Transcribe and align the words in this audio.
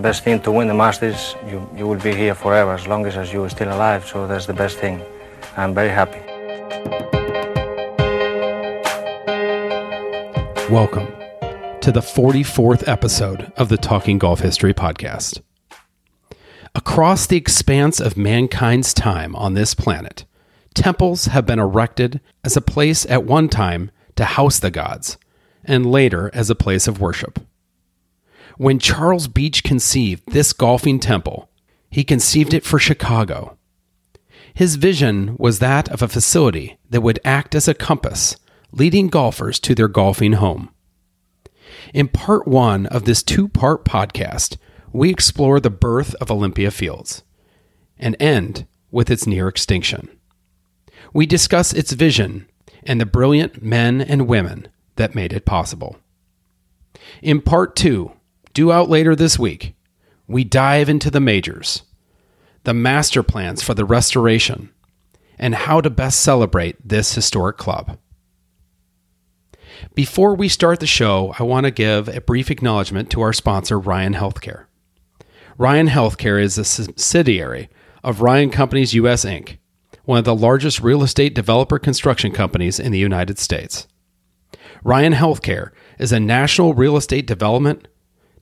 Best 0.00 0.24
thing 0.24 0.40
to 0.40 0.50
win 0.50 0.66
the 0.66 0.74
Masters, 0.74 1.36
you, 1.46 1.68
you 1.76 1.86
will 1.86 1.98
be 1.98 2.14
here 2.14 2.34
forever 2.34 2.72
as 2.72 2.86
long 2.86 3.04
as, 3.06 3.16
as 3.16 3.32
you 3.32 3.44
are 3.44 3.50
still 3.50 3.68
alive. 3.68 4.06
So 4.06 4.26
that's 4.26 4.46
the 4.46 4.54
best 4.54 4.78
thing. 4.78 5.02
I'm 5.56 5.74
very 5.74 5.90
happy. 5.90 6.20
Welcome 10.70 11.06
to 11.82 11.92
the 11.92 12.00
44th 12.00 12.88
episode 12.88 13.52
of 13.56 13.68
the 13.68 13.76
Talking 13.76 14.18
Golf 14.18 14.40
History 14.40 14.72
Podcast. 14.72 15.42
Across 16.74 17.26
the 17.26 17.36
expanse 17.36 18.00
of 18.00 18.16
mankind's 18.16 18.94
time 18.94 19.36
on 19.36 19.54
this 19.54 19.74
planet, 19.74 20.24
temples 20.74 21.26
have 21.26 21.44
been 21.44 21.58
erected 21.58 22.20
as 22.42 22.56
a 22.56 22.62
place 22.62 23.04
at 23.06 23.24
one 23.24 23.48
time 23.48 23.90
to 24.16 24.24
house 24.24 24.58
the 24.58 24.70
gods, 24.70 25.18
and 25.64 25.90
later 25.90 26.30
as 26.32 26.48
a 26.48 26.54
place 26.54 26.86
of 26.88 27.00
worship. 27.00 27.38
When 28.60 28.78
Charles 28.78 29.26
Beach 29.26 29.64
conceived 29.64 30.32
this 30.32 30.52
golfing 30.52 31.00
temple, 31.00 31.48
he 31.88 32.04
conceived 32.04 32.52
it 32.52 32.62
for 32.62 32.78
Chicago. 32.78 33.56
His 34.52 34.76
vision 34.76 35.34
was 35.38 35.60
that 35.60 35.88
of 35.88 36.02
a 36.02 36.08
facility 36.08 36.76
that 36.90 37.00
would 37.00 37.20
act 37.24 37.54
as 37.54 37.68
a 37.68 37.72
compass, 37.72 38.36
leading 38.70 39.08
golfers 39.08 39.60
to 39.60 39.74
their 39.74 39.88
golfing 39.88 40.34
home. 40.34 40.68
In 41.94 42.08
part 42.08 42.46
one 42.46 42.84
of 42.88 43.06
this 43.06 43.22
two 43.22 43.48
part 43.48 43.86
podcast, 43.86 44.58
we 44.92 45.08
explore 45.08 45.58
the 45.58 45.70
birth 45.70 46.14
of 46.16 46.30
Olympia 46.30 46.70
Fields 46.70 47.22
and 47.98 48.14
end 48.20 48.66
with 48.90 49.10
its 49.10 49.26
near 49.26 49.48
extinction. 49.48 50.06
We 51.14 51.24
discuss 51.24 51.72
its 51.72 51.92
vision 51.92 52.46
and 52.82 53.00
the 53.00 53.06
brilliant 53.06 53.62
men 53.62 54.02
and 54.02 54.28
women 54.28 54.68
that 54.96 55.14
made 55.14 55.32
it 55.32 55.46
possible. 55.46 55.96
In 57.22 57.40
part 57.40 57.74
two, 57.74 58.12
due 58.52 58.72
out 58.72 58.88
later 58.88 59.14
this 59.14 59.38
week, 59.38 59.74
we 60.26 60.44
dive 60.44 60.88
into 60.88 61.10
the 61.10 61.20
majors, 61.20 61.82
the 62.64 62.74
master 62.74 63.22
plans 63.22 63.62
for 63.62 63.74
the 63.74 63.84
restoration, 63.84 64.70
and 65.38 65.54
how 65.54 65.80
to 65.80 65.90
best 65.90 66.20
celebrate 66.20 66.76
this 66.86 67.14
historic 67.14 67.56
club. 67.56 67.98
Before 69.94 70.34
we 70.34 70.48
start 70.48 70.80
the 70.80 70.86
show, 70.86 71.34
I 71.38 71.42
want 71.42 71.64
to 71.64 71.70
give 71.70 72.08
a 72.08 72.20
brief 72.20 72.50
acknowledgement 72.50 73.10
to 73.10 73.22
our 73.22 73.32
sponsor, 73.32 73.78
Ryan 73.78 74.14
Healthcare. 74.14 74.66
Ryan 75.56 75.88
Healthcare 75.88 76.42
is 76.42 76.58
a 76.58 76.64
subsidiary 76.64 77.68
of 78.04 78.20
Ryan 78.20 78.50
Companies 78.50 78.94
US 78.94 79.24
Inc., 79.24 79.58
one 80.04 80.18
of 80.18 80.24
the 80.24 80.34
largest 80.34 80.80
real 80.80 81.02
estate 81.02 81.34
developer 81.34 81.78
construction 81.78 82.32
companies 82.32 82.80
in 82.80 82.92
the 82.92 82.98
United 82.98 83.38
States. 83.38 83.86
Ryan 84.82 85.12
Healthcare 85.12 85.70
is 85.98 86.12
a 86.12 86.20
national 86.20 86.74
real 86.74 86.96
estate 86.96 87.26
development, 87.26 87.86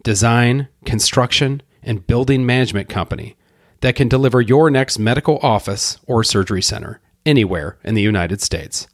design, 0.08 0.68
construction, 0.86 1.60
and 1.82 2.06
building 2.06 2.46
management 2.46 2.88
company 2.88 3.36
that 3.80 3.94
can 3.94 4.08
deliver 4.08 4.40
your 4.40 4.70
next 4.70 4.98
medical 4.98 5.38
office 5.42 5.98
or 6.06 6.24
surgery 6.24 6.62
center 6.62 6.98
anywhere 7.26 7.76
in 7.84 7.92
the 7.94 8.00
United 8.00 8.40
States. 8.40 8.88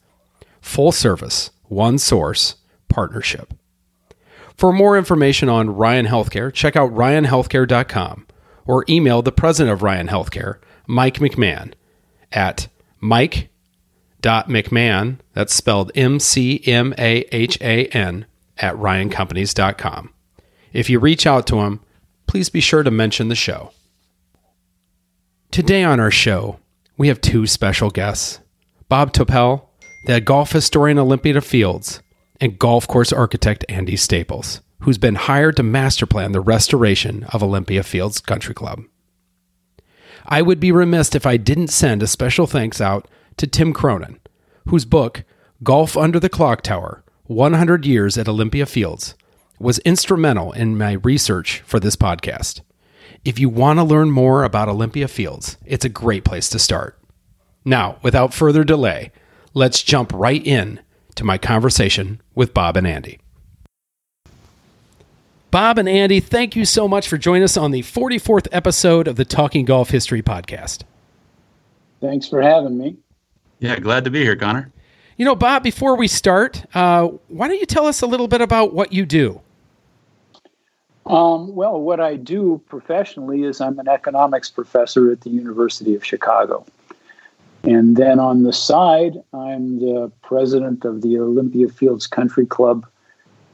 Full 0.60 0.90
service, 0.90 1.52
one 1.68 1.98
source, 1.98 2.56
partnership. 2.88 3.54
For 4.56 4.72
more 4.72 4.98
information 4.98 5.48
on 5.48 5.70
Ryan 5.70 6.06
Healthcare, 6.06 6.52
check 6.52 6.74
out 6.74 6.90
ryanhealthcare.com 6.90 8.26
or 8.66 8.84
email 8.88 9.22
the 9.22 9.30
president 9.30 9.72
of 9.72 9.84
Ryan 9.84 10.08
Healthcare, 10.08 10.56
Mike 10.88 11.18
McMahan, 11.18 11.74
at 12.32 12.66
mike.mcmahan, 12.98 13.48
that's 15.32 15.54
spelled 15.54 15.92
M 15.94 16.18
C 16.18 16.60
M 16.66 16.92
A 16.98 17.24
H 17.30 17.56
A 17.60 17.86
N, 17.86 18.26
at 18.58 18.74
ryancompanies.com. 18.74 20.13
If 20.74 20.90
you 20.90 20.98
reach 20.98 21.24
out 21.24 21.46
to 21.46 21.60
him, 21.60 21.80
please 22.26 22.50
be 22.50 22.60
sure 22.60 22.82
to 22.82 22.90
mention 22.90 23.28
the 23.28 23.36
show. 23.36 23.70
Today 25.52 25.84
on 25.84 26.00
our 26.00 26.10
show, 26.10 26.58
we 26.98 27.06
have 27.06 27.20
two 27.20 27.46
special 27.46 27.90
guests 27.90 28.40
Bob 28.88 29.12
Topel, 29.12 29.62
the 30.06 30.20
golf 30.20 30.50
historian 30.50 30.98
Olympia 30.98 31.40
Fields, 31.40 32.02
and 32.40 32.58
golf 32.58 32.88
course 32.88 33.12
architect 33.12 33.64
Andy 33.68 33.94
Staples, 33.94 34.60
who's 34.80 34.98
been 34.98 35.14
hired 35.14 35.56
to 35.56 35.62
master 35.62 36.06
plan 36.06 36.32
the 36.32 36.40
restoration 36.40 37.22
of 37.32 37.42
Olympia 37.42 37.84
Fields 37.84 38.20
Country 38.20 38.54
Club. 38.54 38.82
I 40.26 40.42
would 40.42 40.58
be 40.58 40.72
remiss 40.72 41.14
if 41.14 41.24
I 41.24 41.36
didn't 41.36 41.68
send 41.68 42.02
a 42.02 42.08
special 42.08 42.48
thanks 42.48 42.80
out 42.80 43.06
to 43.36 43.46
Tim 43.46 43.72
Cronin, 43.72 44.18
whose 44.66 44.84
book, 44.84 45.22
Golf 45.62 45.96
Under 45.96 46.18
the 46.18 46.28
Clock 46.28 46.62
Tower 46.62 47.04
100 47.26 47.86
Years 47.86 48.18
at 48.18 48.28
Olympia 48.28 48.66
Fields, 48.66 49.14
was 49.64 49.78
instrumental 49.78 50.52
in 50.52 50.76
my 50.76 50.92
research 50.92 51.62
for 51.64 51.80
this 51.80 51.96
podcast. 51.96 52.60
If 53.24 53.38
you 53.38 53.48
want 53.48 53.78
to 53.78 53.82
learn 53.82 54.10
more 54.10 54.44
about 54.44 54.68
Olympia 54.68 55.08
Fields, 55.08 55.56
it's 55.64 55.86
a 55.86 55.88
great 55.88 56.22
place 56.22 56.50
to 56.50 56.58
start. 56.58 56.98
Now, 57.64 57.96
without 58.02 58.34
further 58.34 58.62
delay, 58.62 59.10
let's 59.54 59.82
jump 59.82 60.12
right 60.12 60.46
in 60.46 60.80
to 61.14 61.24
my 61.24 61.38
conversation 61.38 62.20
with 62.34 62.52
Bob 62.52 62.76
and 62.76 62.86
Andy. 62.86 63.20
Bob 65.50 65.78
and 65.78 65.88
Andy, 65.88 66.20
thank 66.20 66.54
you 66.54 66.66
so 66.66 66.86
much 66.86 67.08
for 67.08 67.16
joining 67.16 67.44
us 67.44 67.56
on 67.56 67.70
the 67.70 67.80
44th 67.80 68.48
episode 68.52 69.08
of 69.08 69.16
the 69.16 69.24
Talking 69.24 69.64
Golf 69.64 69.88
History 69.88 70.20
Podcast. 70.20 70.82
Thanks 72.02 72.28
for 72.28 72.42
having 72.42 72.76
me. 72.76 72.98
Yeah, 73.60 73.78
glad 73.78 74.04
to 74.04 74.10
be 74.10 74.22
here, 74.22 74.36
Connor. 74.36 74.70
You 75.16 75.24
know, 75.24 75.34
Bob, 75.34 75.62
before 75.62 75.96
we 75.96 76.06
start, 76.06 76.66
uh, 76.76 77.06
why 77.28 77.48
don't 77.48 77.60
you 77.60 77.64
tell 77.64 77.86
us 77.86 78.02
a 78.02 78.06
little 78.06 78.28
bit 78.28 78.42
about 78.42 78.74
what 78.74 78.92
you 78.92 79.06
do? 79.06 79.40
Um, 81.06 81.54
well, 81.54 81.80
what 81.80 82.00
I 82.00 82.16
do 82.16 82.62
professionally 82.66 83.42
is 83.42 83.60
I'm 83.60 83.78
an 83.78 83.88
economics 83.88 84.50
professor 84.50 85.10
at 85.12 85.20
the 85.20 85.30
University 85.30 85.94
of 85.94 86.04
Chicago. 86.04 86.64
And 87.62 87.96
then 87.96 88.18
on 88.18 88.42
the 88.42 88.52
side, 88.52 89.22
I'm 89.32 89.80
the 89.80 90.10
president 90.22 90.84
of 90.84 91.02
the 91.02 91.18
Olympia 91.18 91.68
Fields 91.68 92.06
Country 92.06 92.46
Club 92.46 92.86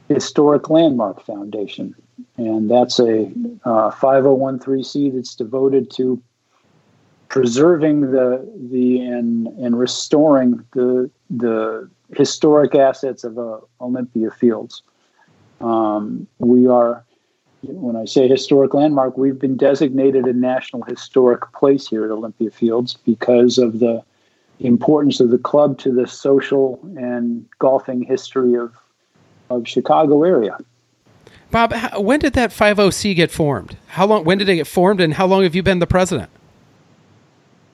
Historic 0.09 0.69
Landmark 0.69 1.25
Foundation. 1.25 1.95
And 2.37 2.69
that's 2.69 2.99
a 2.99 3.25
uh, 3.65 3.91
5013C 3.91 5.13
that's 5.13 5.35
devoted 5.35 5.89
to 5.91 6.21
preserving 7.29 8.11
the 8.11 8.45
the 8.69 8.99
and 8.99 9.47
and 9.47 9.79
restoring 9.79 10.63
the 10.73 11.09
the 11.29 11.89
historic 12.15 12.75
assets 12.75 13.23
of 13.23 13.39
uh, 13.39 13.59
Olympia 13.79 14.29
Fields. 14.31 14.83
Um, 15.61 16.27
we 16.39 16.67
are, 16.67 17.05
when 17.63 17.95
I 17.95 18.05
say 18.05 18.27
historic 18.27 18.73
landmark, 18.73 19.17
we've 19.17 19.39
been 19.39 19.57
designated 19.57 20.25
a 20.25 20.33
national 20.33 20.83
historic 20.83 21.51
place 21.53 21.87
here 21.87 22.05
at 22.05 22.11
Olympia 22.11 22.49
Fields 22.51 22.97
because 23.05 23.57
of 23.57 23.79
the 23.79 24.03
importance 24.59 25.19
of 25.19 25.29
the 25.29 25.37
club 25.37 25.77
to 25.79 25.91
the 25.91 26.07
social 26.07 26.79
and 26.97 27.45
golfing 27.59 28.03
history 28.03 28.55
of 28.55 28.73
of 29.49 29.67
Chicago 29.67 30.23
area. 30.23 30.57
Bob, 31.51 31.73
when 31.97 32.19
did 32.19 32.33
that 32.33 32.51
50C 32.51 33.13
get 33.13 33.29
formed? 33.29 33.75
How 33.87 34.05
long? 34.05 34.23
When 34.23 34.37
did 34.37 34.47
it 34.47 34.55
get 34.55 34.67
formed, 34.67 35.01
and 35.01 35.13
how 35.13 35.27
long 35.27 35.43
have 35.43 35.53
you 35.53 35.61
been 35.61 35.79
the 35.79 35.87
president? 35.87 36.29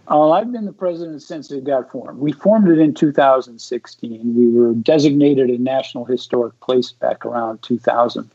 Uh, 0.09 0.31
I've 0.31 0.51
been 0.51 0.65
the 0.65 0.73
president 0.73 1.21
since 1.21 1.51
it 1.51 1.65
got 1.65 1.91
formed. 1.91 2.19
We 2.19 2.31
formed 2.31 2.69
it 2.69 2.79
in 2.79 2.94
2016. 2.94 4.35
We 4.35 4.50
were 4.50 4.73
designated 4.73 5.50
a 5.50 5.57
National 5.57 6.06
Historic 6.06 6.57
Place 6.62 6.94
back 6.94 7.25
around 7.25 7.62
2000. 7.62 8.31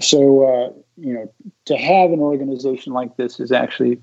So, 0.00 0.44
uh, 0.44 0.72
you 0.96 1.12
know, 1.12 1.32
to 1.66 1.76
have 1.76 2.12
an 2.12 2.20
organization 2.20 2.92
like 2.92 3.16
this 3.16 3.40
is 3.40 3.52
actually 3.52 4.00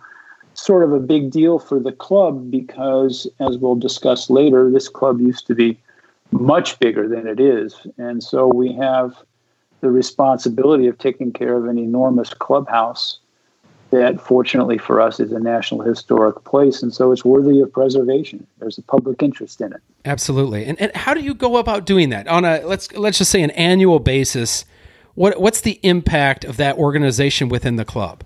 sort 0.53 0.83
of 0.83 0.91
a 0.91 0.99
big 0.99 1.31
deal 1.31 1.59
for 1.59 1.79
the 1.79 1.91
club 1.91 2.51
because, 2.51 3.27
as 3.39 3.57
we'll 3.57 3.75
discuss 3.75 4.29
later, 4.29 4.69
this 4.69 4.89
club 4.89 5.19
used 5.19 5.47
to 5.47 5.55
be 5.55 5.79
much 6.31 6.79
bigger 6.79 7.07
than 7.07 7.27
it 7.27 7.39
is. 7.39 7.75
And 7.97 8.23
so 8.23 8.47
we 8.47 8.73
have 8.73 9.15
the 9.81 9.89
responsibility 9.89 10.87
of 10.87 10.97
taking 10.97 11.31
care 11.31 11.55
of 11.55 11.65
an 11.65 11.77
enormous 11.77 12.33
clubhouse 12.33 13.19
that 13.91 14.21
fortunately 14.21 14.77
for 14.77 15.01
us 15.01 15.19
is 15.19 15.31
a 15.31 15.39
national 15.39 15.81
historic 15.81 16.43
place. 16.43 16.83
And 16.83 16.93
so 16.93 17.11
it's 17.11 17.25
worthy 17.25 17.59
of 17.59 17.73
preservation. 17.73 18.45
There's 18.59 18.77
a 18.77 18.83
public 18.83 19.23
interest 19.23 19.61
in 19.61 19.73
it. 19.73 19.81
Absolutely. 20.05 20.65
And, 20.65 20.79
and 20.79 20.95
how 20.95 21.15
do 21.15 21.21
you 21.21 21.33
go 21.33 21.57
about 21.57 21.85
doing 21.85 22.09
that? 22.09 22.27
On 22.27 22.45
a 22.45 22.61
let's 22.65 22.91
let's 22.93 23.17
just 23.17 23.31
say 23.31 23.41
an 23.41 23.51
annual 23.51 23.99
basis 23.99 24.65
what 25.19 25.41
what's 25.41 25.59
the 25.61 25.81
impact 25.83 26.45
of 26.45 26.55
that 26.55 26.77
organization 26.77 27.49
within 27.49 27.75
the 27.75 27.83
club? 27.83 28.23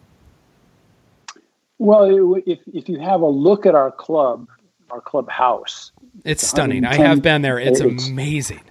Well, 1.80 2.36
if 2.46 2.60
if 2.72 2.88
you 2.88 3.00
have 3.00 3.22
a 3.22 3.28
look 3.28 3.66
at 3.66 3.74
our 3.74 3.90
club, 3.90 4.48
our 4.92 5.02
clubhouse, 5.02 5.92
it's 6.24 6.48
stunning. 6.48 6.86
I 6.86 6.94
have 6.94 7.24
been 7.24 7.42
there. 7.42 7.58
It's, 7.58 7.80
it's 7.80 8.08
amazing. 8.08 8.62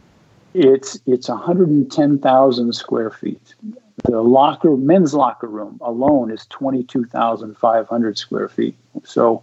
It's 0.54 1.00
it's 1.04 1.28
110,000 1.28 2.72
square 2.72 3.10
feet. 3.10 3.56
The 4.04 4.22
locker 4.22 4.76
men's 4.76 5.14
locker 5.14 5.48
room 5.48 5.78
alone 5.80 6.30
is 6.30 6.46
22,500 6.46 8.18
square 8.18 8.48
feet. 8.48 8.76
So 9.02 9.42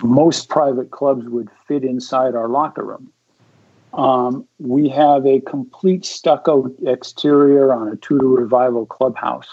most 0.00 0.48
private 0.48 0.92
clubs 0.92 1.28
would 1.28 1.50
fit 1.66 1.82
inside 1.82 2.36
our 2.36 2.46
locker 2.46 2.84
room. 2.84 3.12
Um, 3.96 4.46
we 4.58 4.88
have 4.90 5.26
a 5.26 5.40
complete 5.40 6.04
stucco 6.04 6.70
exterior 6.86 7.72
on 7.72 7.88
a 7.88 7.96
Tudor 7.96 8.28
Revival 8.28 8.84
clubhouse, 8.86 9.48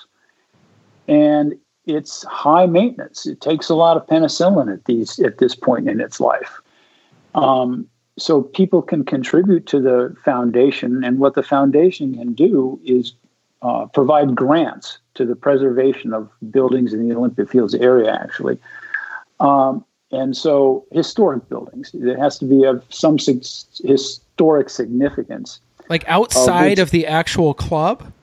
and 1.07 1.53
it's 1.85 2.23
high 2.25 2.65
maintenance. 2.65 3.25
It 3.25 3.39
takes 3.39 3.69
a 3.69 3.75
lot 3.75 3.95
of 3.95 4.05
penicillin 4.05 4.71
at 4.71 4.85
these 4.85 5.19
at 5.19 5.37
this 5.37 5.55
point 5.55 5.89
in 5.89 6.01
its 6.01 6.19
life. 6.19 6.61
Um, 7.35 7.87
so 8.19 8.43
people 8.43 8.81
can 8.81 9.05
contribute 9.05 9.65
to 9.67 9.79
the 9.79 10.15
foundation, 10.23 11.03
and 11.03 11.19
what 11.19 11.35
the 11.35 11.43
foundation 11.43 12.15
can 12.15 12.33
do 12.33 12.79
is 12.83 13.13
uh, 13.61 13.85
provide 13.87 14.35
grants 14.35 14.99
to 15.13 15.25
the 15.25 15.35
preservation 15.35 16.13
of 16.13 16.29
buildings 16.51 16.93
in 16.93 17.07
the 17.07 17.15
Olympia 17.15 17.45
Fields 17.45 17.73
area, 17.75 18.13
actually. 18.13 18.59
Um, 19.39 19.85
and 20.13 20.37
so, 20.37 20.85
historic 20.91 21.49
buildings, 21.49 21.91
it 21.93 22.19
has 22.19 22.37
to 22.37 22.45
be 22.45 22.63
of 22.63 22.85
some 22.89 23.17
historic 23.17 24.69
significance. 24.69 25.59
Like 25.89 26.07
outside 26.07 26.63
of, 26.63 26.69
which, 26.69 26.79
of 26.79 26.91
the 26.91 27.07
actual 27.07 27.53
club? 27.55 28.13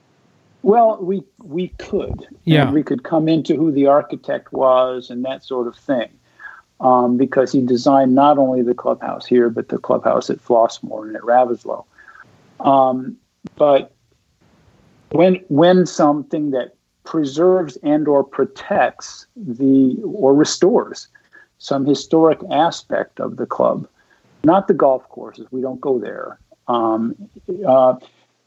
Well, 0.63 0.99
we 1.03 1.25
we 1.43 1.69
could. 1.79 2.27
Yeah. 2.45 2.71
We 2.71 2.85
could 2.85 3.03
come 3.03 3.29
into 3.29 3.57
who 3.57 3.73
the 3.73 3.87
architect 3.87 4.53
was 4.53 5.11
and 5.11 5.25
that 5.25 5.43
sort 5.43 5.67
of 5.67 5.77
thing 5.77 6.09
um, 6.81 7.17
because 7.17 7.51
he 7.51 7.61
designed 7.61 8.15
not 8.15 8.39
only 8.39 8.63
the 8.63 8.75
clubhouse 8.75 9.27
here, 9.27 9.51
but 9.51 9.69
the 9.69 9.79
clubhouse 9.79 10.31
at 10.31 10.39
Flossmoor 10.39 11.07
and 11.07 11.17
at 11.17 11.23
Ravisloe. 11.23 11.85
Um, 12.61 13.17
but 13.57 13.93
when 15.11 15.37
when 15.49 15.87
something 15.87 16.53
that 16.53 16.77
preserves 17.03 17.77
and 17.83 18.07
or 18.07 18.23
protects 18.23 19.27
the 19.35 19.99
or 20.05 20.35
restores 20.35 21.09
some 21.61 21.85
historic 21.87 22.41
aspect 22.51 23.21
of 23.21 23.37
the 23.37 23.47
club, 23.47 23.87
not 24.43 24.67
the 24.67 24.75
golf 24.75 25.07
courses, 25.11 25.47
we 25.53 25.61
don't 25.61 25.81
go 25.81 25.99
there. 25.99 26.41
Um, 26.67 27.15
uh, 27.67 27.97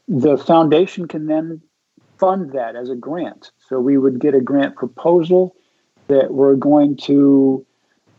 the 0.08 0.36
foundation 0.36 1.08
can 1.08 1.26
then 1.26 1.62
fund 2.18 2.52
that 2.52 2.76
as 2.76 2.90
a 2.90 2.96
grant. 2.96 3.52
So 3.68 3.80
we 3.80 3.96
would 3.96 4.18
get 4.18 4.34
a 4.34 4.40
grant 4.40 4.76
proposal 4.76 5.54
that 6.08 6.34
we're 6.34 6.56
going 6.56 6.96
to 6.96 7.64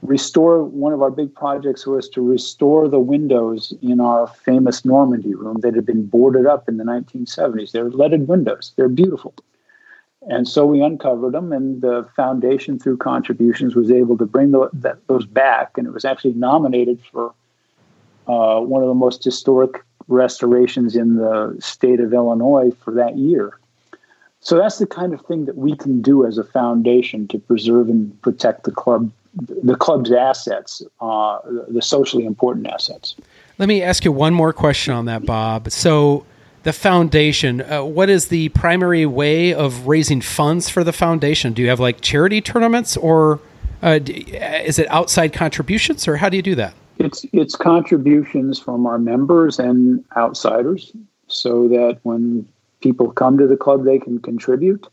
restore 0.02 0.64
one 0.64 0.94
of 0.94 1.02
our 1.02 1.12
big 1.12 1.34
projects 1.36 1.86
was 1.86 2.08
to 2.10 2.22
restore 2.22 2.88
the 2.88 3.00
windows 3.00 3.74
in 3.82 4.00
our 4.00 4.28
famous 4.28 4.86
Normandy 4.86 5.34
room 5.36 5.58
that 5.62 5.76
had 5.76 5.86
been 5.86 6.06
boarded 6.06 6.46
up 6.46 6.70
in 6.70 6.78
the 6.78 6.84
1970s. 6.84 7.72
They're 7.72 7.90
leaded 7.90 8.28
windows, 8.28 8.74
they're 8.76 8.90
beautiful. 8.90 9.34
And 10.28 10.48
so 10.48 10.66
we 10.66 10.82
uncovered 10.82 11.34
them, 11.34 11.54
and 11.54 11.82
the 11.82 12.08
foundation, 12.16 12.80
through 12.80 12.98
contributions, 12.98 13.76
was 13.76 13.92
able 13.92 14.18
to 14.18 14.26
bring 14.26 14.52
the, 14.52 14.70
that, 14.74 15.06
those 15.08 15.26
back. 15.26 15.78
And 15.78 15.88
it 15.88 15.94
was 15.94 16.04
actually 16.04 16.34
nominated 16.34 17.00
for 17.12 17.34
uh, 18.28 18.60
one 18.60 18.82
of 18.82 18.88
the 18.88 18.96
most 18.96 19.24
historic 19.24 19.84
restorations 20.08 20.96
in 20.96 21.16
the 21.18 21.56
state 21.60 22.00
of 22.00 22.14
Illinois 22.14 22.72
for 22.84 22.94
that 22.94 23.18
year. 23.18 23.60
So 24.40 24.58
that's 24.58 24.78
the 24.78 24.88
kind 24.88 25.14
of 25.14 25.22
thing 25.26 25.46
that 25.46 25.58
we 25.58 25.76
can 25.76 26.02
do 26.02 26.26
as 26.26 26.38
a 26.38 26.44
foundation 26.44 27.28
to 27.30 27.40
preserve 27.40 27.90
and 27.90 28.20
protect 28.22 28.64
the 28.64 28.72
club 28.72 29.12
the 29.36 29.76
club's 29.76 30.14
assets, 30.14 30.82
uh, 31.02 31.40
the 31.68 31.82
socially 31.82 32.26
important 32.26 32.68
assets. 32.68 33.16
Let 33.58 33.68
me 33.68 33.82
ask 33.82 34.06
you 34.06 34.12
one 34.14 34.34
more 34.34 34.54
question 34.54 34.94
on 34.94 35.06
that, 35.06 35.26
Bob. 35.26 35.70
So, 35.72 36.26
the 36.66 36.74
foundation, 36.74 37.62
uh, 37.62 37.84
what 37.84 38.10
is 38.10 38.30
the 38.30 38.50
primary 38.50 39.06
way 39.06 39.54
of 39.54 39.86
raising 39.88 40.20
funds 40.20 40.68
for 40.68 40.84
the 40.84 40.92
foundation? 40.92 41.54
Do 41.54 41.62
you 41.62 41.70
have 41.70 41.80
like 41.80 42.02
charity 42.02 42.42
tournaments, 42.42 42.98
or 42.98 43.40
uh, 43.84 44.00
is 44.04 44.80
it 44.80 44.88
outside 44.90 45.32
contributions, 45.32 46.08
or 46.08 46.18
how 46.18 46.28
do 46.28 46.38
you 46.38 46.44
do 46.44 46.56
that? 46.56 46.74
It's 46.98 47.24
it's 47.32 47.56
contributions 47.56 48.60
from 48.60 48.88
our 48.88 48.98
members 48.98 49.60
and 49.60 50.04
outsiders, 50.18 50.92
so 51.28 51.68
that 51.68 52.00
when 52.02 52.48
people 52.82 53.12
come 53.12 53.38
to 53.38 53.46
the 53.46 53.58
club, 53.58 53.86
they 53.86 54.00
can 54.00 54.20
contribute. 54.20 54.88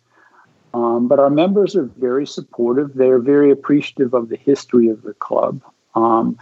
Um, 0.74 1.08
but 1.08 1.18
our 1.18 1.30
members 1.30 1.74
are 1.74 1.84
very 1.84 2.26
supportive. 2.26 2.92
They're 2.94 3.18
very 3.18 3.50
appreciative 3.50 4.12
of 4.12 4.28
the 4.28 4.36
history 4.36 4.88
of 4.88 5.02
the 5.02 5.14
club. 5.14 5.62
Um, 5.94 6.38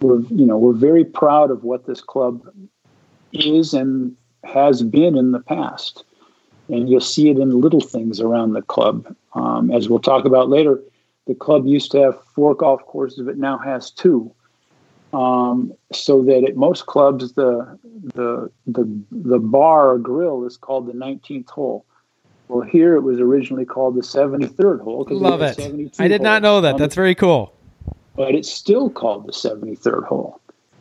we're, 0.00 0.20
you 0.20 0.44
know, 0.44 0.58
we're 0.58 0.74
very 0.74 1.06
proud 1.06 1.50
of 1.50 1.64
what 1.64 1.86
this 1.86 2.02
club 2.02 2.46
is 3.32 3.72
and 3.72 4.16
has 4.46 4.82
been 4.82 5.16
in 5.16 5.32
the 5.32 5.40
past. 5.40 6.04
And 6.68 6.88
you'll 6.88 7.00
see 7.00 7.28
it 7.28 7.38
in 7.38 7.60
little 7.60 7.80
things 7.80 8.20
around 8.20 8.54
the 8.54 8.62
club. 8.62 9.14
Um, 9.34 9.70
as 9.70 9.88
we'll 9.88 9.98
talk 9.98 10.24
about 10.24 10.48
later, 10.48 10.80
the 11.26 11.34
club 11.34 11.66
used 11.66 11.90
to 11.92 12.00
have 12.02 12.22
four 12.34 12.54
golf 12.54 12.84
courses, 12.86 13.24
but 13.26 13.36
now 13.36 13.58
has 13.58 13.90
two. 13.90 14.34
Um, 15.12 15.72
so 15.92 16.22
that 16.22 16.44
at 16.44 16.56
most 16.56 16.86
clubs, 16.86 17.34
the 17.34 17.78
the 18.14 18.50
the 18.66 18.90
the 19.12 19.38
bar 19.38 19.90
or 19.90 19.98
grill 19.98 20.44
is 20.44 20.56
called 20.56 20.86
the 20.86 20.92
19th 20.92 21.50
hole 21.50 21.84
well, 22.48 22.60
here 22.60 22.94
it 22.94 23.00
was 23.00 23.20
originally 23.20 23.64
called 23.64 23.94
the 23.94 24.02
73rd 24.02 24.80
hole. 24.82 25.06
Love 25.10 25.42
it. 25.42 25.58
I 25.98 26.08
did 26.08 26.22
not 26.22 26.42
know 26.42 26.60
that. 26.60 26.76
That's 26.76 26.94
very 26.94 27.14
cool. 27.14 27.54
But 28.16 28.34
it's 28.34 28.50
still 28.50 28.90
called 28.90 29.26
the 29.26 29.32
73rd 29.32 30.04
hole. 30.04 30.40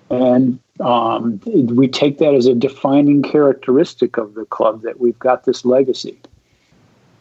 And 0.10 0.60
um, 0.80 1.40
we 1.46 1.88
take 1.88 2.18
that 2.18 2.34
as 2.34 2.48
a 2.48 2.56
defining 2.56 3.22
characteristic 3.22 4.18
of 4.18 4.34
the 4.34 4.46
club 4.46 4.82
that 4.82 5.00
we've 5.00 5.20
got 5.20 5.46
this 5.46 5.66
legacy. 5.66 6.20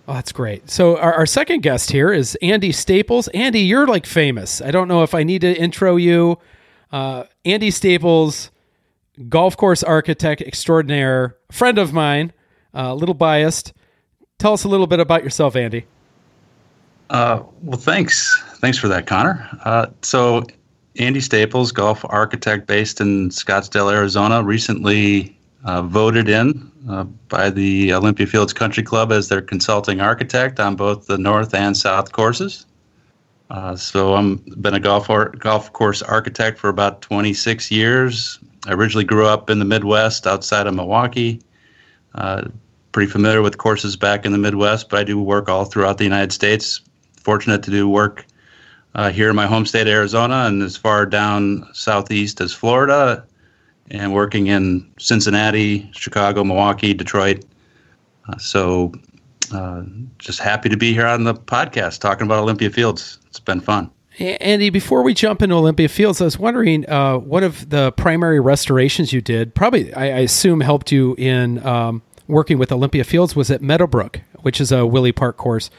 Oh, 0.08 0.14
that's 0.14 0.32
great. 0.32 0.68
So 0.68 0.96
our, 0.98 1.12
our, 1.12 1.26
second 1.26 1.62
guest 1.62 1.92
here 1.92 2.12
is 2.12 2.36
Andy 2.42 2.72
Staples. 2.72 3.28
Andy, 3.28 3.60
you're 3.60 3.86
like 3.86 4.04
famous. 4.04 4.60
I 4.60 4.72
don't 4.72 4.88
know 4.88 5.04
if 5.04 5.14
I 5.14 5.22
need 5.22 5.42
to 5.42 5.54
intro 5.56 5.96
you. 5.96 6.38
Uh, 6.90 7.24
Andy 7.44 7.70
Staples, 7.70 8.50
golf 9.28 9.56
course 9.56 9.84
architect 9.84 10.42
extraordinaire, 10.42 11.36
friend 11.52 11.78
of 11.78 11.92
mine, 11.92 12.32
uh, 12.74 12.88
a 12.88 12.94
little 12.94 13.14
biased. 13.14 13.74
Tell 14.38 14.52
us 14.52 14.64
a 14.64 14.68
little 14.68 14.88
bit 14.88 14.98
about 14.98 15.22
yourself, 15.22 15.54
Andy. 15.54 15.86
Uh, 17.08 17.42
well, 17.62 17.78
thanks. 17.78 18.42
Thanks 18.56 18.78
for 18.78 18.88
that, 18.88 19.06
Connor. 19.06 19.48
Uh, 19.64 19.86
so, 20.02 20.44
Andy 20.98 21.20
Staples, 21.20 21.72
golf 21.72 22.04
architect 22.08 22.66
based 22.66 23.00
in 23.00 23.30
Scottsdale, 23.30 23.92
Arizona, 23.92 24.42
recently 24.42 25.38
uh, 25.64 25.82
voted 25.82 26.28
in 26.28 26.70
uh, 26.88 27.04
by 27.28 27.48
the 27.48 27.94
Olympia 27.94 28.26
Fields 28.26 28.52
Country 28.52 28.82
Club 28.82 29.10
as 29.10 29.28
their 29.28 29.40
consulting 29.40 30.00
architect 30.00 30.60
on 30.60 30.76
both 30.76 31.06
the 31.06 31.16
north 31.16 31.54
and 31.54 31.76
south 31.76 32.12
courses. 32.12 32.66
Uh, 33.48 33.76
so, 33.76 34.14
I'm 34.14 34.36
been 34.60 34.74
a 34.74 34.80
golf 34.80 35.10
or, 35.10 35.30
golf 35.30 35.72
course 35.72 36.02
architect 36.02 36.58
for 36.58 36.68
about 36.68 37.02
26 37.02 37.70
years. 37.70 38.38
I 38.66 38.72
originally 38.72 39.04
grew 39.04 39.26
up 39.26 39.50
in 39.50 39.58
the 39.58 39.64
Midwest, 39.64 40.26
outside 40.26 40.66
of 40.66 40.74
Milwaukee. 40.74 41.40
Uh, 42.14 42.48
pretty 42.92 43.10
familiar 43.10 43.42
with 43.42 43.58
courses 43.58 43.96
back 43.96 44.24
in 44.24 44.32
the 44.32 44.38
Midwest, 44.38 44.88
but 44.88 45.00
I 45.00 45.04
do 45.04 45.20
work 45.20 45.48
all 45.48 45.64
throughout 45.64 45.98
the 45.98 46.04
United 46.04 46.32
States. 46.32 46.80
Fortunate 47.22 47.62
to 47.62 47.70
do 47.70 47.88
work 47.88 48.26
uh, 48.94 49.10
here 49.10 49.30
in 49.30 49.36
my 49.36 49.46
home 49.46 49.66
state, 49.66 49.86
Arizona, 49.86 50.44
and 50.46 50.62
as 50.62 50.76
far 50.76 51.06
down 51.06 51.66
southeast 51.72 52.40
as 52.40 52.52
Florida, 52.52 53.26
and 53.90 54.12
working 54.12 54.46
in 54.46 54.90
Cincinnati, 54.98 55.90
Chicago, 55.92 56.44
Milwaukee, 56.44 56.94
Detroit. 56.94 57.44
Uh, 58.28 58.38
so, 58.38 58.92
uh, 59.52 59.82
just 60.18 60.38
happy 60.38 60.68
to 60.68 60.76
be 60.76 60.92
here 60.92 61.06
on 61.06 61.24
the 61.24 61.34
podcast 61.34 62.00
talking 62.00 62.26
about 62.26 62.38
Olympia 62.38 62.70
Fields. 62.70 63.18
It's 63.26 63.40
been 63.40 63.60
fun. 63.60 63.90
Andy, 64.18 64.68
before 64.68 65.02
we 65.02 65.14
jump 65.14 65.40
into 65.40 65.54
Olympia 65.54 65.88
Fields, 65.88 66.20
I 66.20 66.24
was 66.24 66.38
wondering 66.38 66.88
uh, 66.88 67.16
one 67.16 67.42
of 67.42 67.70
the 67.70 67.92
primary 67.92 68.40
restorations 68.40 69.12
you 69.12 69.22
did, 69.22 69.54
probably 69.54 69.92
I, 69.94 70.04
I 70.04 70.18
assume 70.20 70.60
helped 70.60 70.92
you 70.92 71.14
in 71.16 71.64
um, 71.66 72.02
working 72.28 72.58
with 72.58 72.70
Olympia 72.70 73.04
Fields 73.04 73.34
was 73.34 73.50
at 73.50 73.62
Meadowbrook, 73.62 74.20
which 74.40 74.60
is 74.60 74.70
a 74.70 74.86
Willie 74.86 75.12
Park 75.12 75.38
course. 75.38 75.70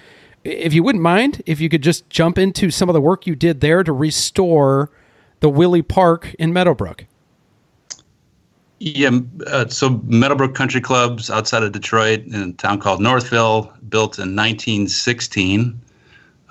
If 0.44 0.74
you 0.74 0.84
wouldn't 0.84 1.02
mind, 1.02 1.42
if 1.46 1.62
you 1.62 1.70
could 1.70 1.84
just 1.84 2.10
jump 2.10 2.38
into 2.38 2.70
some 2.70 2.90
of 2.90 2.94
the 2.94 3.02
work 3.02 3.26
you 3.26 3.36
did 3.36 3.62
there 3.62 3.84
to 3.84 3.92
restore 3.92 4.92
the 5.40 5.50
Willie 5.50 5.82
Park 5.82 6.34
in 6.40 6.52
Meadowbrook. 6.52 7.06
Yeah, 8.80 9.20
uh, 9.48 9.70
so 9.70 10.02
Meadowbrook 10.04 10.56
Country 10.56 10.82
Club's 10.82 11.30
outside 11.30 11.64
of 11.64 11.72
Detroit 11.72 12.26
in 12.26 12.36
a 12.36 12.52
town 12.52 12.82
called 12.82 13.00
Northville, 13.00 13.72
built 13.88 14.18
in 14.18 14.36
1916. 14.36 15.80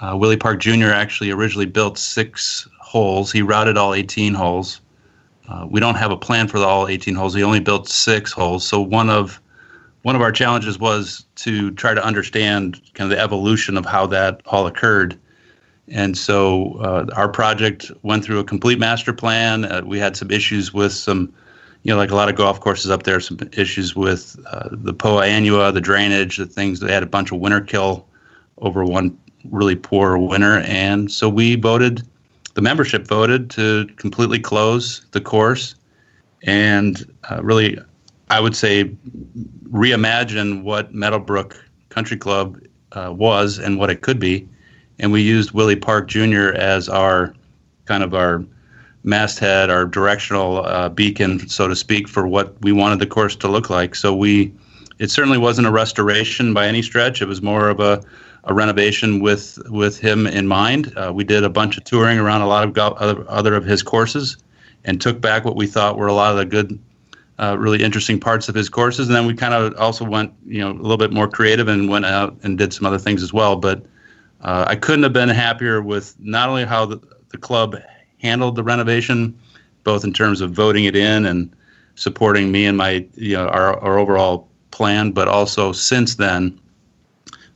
Uh, 0.01 0.17
Willie 0.17 0.39
Park 0.39 0.59
Jr. 0.59 0.87
actually 0.87 1.31
originally 1.31 1.67
built 1.67 1.99
six 1.99 2.67
holes. 2.81 3.31
He 3.31 3.43
routed 3.43 3.77
all 3.77 3.93
18 3.93 4.33
holes. 4.33 4.81
Uh, 5.47 5.67
we 5.69 5.79
don't 5.79 5.97
have 5.97 6.11
a 6.11 6.17
plan 6.17 6.49
for 6.49 6.59
the 6.59 6.65
all 6.65 6.89
18 6.89 7.15
holes. 7.15 7.35
He 7.35 7.43
only 7.43 7.61
built 7.61 7.87
six 7.87 8.33
holes. 8.33 8.67
So 8.67 8.81
one 8.81 9.11
of 9.11 9.42
one 10.03 10.17
of 10.17 10.23
our 10.23 10.33
challenges 10.33 10.79
was 10.79 11.25
to 11.37 11.71
try 11.73 11.95
to 11.95 12.05
understand 12.05 12.81
kind 12.95 13.11
of 13.11 13.17
the 13.17 13.23
evolution 13.23 13.77
of 13.77 13.87
how 13.87 14.07
that 14.09 14.41
all 14.47 14.67
occurred. 14.67 15.19
And 15.89 16.17
so 16.17 16.75
uh, 16.81 17.07
our 17.15 17.29
project 17.29 17.91
went 18.03 18.25
through 18.25 18.39
a 18.39 18.45
complete 18.45 18.79
master 18.79 19.13
plan. 19.13 19.65
Uh, 19.65 19.83
we 19.85 19.99
had 19.99 20.17
some 20.17 20.31
issues 20.31 20.73
with 20.73 20.93
some, 20.93 21.33
you 21.83 21.93
know, 21.93 21.97
like 21.97 22.11
a 22.11 22.17
lot 22.17 22.29
of 22.29 22.37
golf 22.37 22.61
courses 22.61 22.91
up 22.91 23.03
there, 23.05 23.21
some 23.21 23.39
issues 23.53 23.95
with 23.95 24.37
uh, 24.47 24.69
the 24.73 24.95
Poa 24.95 25.23
annua, 25.23 25.73
the 25.73 25.81
drainage, 25.81 26.37
the 26.37 26.47
things. 26.47 26.81
They 26.81 26.93
had 26.93 27.03
a 27.03 27.07
bunch 27.07 27.33
of 27.33 27.39
winter 27.39 27.61
kill 27.61 28.07
over 28.59 28.85
one 28.85 29.17
really 29.51 29.77
poor 29.77 30.19
winter. 30.19 30.61
And 30.61 31.11
so 31.11 31.29
we 31.29 31.57
voted, 31.57 32.07
the 32.55 32.63
membership 32.63 33.07
voted 33.07 33.51
to 33.51 33.87
completely 33.97 34.39
close 34.39 35.05
the 35.11 35.21
course 35.21 35.75
and 36.45 37.13
uh, 37.31 37.43
really, 37.43 37.79
I 38.33 38.41
would 38.41 38.57
say, 38.57 38.91
reimagine 39.71 40.63
what 40.63 40.95
Meadowbrook 40.95 41.63
Country 41.91 42.17
Club 42.17 42.59
uh, 42.93 43.13
was 43.15 43.59
and 43.59 43.79
what 43.79 43.91
it 43.91 44.01
could 44.01 44.19
be. 44.19 44.49
And 44.99 45.13
we 45.13 45.21
used 45.21 45.51
Willie 45.51 45.77
Park 45.77 46.09
Jr. 46.09 46.55
as 46.55 46.89
our 46.89 47.35
kind 47.85 48.03
of 48.03 48.15
our 48.15 48.43
masthead, 49.05 49.69
our 49.69 49.85
directional 49.85 50.65
uh, 50.65 50.89
beacon, 50.89 51.47
so 51.47 51.69
to 51.69 51.77
speak, 51.77 52.09
for 52.09 52.27
what 52.27 52.59
we 52.63 52.73
wanted 52.73 53.01
the 53.01 53.07
course 53.07 53.37
to 53.37 53.49
look 53.49 53.69
like. 53.69 53.95
So 53.95 54.15
we, 54.15 54.51
it 54.99 55.11
certainly 55.11 55.39
wasn't 55.39 55.67
a 55.67 55.71
restoration 55.71 56.55
by 56.55 56.67
any 56.67 56.81
stretch. 56.81 57.21
It 57.21 57.29
was 57.29 57.43
more 57.43 57.69
of 57.69 57.81
a, 57.81 58.03
a 58.45 58.55
renovation 58.55 59.21
with 59.21 59.59
with 59.69 59.99
him 59.99 60.27
in 60.27 60.47
mind. 60.47 60.91
Uh, 60.97 61.13
we 61.15 61.23
did 61.23 61.45
a 61.45 61.51
bunch 61.51 61.77
of 61.77 61.85
touring 61.85 62.19
around 62.19 62.41
a 62.41 62.49
lot 62.49 62.65
of 62.65 62.73
go- 62.73 62.97
other, 62.99 63.27
other 63.29 63.55
of 63.55 63.67
his 63.67 63.83
courses, 63.83 64.39
and 64.87 65.03
took 65.03 65.21
back 65.21 65.45
what 65.45 65.55
we 65.55 65.67
thought 65.67 65.99
were 65.99 66.07
a 66.07 66.15
lot 66.15 66.31
of 66.33 66.39
the 66.39 66.47
good 66.47 66.79
uh, 67.43 67.57
really 67.59 67.83
interesting 67.83 68.21
parts 68.21 68.49
of 68.49 68.55
his 68.55 68.69
courses. 68.69 69.09
And 69.09 69.17
then 69.17 69.27
we 69.27 69.35
kind 69.35 69.53
of 69.53 69.75
also 69.77 70.05
went, 70.05 70.33
you 70.47 70.61
know, 70.61 70.71
a 70.71 70.81
little 70.81 70.97
bit 70.97 71.13
more 71.13 71.27
creative 71.27 71.67
and 71.67 71.89
went 71.89 72.05
out 72.05 72.37
and 72.45 72.57
did 72.57 72.73
some 72.73 72.87
other 72.87 72.99
things 72.99 73.23
as 73.23 73.33
well. 73.33 73.57
But 73.57 73.85
uh, 74.43 74.65
I 74.69 74.77
couldn't 74.77 75.03
have 75.03 75.13
been 75.13 75.29
happier 75.29 75.83
with 75.83 76.15
not 76.21 76.49
only 76.49 76.65
how 76.65 76.87
the, 76.87 77.01
the 77.31 77.39
club 77.39 77.77
handled 78.19 78.55
the 78.55 78.63
renovation, 78.63 79.37
both 79.83 80.05
in 80.05 80.13
terms 80.13 80.41
of 80.41 80.53
voting 80.53 80.85
it 80.85 80.95
in 80.95 81.27
and 81.27 81.53
supporting 81.97 82.53
me 82.53 82.65
and 82.65 82.79
my, 82.79 83.05
you 83.15 83.35
know, 83.35 83.49
our, 83.49 83.77
our 83.81 83.99
overall 83.99 84.49
plan, 84.71 85.11
but 85.11 85.27
also 85.27 85.73
since 85.73 86.15
then, 86.15 86.61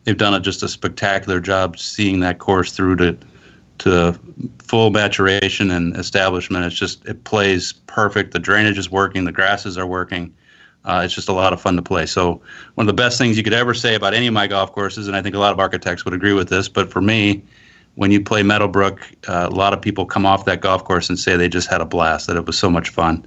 they've 0.03 0.19
done 0.19 0.35
a, 0.35 0.41
just 0.41 0.65
a 0.65 0.69
spectacular 0.69 1.39
job 1.39 1.79
seeing 1.79 2.19
that 2.21 2.41
course 2.41 2.73
through 2.73 2.97
to 2.97 3.17
to 3.79 4.19
full 4.59 4.91
maturation 4.91 5.71
and 5.71 5.97
establishment. 5.97 6.65
It's 6.65 6.77
just 6.77 7.05
it 7.07 7.25
plays 7.25 7.73
perfect. 7.87 8.33
The 8.33 8.39
drainage 8.39 8.79
is 8.79 8.91
working. 8.91 9.25
The 9.25 9.33
grasses 9.33 9.79
are 9.79 9.87
working. 9.87 10.35
Uh, 10.85 11.03
it's 11.05 11.15
just 11.15 11.29
a 11.29 11.33
lot 11.33 11.53
of 11.53 11.61
fun 11.61 11.75
to 11.77 11.83
play. 11.83 12.07
So 12.07 12.41
one 12.75 12.89
of 12.89 12.97
the 12.97 13.03
best 13.03 13.19
things 13.19 13.37
you 13.37 13.43
could 13.43 13.53
ever 13.53 13.75
say 13.75 13.97
about 13.97 14.15
any 14.15 14.29
of 14.29 14.35
my 14.35 14.47
golf 14.47 14.73
courses, 14.73 15.09
and 15.09 15.17
I 15.17 15.23
think 15.23 15.35
a 15.35 15.39
lot 15.39 15.53
of 15.53 15.59
architects 15.59 16.05
would 16.05 16.15
agree 16.15 16.33
with 16.33 16.49
this, 16.49 16.69
but 16.69 16.93
for 16.93 17.01
me, 17.01 17.43
when 17.97 18.11
you 18.13 18.23
play 18.23 18.43
Meadowbrook, 18.43 19.01
uh, 19.27 19.49
a 19.51 19.55
lot 19.55 19.73
of 19.73 19.83
people 19.83 20.07
come 20.07 20.25
off 20.25 20.45
that 20.45 20.61
golf 20.61 20.85
course 20.85 21.09
and 21.09 21.19
say 21.19 21.37
they 21.37 21.49
just 21.49 21.69
had 21.69 21.81
a 21.81 21.85
blast, 21.85 22.29
that 22.29 22.37
it 22.37 22.47
was 22.47 22.57
so 22.57 22.71
much 22.71 22.91
fun, 22.91 23.27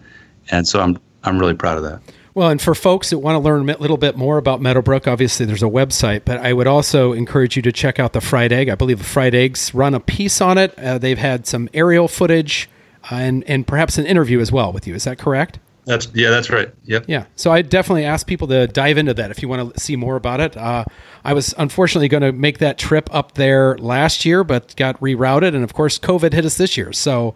and 0.51 0.67
so 0.67 0.79
I'm 0.79 0.97
I'm 1.23 1.37
really 1.37 1.55
proud 1.55 1.77
of 1.77 1.83
that. 1.83 2.01
Well, 2.33 2.49
and 2.49 2.61
for 2.61 2.75
folks 2.75 3.09
that 3.09 3.19
want 3.19 3.35
to 3.35 3.39
learn 3.39 3.67
a 3.69 3.77
little 3.77 3.97
bit 3.97 4.15
more 4.15 4.37
about 4.37 4.61
Meadowbrook, 4.61 5.07
obviously 5.07 5.45
there's 5.45 5.63
a 5.63 5.67
website, 5.67 6.21
but 6.25 6.39
I 6.39 6.53
would 6.53 6.67
also 6.67 7.11
encourage 7.11 7.55
you 7.55 7.61
to 7.63 7.71
check 7.71 7.99
out 7.99 8.13
the 8.13 8.21
Fried 8.21 8.51
Egg. 8.51 8.69
I 8.69 8.75
believe 8.75 8.99
the 8.99 9.03
Fried 9.03 9.33
Eggs 9.33 9.73
run 9.73 9.93
a 9.93 9.99
piece 9.99 10.39
on 10.39 10.57
it. 10.57 10.77
Uh, 10.77 10.97
they've 10.97 11.17
had 11.17 11.47
some 11.47 11.69
aerial 11.73 12.07
footage 12.07 12.69
uh, 13.11 13.15
and 13.15 13.43
and 13.45 13.65
perhaps 13.65 13.97
an 13.97 14.05
interview 14.05 14.39
as 14.39 14.51
well 14.51 14.71
with 14.71 14.85
you. 14.85 14.93
Is 14.93 15.05
that 15.05 15.17
correct? 15.17 15.59
That's 15.85 16.07
yeah, 16.13 16.29
that's 16.29 16.51
right. 16.51 16.71
Yep. 16.83 17.05
Yeah. 17.07 17.25
So 17.35 17.51
I 17.51 17.63
definitely 17.63 18.05
ask 18.05 18.27
people 18.27 18.47
to 18.49 18.67
dive 18.67 18.99
into 18.99 19.15
that 19.15 19.31
if 19.31 19.41
you 19.41 19.49
want 19.49 19.73
to 19.73 19.79
see 19.79 19.95
more 19.95 20.15
about 20.15 20.39
it. 20.39 20.55
Uh, 20.55 20.85
I 21.23 21.33
was 21.33 21.55
unfortunately 21.57 22.09
going 22.09 22.21
to 22.21 22.31
make 22.31 22.59
that 22.59 22.77
trip 22.77 23.09
up 23.11 23.33
there 23.33 23.75
last 23.79 24.23
year, 24.23 24.43
but 24.43 24.75
got 24.75 24.99
rerouted, 24.99 25.55
and 25.55 25.63
of 25.63 25.73
course, 25.73 25.97
COVID 25.97 26.33
hit 26.33 26.45
us 26.45 26.57
this 26.57 26.77
year. 26.77 26.93
So 26.93 27.33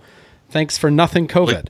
thanks 0.49 0.77
for 0.77 0.91
nothing, 0.91 1.27
COVID. 1.27 1.67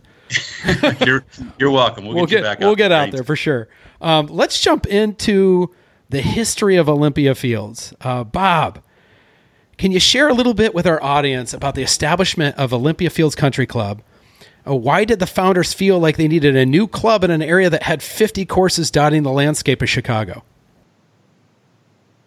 you're 1.06 1.24
you're 1.58 1.72
welcome. 1.72 2.06
We'll, 2.06 2.16
we'll 2.16 2.26
get, 2.26 2.44
get, 2.44 2.60
we'll 2.60 2.76
get 2.76 2.92
out 2.92 3.12
there 3.12 3.24
for 3.24 3.36
sure. 3.36 3.68
Um, 4.02 4.28
let's 4.28 4.60
jump 4.60 4.86
into 4.86 5.74
the 6.10 6.22
history 6.22 6.76
of 6.76 6.90
Olympia 6.90 7.36
Fields. 7.36 7.94
Uh, 8.02 8.24
Bob, 8.24 8.82
can 9.78 9.92
you 9.92 10.00
share 10.00 10.30
a 10.30 10.34
little 10.34 10.54
bit 10.54 10.74
with 10.74 10.86
our 10.86 11.02
audience 11.02 11.54
about 11.54 11.76
the 11.76 11.82
establishment 11.82 12.58
of 12.58 12.74
Olympia 12.74 13.10
Fields 13.10 13.36
Country 13.36 13.66
Club? 13.66 14.02
Uh, 14.66 14.76
why 14.76 15.04
did 15.06 15.20
the 15.20 15.28
founders 15.28 15.74
feel 15.74 16.00
like 16.00 16.18
they 16.18 16.28
needed 16.28 16.56
a 16.56 16.66
new 16.66 16.88
club 16.88 17.24
in 17.24 17.32
an 17.32 17.42
area 17.42 17.70
that 17.70 17.84
had 17.84 18.02
50 18.02 18.46
courses 18.46 18.92
dotting 18.92 19.24
the 19.24 19.32
landscape 19.32 19.82
of 19.82 19.90
Chicago? 19.90 20.44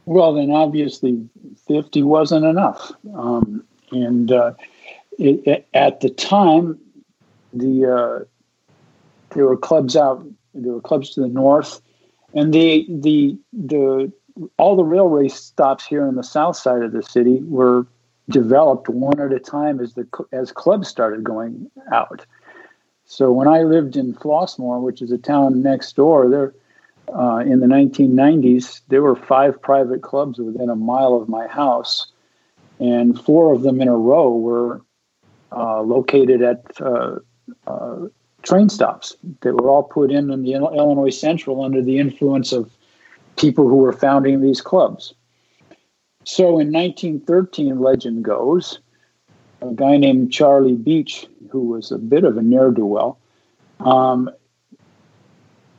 Well, 0.04 0.34
then 0.34 0.50
obviously 0.50 1.28
50 1.66 2.02
wasn't 2.02 2.44
enough. 2.44 2.92
Um, 3.14 3.64
and 3.90 4.30
uh, 4.30 4.52
it, 5.18 5.46
it, 5.46 5.68
at 5.74 6.00
the 6.00 6.10
time, 6.10 6.78
the 7.60 7.86
uh, 7.86 8.24
there 9.34 9.46
were 9.46 9.56
clubs 9.56 9.96
out. 9.96 10.26
There 10.54 10.72
were 10.72 10.80
clubs 10.80 11.10
to 11.14 11.20
the 11.20 11.28
north, 11.28 11.80
and 12.34 12.52
the 12.52 12.86
the 12.88 13.38
the 13.52 14.12
all 14.58 14.76
the 14.76 14.84
railway 14.84 15.28
stops 15.28 15.86
here 15.86 16.06
on 16.06 16.14
the 16.14 16.22
south 16.22 16.56
side 16.56 16.82
of 16.82 16.92
the 16.92 17.02
city 17.02 17.40
were 17.42 17.86
developed 18.28 18.88
one 18.88 19.20
at 19.20 19.32
a 19.32 19.38
time 19.38 19.80
as 19.80 19.94
the 19.94 20.06
as 20.32 20.52
clubs 20.52 20.88
started 20.88 21.24
going 21.24 21.70
out. 21.92 22.24
So 23.04 23.30
when 23.30 23.46
I 23.46 23.62
lived 23.62 23.96
in 23.96 24.14
Flossmoor, 24.14 24.82
which 24.82 25.00
is 25.00 25.12
a 25.12 25.18
town 25.18 25.62
next 25.62 25.94
door, 25.94 26.28
there 26.28 26.54
uh, 27.14 27.38
in 27.38 27.60
the 27.60 27.66
1990s 27.66 28.80
there 28.88 29.02
were 29.02 29.14
five 29.14 29.60
private 29.62 30.02
clubs 30.02 30.38
within 30.38 30.68
a 30.68 30.76
mile 30.76 31.14
of 31.14 31.28
my 31.28 31.46
house, 31.46 32.08
and 32.80 33.20
four 33.20 33.54
of 33.54 33.62
them 33.62 33.80
in 33.80 33.88
a 33.88 33.96
row 33.96 34.30
were 34.36 34.82
uh, 35.52 35.80
located 35.82 36.42
at 36.42 36.62
uh, 36.80 37.16
uh, 37.66 38.06
train 38.42 38.68
stops 38.68 39.16
that 39.40 39.54
were 39.54 39.70
all 39.70 39.82
put 39.82 40.10
in 40.10 40.30
in 40.30 40.42
the 40.42 40.52
Illinois 40.54 41.10
Central 41.10 41.64
under 41.64 41.82
the 41.82 41.98
influence 41.98 42.52
of 42.52 42.70
people 43.36 43.68
who 43.68 43.76
were 43.76 43.92
founding 43.92 44.40
these 44.40 44.60
clubs. 44.60 45.14
So 46.24 46.58
in 46.58 46.72
1913, 46.72 47.78
legend 47.78 48.24
goes, 48.24 48.80
a 49.62 49.72
guy 49.74 49.96
named 49.96 50.32
Charlie 50.32 50.74
Beach, 50.74 51.26
who 51.50 51.60
was 51.60 51.92
a 51.92 51.98
bit 51.98 52.24
of 52.24 52.36
a 52.36 52.42
ne'er 52.42 52.70
do 52.70 52.84
well, 52.84 53.18
um, 53.80 54.30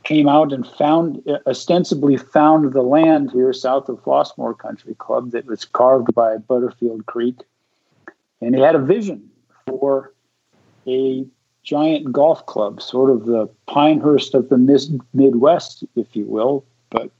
came 0.04 0.28
out 0.28 0.52
and 0.52 0.66
found, 0.66 1.22
ostensibly 1.46 2.16
found 2.16 2.72
the 2.72 2.82
land 2.82 3.30
here 3.30 3.52
south 3.52 3.88
of 3.88 4.02
Flossmoor 4.02 4.56
Country 4.56 4.94
Club 4.94 5.32
that 5.32 5.46
was 5.46 5.66
carved 5.66 6.14
by 6.14 6.38
Butterfield 6.38 7.04
Creek. 7.06 7.36
And 8.40 8.54
he 8.54 8.62
had 8.62 8.74
a 8.74 8.78
vision 8.78 9.28
for 9.66 10.14
a 10.86 11.26
giant 11.68 12.10
golf 12.10 12.46
club, 12.46 12.80
sort 12.80 13.10
of 13.10 13.26
the 13.26 13.46
Pinehurst 13.66 14.34
of 14.34 14.48
the 14.48 14.56
Midwest, 15.12 15.84
if 15.96 16.16
you 16.16 16.24
will. 16.24 16.64
But 16.88 17.10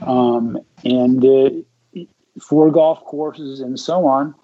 um, 0.00 0.58
and 0.84 1.22
uh, 1.22 2.00
four 2.40 2.70
golf 2.70 3.04
courses 3.04 3.60
and 3.60 3.78
so 3.78 4.06
on. 4.06 4.34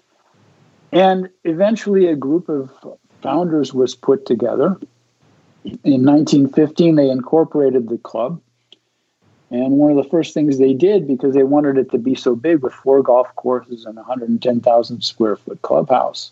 And 0.91 1.27
eventually, 1.43 2.05
a 2.05 2.15
group 2.15 2.49
of 2.49 2.69
founders 3.23 3.73
was 3.73 3.95
put 3.95 4.27
together. 4.27 4.77
In 5.63 6.05
1915, 6.05 6.95
they 6.95 7.09
incorporated 7.09 7.89
the 7.89 7.97
club. 7.97 8.39
And 9.49 9.73
one 9.73 9.89
of 9.91 9.97
the 9.97 10.09
first 10.09 10.35
things 10.35 10.59
they 10.59 10.73
did, 10.73 11.07
because 11.07 11.33
they 11.33 11.43
wanted 11.43 11.77
it 11.77 11.89
to 11.91 11.97
be 11.97 12.13
so 12.13 12.35
big 12.35 12.61
with 12.61 12.73
four 12.73 13.01
golf 13.01 13.33
courses 13.35 13.85
and 13.85 13.95
110,000 13.95 15.01
square 15.03 15.35
foot 15.35 15.61
clubhouse, 15.63 16.31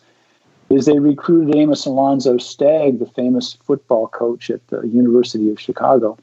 is 0.69 0.85
they 0.85 0.99
recruited 0.99 1.55
Amos 1.55 1.85
Alonzo 1.85 2.37
Stagg, 2.37 2.99
the 2.99 3.05
famous 3.07 3.57
football 3.63 4.07
coach 4.07 4.49
at 4.49 4.65
the 4.67 4.81
University 4.81 5.49
of 5.49 5.59
Chicago, 5.59 6.17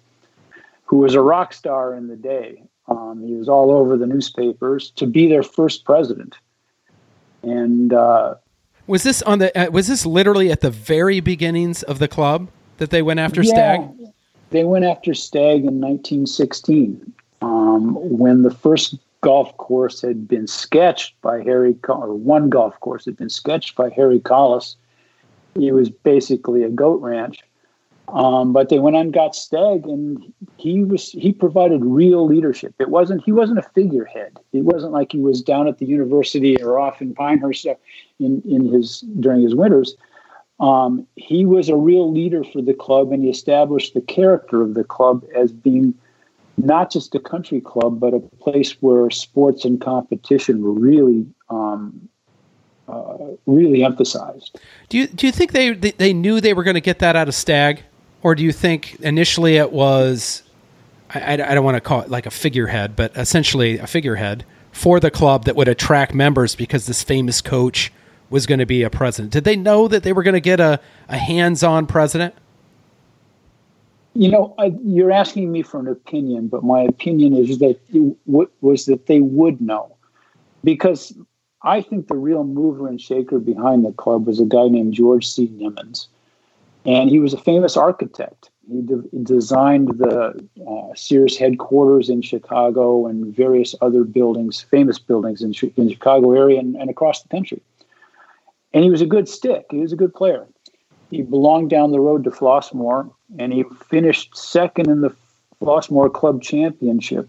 who 0.84 0.98
was 0.98 1.14
a 1.14 1.20
rock 1.20 1.52
star 1.52 1.94
in 1.94 2.06
the 2.06 2.16
day. 2.16 2.62
Um, 2.88 3.24
he 3.26 3.34
was 3.34 3.48
all 3.48 3.72
over 3.72 3.96
the 3.96 4.06
newspapers 4.06 4.90
to 4.90 5.06
be 5.06 5.28
their 5.28 5.42
first 5.42 5.84
president. 5.84 6.36
And 7.42 7.92
uh, 7.92 8.36
was 8.86 9.02
this 9.02 9.22
on 9.22 9.40
the? 9.40 9.56
Uh, 9.58 9.70
was 9.70 9.88
this 9.88 10.06
literally 10.06 10.52
at 10.52 10.60
the 10.60 10.70
very 10.70 11.20
beginnings 11.20 11.82
of 11.82 11.98
the 11.98 12.08
club 12.08 12.48
that 12.78 12.90
they 12.90 13.02
went 13.02 13.18
after 13.18 13.42
yeah, 13.42 13.50
Stagg? 13.50 13.90
They 14.50 14.64
went 14.64 14.84
after 14.84 15.12
Stagg 15.12 15.64
in 15.64 15.80
1916 15.80 17.12
um, 17.42 17.94
when 17.96 18.42
the 18.42 18.52
first 18.52 18.96
golf 19.20 19.56
course 19.56 20.02
had 20.02 20.28
been 20.28 20.46
sketched 20.46 21.20
by 21.20 21.42
Harry, 21.42 21.76
or 21.88 22.14
one 22.14 22.48
golf 22.48 22.78
course 22.80 23.04
had 23.04 23.16
been 23.16 23.30
sketched 23.30 23.76
by 23.76 23.90
Harry 23.90 24.20
Collis. 24.20 24.76
He 25.54 25.72
was 25.72 25.90
basically 25.90 26.62
a 26.62 26.68
goat 26.68 27.00
ranch. 27.00 27.42
Um, 28.08 28.52
but 28.52 28.68
they 28.68 28.78
went 28.78 28.96
and 28.96 29.12
got 29.12 29.34
Stagg, 29.34 29.84
and 29.86 30.32
he 30.58 30.84
was 30.84 31.10
he 31.10 31.32
provided 31.32 31.84
real 31.84 32.24
leadership. 32.24 32.74
It 32.78 32.88
wasn't 32.88 33.24
he 33.24 33.32
wasn't 33.32 33.58
a 33.58 33.62
figurehead. 33.62 34.38
It 34.52 34.62
wasn't 34.62 34.92
like 34.92 35.10
he 35.10 35.18
was 35.18 35.42
down 35.42 35.66
at 35.66 35.78
the 35.78 35.86
university 35.86 36.62
or 36.62 36.78
off 36.78 37.02
in 37.02 37.14
Pinehurst 37.14 37.66
in 38.20 38.42
in 38.48 38.72
his 38.72 39.00
during 39.18 39.42
his 39.42 39.56
winters. 39.56 39.96
Um, 40.60 41.06
he 41.16 41.44
was 41.44 41.68
a 41.68 41.76
real 41.76 42.10
leader 42.10 42.44
for 42.44 42.62
the 42.62 42.74
club, 42.74 43.12
and 43.12 43.24
he 43.24 43.28
established 43.28 43.94
the 43.94 44.00
character 44.00 44.62
of 44.62 44.74
the 44.74 44.84
club 44.84 45.24
as 45.34 45.52
being 45.52 45.92
not 46.56 46.90
just 46.90 47.14
a 47.14 47.20
country 47.20 47.60
club, 47.60 48.00
but 48.00 48.14
a 48.14 48.20
place 48.20 48.72
where 48.80 49.10
sports 49.10 49.64
and 49.64 49.80
competition 49.80 50.62
were 50.62 50.72
really, 50.72 51.26
um, 51.50 52.08
uh, 52.88 53.16
really 53.46 53.84
emphasized. 53.84 54.58
Do 54.88 54.98
you 54.98 55.06
do 55.08 55.26
you 55.26 55.32
think 55.32 55.52
they 55.52 55.72
they 55.72 56.12
knew 56.12 56.40
they 56.40 56.54
were 56.54 56.62
going 56.62 56.74
to 56.74 56.80
get 56.80 57.00
that 57.00 57.16
out 57.16 57.28
of 57.28 57.34
Stagg, 57.34 57.82
or 58.22 58.34
do 58.34 58.44
you 58.44 58.52
think 58.52 58.96
initially 59.00 59.56
it 59.56 59.72
was? 59.72 60.42
I, 61.10 61.34
I 61.34 61.36
don't 61.36 61.64
want 61.64 61.76
to 61.76 61.80
call 61.80 62.02
it 62.02 62.10
like 62.10 62.26
a 62.26 62.30
figurehead, 62.30 62.96
but 62.96 63.16
essentially 63.16 63.78
a 63.78 63.86
figurehead 63.86 64.44
for 64.72 65.00
the 65.00 65.10
club 65.10 65.44
that 65.44 65.56
would 65.56 65.68
attract 65.68 66.14
members 66.14 66.54
because 66.54 66.86
this 66.86 67.02
famous 67.02 67.40
coach 67.40 67.92
was 68.28 68.46
going 68.46 68.58
to 68.58 68.66
be 68.66 68.82
a 68.82 68.90
president. 68.90 69.32
Did 69.32 69.44
they 69.44 69.56
know 69.56 69.88
that 69.88 70.02
they 70.02 70.12
were 70.12 70.22
going 70.22 70.34
to 70.34 70.40
get 70.40 70.60
a, 70.60 70.80
a 71.08 71.16
hands 71.16 71.62
on 71.62 71.86
president? 71.86 72.34
You 74.18 74.30
know, 74.30 74.54
I, 74.58 74.72
you're 74.82 75.12
asking 75.12 75.52
me 75.52 75.62
for 75.62 75.78
an 75.78 75.88
opinion, 75.88 76.48
but 76.48 76.64
my 76.64 76.80
opinion 76.80 77.36
is 77.36 77.58
that 77.58 77.78
was 78.24 78.86
that 78.86 79.06
they 79.06 79.20
would 79.20 79.60
know, 79.60 79.94
because 80.64 81.12
I 81.62 81.82
think 81.82 82.08
the 82.08 82.16
real 82.16 82.44
mover 82.44 82.88
and 82.88 82.98
shaker 82.98 83.38
behind 83.38 83.84
the 83.84 83.92
club 83.92 84.26
was 84.26 84.40
a 84.40 84.46
guy 84.46 84.68
named 84.68 84.94
George 84.94 85.26
C. 85.28 85.48
Nimmons, 85.48 86.06
and 86.86 87.10
he 87.10 87.18
was 87.18 87.34
a 87.34 87.38
famous 87.38 87.76
architect. 87.76 88.48
He, 88.66 88.80
de- 88.80 89.02
designed 89.22 89.88
the 89.98 90.48
uh, 90.66 90.94
Sears 90.94 91.36
headquarters 91.36 92.08
in 92.08 92.22
Chicago 92.22 93.06
and 93.06 93.36
various 93.36 93.74
other 93.82 94.02
buildings, 94.02 94.62
famous 94.62 94.98
buildings 94.98 95.42
in, 95.42 95.52
in 95.76 95.90
Chicago 95.90 96.32
area 96.32 96.58
and, 96.58 96.74
and 96.74 96.88
across 96.88 97.22
the 97.22 97.28
country. 97.28 97.60
And 98.72 98.82
he 98.82 98.90
was 98.90 99.02
a 99.02 99.06
good 99.06 99.28
stick. 99.28 99.66
He 99.70 99.78
was 99.78 99.92
a 99.92 99.96
good 99.96 100.14
player. 100.14 100.46
He 101.10 101.22
belonged 101.22 101.70
down 101.70 101.92
the 101.92 102.00
road 102.00 102.24
to 102.24 102.30
Flossmoor, 102.30 103.10
and 103.38 103.52
he 103.52 103.64
finished 103.88 104.36
second 104.36 104.90
in 104.90 105.00
the 105.00 105.14
Flossmoor 105.60 106.12
Club 106.12 106.42
Championship. 106.42 107.28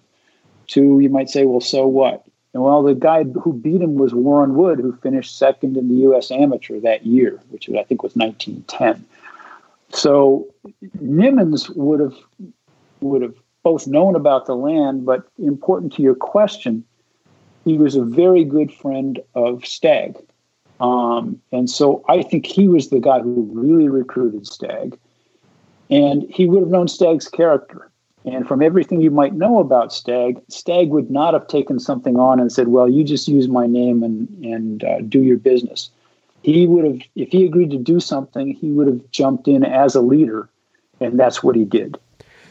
To 0.67 0.99
you 0.99 1.09
might 1.09 1.29
say, 1.29 1.45
well, 1.45 1.61
so 1.61 1.87
what? 1.87 2.25
And 2.53 2.63
well, 2.63 2.83
the 2.83 2.95
guy 2.95 3.23
who 3.23 3.53
beat 3.53 3.81
him 3.81 3.95
was 3.95 4.13
Warren 4.13 4.55
Wood, 4.55 4.79
who 4.79 4.93
finished 4.97 5.37
second 5.37 5.77
in 5.77 5.87
the 5.87 6.01
U.S. 6.01 6.31
Amateur 6.31 6.79
that 6.79 7.05
year, 7.05 7.39
which 7.49 7.69
I 7.69 7.83
think 7.83 8.03
was 8.03 8.15
1910. 8.15 9.05
So 9.89 10.47
Nimmons 11.01 11.69
would 11.75 11.99
have 11.99 12.15
would 12.99 13.21
have 13.21 13.35
both 13.63 13.87
known 13.87 14.15
about 14.15 14.45
the 14.45 14.55
land, 14.55 15.05
but 15.05 15.27
important 15.37 15.93
to 15.93 16.01
your 16.01 16.15
question, 16.15 16.83
he 17.63 17.77
was 17.77 17.95
a 17.95 18.03
very 18.03 18.43
good 18.43 18.73
friend 18.73 19.19
of 19.35 19.65
Stagg. 19.65 20.17
Um, 20.79 21.41
and 21.51 21.69
so 21.69 22.03
I 22.07 22.21
think 22.21 22.45
he 22.45 22.67
was 22.67 22.89
the 22.89 22.99
guy 22.99 23.19
who 23.19 23.49
really 23.53 23.89
recruited 23.89 24.45
Stagg. 24.45 24.97
And 25.89 26.23
he 26.29 26.45
would 26.45 26.61
have 26.61 26.69
known 26.69 26.87
Stagg's 26.87 27.27
character. 27.27 27.89
And 28.25 28.45
from 28.47 28.61
everything 28.61 28.99
you 28.99 29.09
might 29.09 29.33
know 29.33 29.59
about 29.59 29.93
Stagg, 29.93 30.41
Stagg 30.49 30.89
would 30.89 31.09
not 31.09 31.33
have 31.33 31.47
taken 31.47 31.79
something 31.79 32.17
on 32.17 32.39
and 32.39 32.51
said, 32.51 32.67
well, 32.67 32.89
you 32.89 33.03
just 33.03 33.27
use 33.27 33.47
my 33.47 33.65
name 33.67 34.03
and, 34.03 34.27
and 34.43 34.83
uh, 34.83 35.01
do 35.01 35.21
your 35.21 35.37
business. 35.37 35.89
He 36.43 36.67
would 36.67 36.83
have, 36.83 37.01
if 37.15 37.29
he 37.29 37.45
agreed 37.45 37.71
to 37.71 37.77
do 37.77 37.99
something, 37.99 38.53
he 38.53 38.71
would 38.71 38.87
have 38.87 39.11
jumped 39.11 39.47
in 39.47 39.63
as 39.63 39.95
a 39.95 40.01
leader. 40.01 40.49
And 40.99 41.17
that's 41.17 41.41
what 41.41 41.55
he 41.55 41.63
did. 41.63 41.97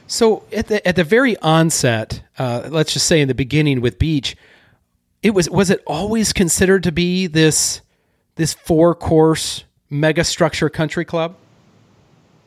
So 0.07 0.45
at 0.53 0.69
the, 0.69 0.87
at 0.87 0.97
the 0.97 1.05
very 1.05 1.37
onset, 1.39 2.23
uh, 2.39 2.69
let's 2.71 2.93
just 2.93 3.07
say 3.07 3.21
in 3.21 3.29
the 3.29 3.35
beginning 3.35 3.81
with 3.81 3.99
Beach, 3.99 4.37
it 5.23 5.31
was 5.31 5.51
was 5.51 5.71
it 5.71 5.83
always 5.87 6.33
considered 6.33 6.85
to 6.85 6.93
be 6.93 7.27
this 7.27 7.81
this 8.37 8.55
four 8.55 8.95
course 8.95 9.65
mega 9.91 10.25
structure 10.25 10.69
country 10.69 11.05
club? 11.05 11.35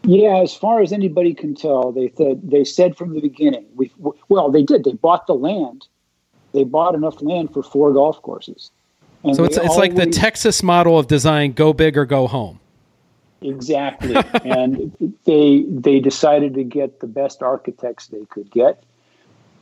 Yeah, 0.04 0.38
as 0.38 0.56
far 0.56 0.82
as 0.82 0.94
anybody 0.94 1.34
can 1.34 1.56
tell, 1.56 1.92
they 1.92 2.08
th- 2.08 2.38
they 2.42 2.64
said 2.64 2.96
from 2.96 3.14
the 3.14 3.22
beginning. 3.22 3.66
We 3.76 3.92
well, 4.30 4.50
they 4.50 4.64
did. 4.64 4.86
They 4.86 4.94
bought 4.94 5.28
the 5.28 5.34
land. 5.34 5.88
They 6.54 6.64
bought 6.64 6.96
enough 6.96 7.22
land 7.22 7.54
for 7.54 7.62
four 7.62 7.92
golf 7.94 8.22
courses. 8.22 8.72
And 9.24 9.36
so 9.36 9.44
it's 9.44 9.58
it's 9.58 9.68
always, 9.68 9.78
like 9.78 9.96
the 9.96 10.10
Texas 10.10 10.64
model 10.64 10.98
of 10.98 11.08
design: 11.08 11.52
go 11.52 11.74
big 11.74 11.98
or 11.98 12.06
go 12.06 12.28
home. 12.28 12.62
Exactly, 13.42 14.16
and 14.46 15.16
they 15.26 15.66
they 15.68 16.00
decided 16.00 16.54
to 16.54 16.64
get 16.64 17.02
the 17.02 17.08
best 17.08 17.44
architects 17.44 18.08
they 18.08 18.24
could 18.30 18.50
get, 18.52 18.82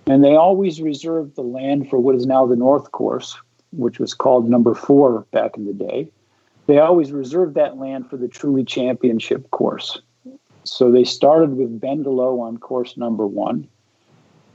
and 0.06 0.24
they 0.24 0.36
always 0.36 0.82
reserved 0.82 1.36
the 1.36 1.42
land 1.42 1.90
for 1.90 1.98
what 1.98 2.16
is 2.16 2.28
now 2.28 2.46
the 2.46 2.56
North 2.56 2.92
Course, 2.92 3.36
which 3.72 3.98
was 3.98 4.14
called 4.14 4.48
Number 4.48 4.76
Four 4.76 5.26
back 5.32 5.58
in 5.58 5.66
the 5.66 5.74
day 5.74 6.12
they 6.68 6.80
always 6.80 7.12
reserved 7.12 7.56
that 7.56 7.78
land 7.78 8.10
for 8.10 8.18
the 8.18 8.28
truly 8.28 8.64
championship 8.64 9.50
course. 9.52 10.00
So 10.64 10.92
they 10.92 11.06
started 11.06 11.56
with 11.56 11.80
Bendelow 11.80 12.42
on 12.42 12.58
course 12.58 12.98
number 12.98 13.26
one, 13.26 13.68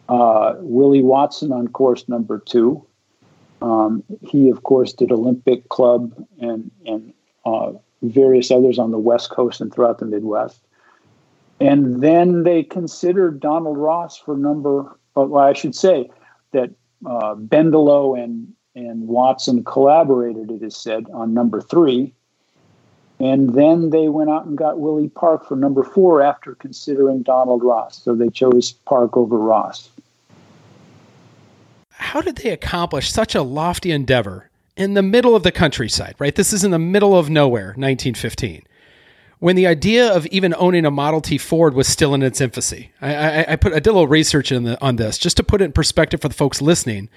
uh, 0.09 0.55
Willie 0.59 1.03
Watson 1.03 1.53
on 1.53 1.69
course 1.69 2.07
number 2.09 2.39
two. 2.39 2.85
Um, 3.63 4.05
he, 4.21 4.51
of 4.51 4.63
course, 4.63 4.93
did 4.93 5.11
Olympic 5.11 5.69
Club 5.69 6.13
and 6.41 6.71
and 6.85 7.15
uh, 7.47 7.73
various 8.03 8.51
others 8.51 8.79
on 8.79 8.91
the 8.91 8.99
West 8.99 9.31
Coast 9.31 9.61
and 9.61 9.73
throughout 9.73 9.99
the 9.99 10.07
Midwest. 10.07 10.61
And 11.61 12.03
then 12.03 12.43
they 12.43 12.65
considered 12.65 13.41
Donald 13.41 13.79
Ross 13.79 14.19
for 14.19 14.37
number. 14.37 14.99
Well, 15.15 15.39
I 15.39 15.53
should 15.53 15.75
say 15.75 16.11
that 16.51 16.71
uh, 17.07 17.37
Bendelow 17.37 18.21
and 18.23 18.53
and 18.75 19.07
Watson 19.07 19.65
collaborated, 19.65 20.51
it 20.51 20.63
is 20.63 20.77
said, 20.77 21.07
on 21.13 21.35
number 21.35 21.61
three. 21.61 22.13
And 23.21 23.55
then 23.55 23.91
they 23.91 24.09
went 24.09 24.31
out 24.31 24.47
and 24.47 24.59
got 24.59 24.81
Willie 24.81 25.09
Park 25.09 25.47
for 25.47 25.57
number 25.57 25.85
four 25.85 26.23
after 26.23 26.55
considering 26.57 27.23
Donald 27.23 27.63
Ross. 27.63 28.03
So 28.03 28.15
they 28.15 28.31
chose 28.31 28.73
Park 28.73 29.17
over 29.17 29.39
Ross. 29.39 29.91
How 31.91 32.21
did 32.21 32.37
they 32.37 32.51
accomplish 32.51 33.13
such 33.13 33.35
a 33.35 33.43
lofty 33.43 33.93
endeavor 33.93 34.51
in 34.77 34.95
the 34.95 35.03
middle 35.03 35.37
of 35.37 35.45
the 35.45 35.53
countryside, 35.53 36.17
right? 36.19 36.35
This 36.35 36.53
is 36.53 36.65
in 36.65 36.73
the 36.73 36.79
middle 36.79 37.17
of 37.17 37.31
nowhere, 37.31 37.75
1915 37.77 38.63
when 39.43 39.57
the 39.57 39.67
idea 39.67 40.07
of 40.15 40.25
even 40.27 40.55
owning 40.57 40.87
a 40.87 40.91
Model 40.91 41.21
T 41.21 41.37
Ford 41.37 41.75
was 41.75 41.89
still 41.89 42.15
in 42.15 42.23
its 42.23 42.41
infancy. 42.41 42.93
I, 43.01 43.15
I, 43.15 43.53
I 43.53 43.57
put 43.57 43.73
I 43.73 43.81
did 43.81 43.89
a 43.89 43.93
little 43.93 44.07
research 44.07 44.51
the, 44.51 44.79
on 44.81 44.95
this 44.95 45.19
just 45.19 45.37
to 45.37 45.43
put 45.43 45.61
it 45.61 45.65
in 45.65 45.73
perspective 45.73 46.21
for 46.21 46.29
the 46.29 46.35
folks 46.35 46.63
listening. 46.63 47.09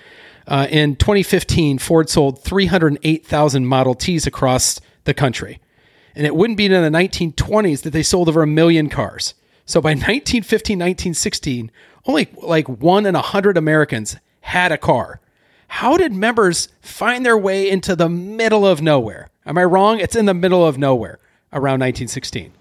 Uh, 0.48 0.68
in 0.70 0.96
2015, 0.96 1.80
Ford 1.80 2.10
sold 2.10 2.44
308,000 2.44 3.66
Model 3.66 3.96
Ts 3.96 4.28
across 4.28 4.80
the 5.06 5.14
country. 5.14 5.60
And 6.16 6.26
it 6.26 6.36
wouldn't 6.36 6.58
be 6.58 6.66
in 6.66 6.72
the 6.72 6.98
1920s 6.98 7.82
that 7.82 7.92
they 7.92 8.04
sold 8.04 8.30
over 8.30 8.44
a 8.44 8.48
million 8.48 8.90
cars. 8.90 9.34
So 9.66 9.82
by 9.82 9.90
1915, 9.92 10.78
1916, 10.78 11.72
only 12.06 12.30
like 12.42 12.68
one 12.68 13.06
in 13.06 13.16
a 13.16 13.22
hundred 13.22 13.58
Americans 13.58 14.18
had 14.42 14.72
a 14.72 14.78
car. 14.78 15.20
How 15.68 15.98
did 15.98 16.14
members 16.14 16.70
find 16.80 17.26
their 17.26 17.38
way 17.38 17.70
into 17.70 17.96
the 17.96 18.08
middle 18.08 18.66
of 18.66 18.82
nowhere? 18.82 19.30
Am 19.46 19.58
I 19.58 19.64
wrong? 19.64 20.00
It's 20.00 20.16
in 20.16 20.26
the 20.26 20.34
middle 20.34 20.66
of 20.66 20.78
nowhere 20.78 21.20
around 21.52 21.80
1916 21.80 22.54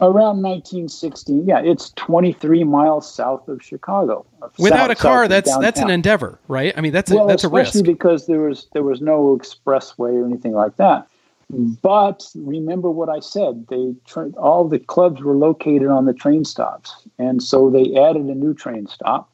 around 0.00 0.42
1916 0.42 1.46
yeah 1.46 1.60
it's 1.60 1.90
23 1.90 2.64
miles 2.64 3.12
south 3.12 3.46
of 3.48 3.62
chicago. 3.62 4.26
Without 4.58 4.88
south, 4.88 4.90
a 4.90 4.94
car 4.94 5.28
that's 5.28 5.56
that's 5.58 5.80
an 5.80 5.90
endeavor 5.90 6.38
right? 6.48 6.74
I 6.76 6.80
mean 6.80 6.92
that's 6.92 7.10
well, 7.10 7.24
a, 7.24 7.28
that's 7.28 7.44
a 7.44 7.48
risk. 7.48 7.74
especially 7.74 7.92
because 7.92 8.26
there 8.26 8.40
was 8.40 8.66
there 8.72 8.82
was 8.82 9.00
no 9.00 9.36
expressway 9.36 10.20
or 10.20 10.26
anything 10.26 10.52
like 10.52 10.76
that. 10.76 11.06
But 11.50 12.26
remember 12.34 12.90
what 12.90 13.08
i 13.08 13.20
said 13.20 13.66
they 13.68 13.94
tra- 14.06 14.32
all 14.38 14.66
the 14.66 14.78
clubs 14.78 15.22
were 15.22 15.36
located 15.36 15.88
on 15.88 16.06
the 16.06 16.14
train 16.14 16.44
stops. 16.44 16.94
And 17.18 17.42
so 17.42 17.70
they 17.70 17.94
added 17.96 18.26
a 18.26 18.34
new 18.34 18.54
train 18.54 18.86
stop. 18.86 19.30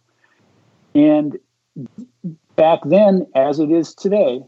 And 0.95 1.39
back 2.57 2.81
then 2.85 3.27
as 3.35 3.59
it 3.59 3.71
is 3.71 3.95
today 3.95 4.43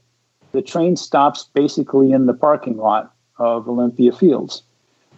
the 0.53 0.61
train 0.61 0.97
stops 0.97 1.49
basically 1.55 2.13
in 2.13 2.27
the 2.27 2.35
parking 2.35 2.77
lot 2.77 3.15
of 3.39 3.69
olympia 3.69 4.13
fields 4.13 4.63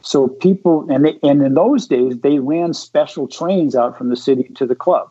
so 0.04 0.28
people, 0.28 0.86
and 0.90 1.06
they, 1.06 1.18
and 1.22 1.42
in 1.42 1.54
those 1.54 1.86
days, 1.86 2.18
they 2.18 2.38
ran 2.38 2.74
special 2.74 3.26
trains 3.26 3.74
out 3.74 3.96
from 3.96 4.10
the 4.10 4.16
city 4.16 4.50
to 4.54 4.66
the 4.66 4.74
club. 4.74 5.08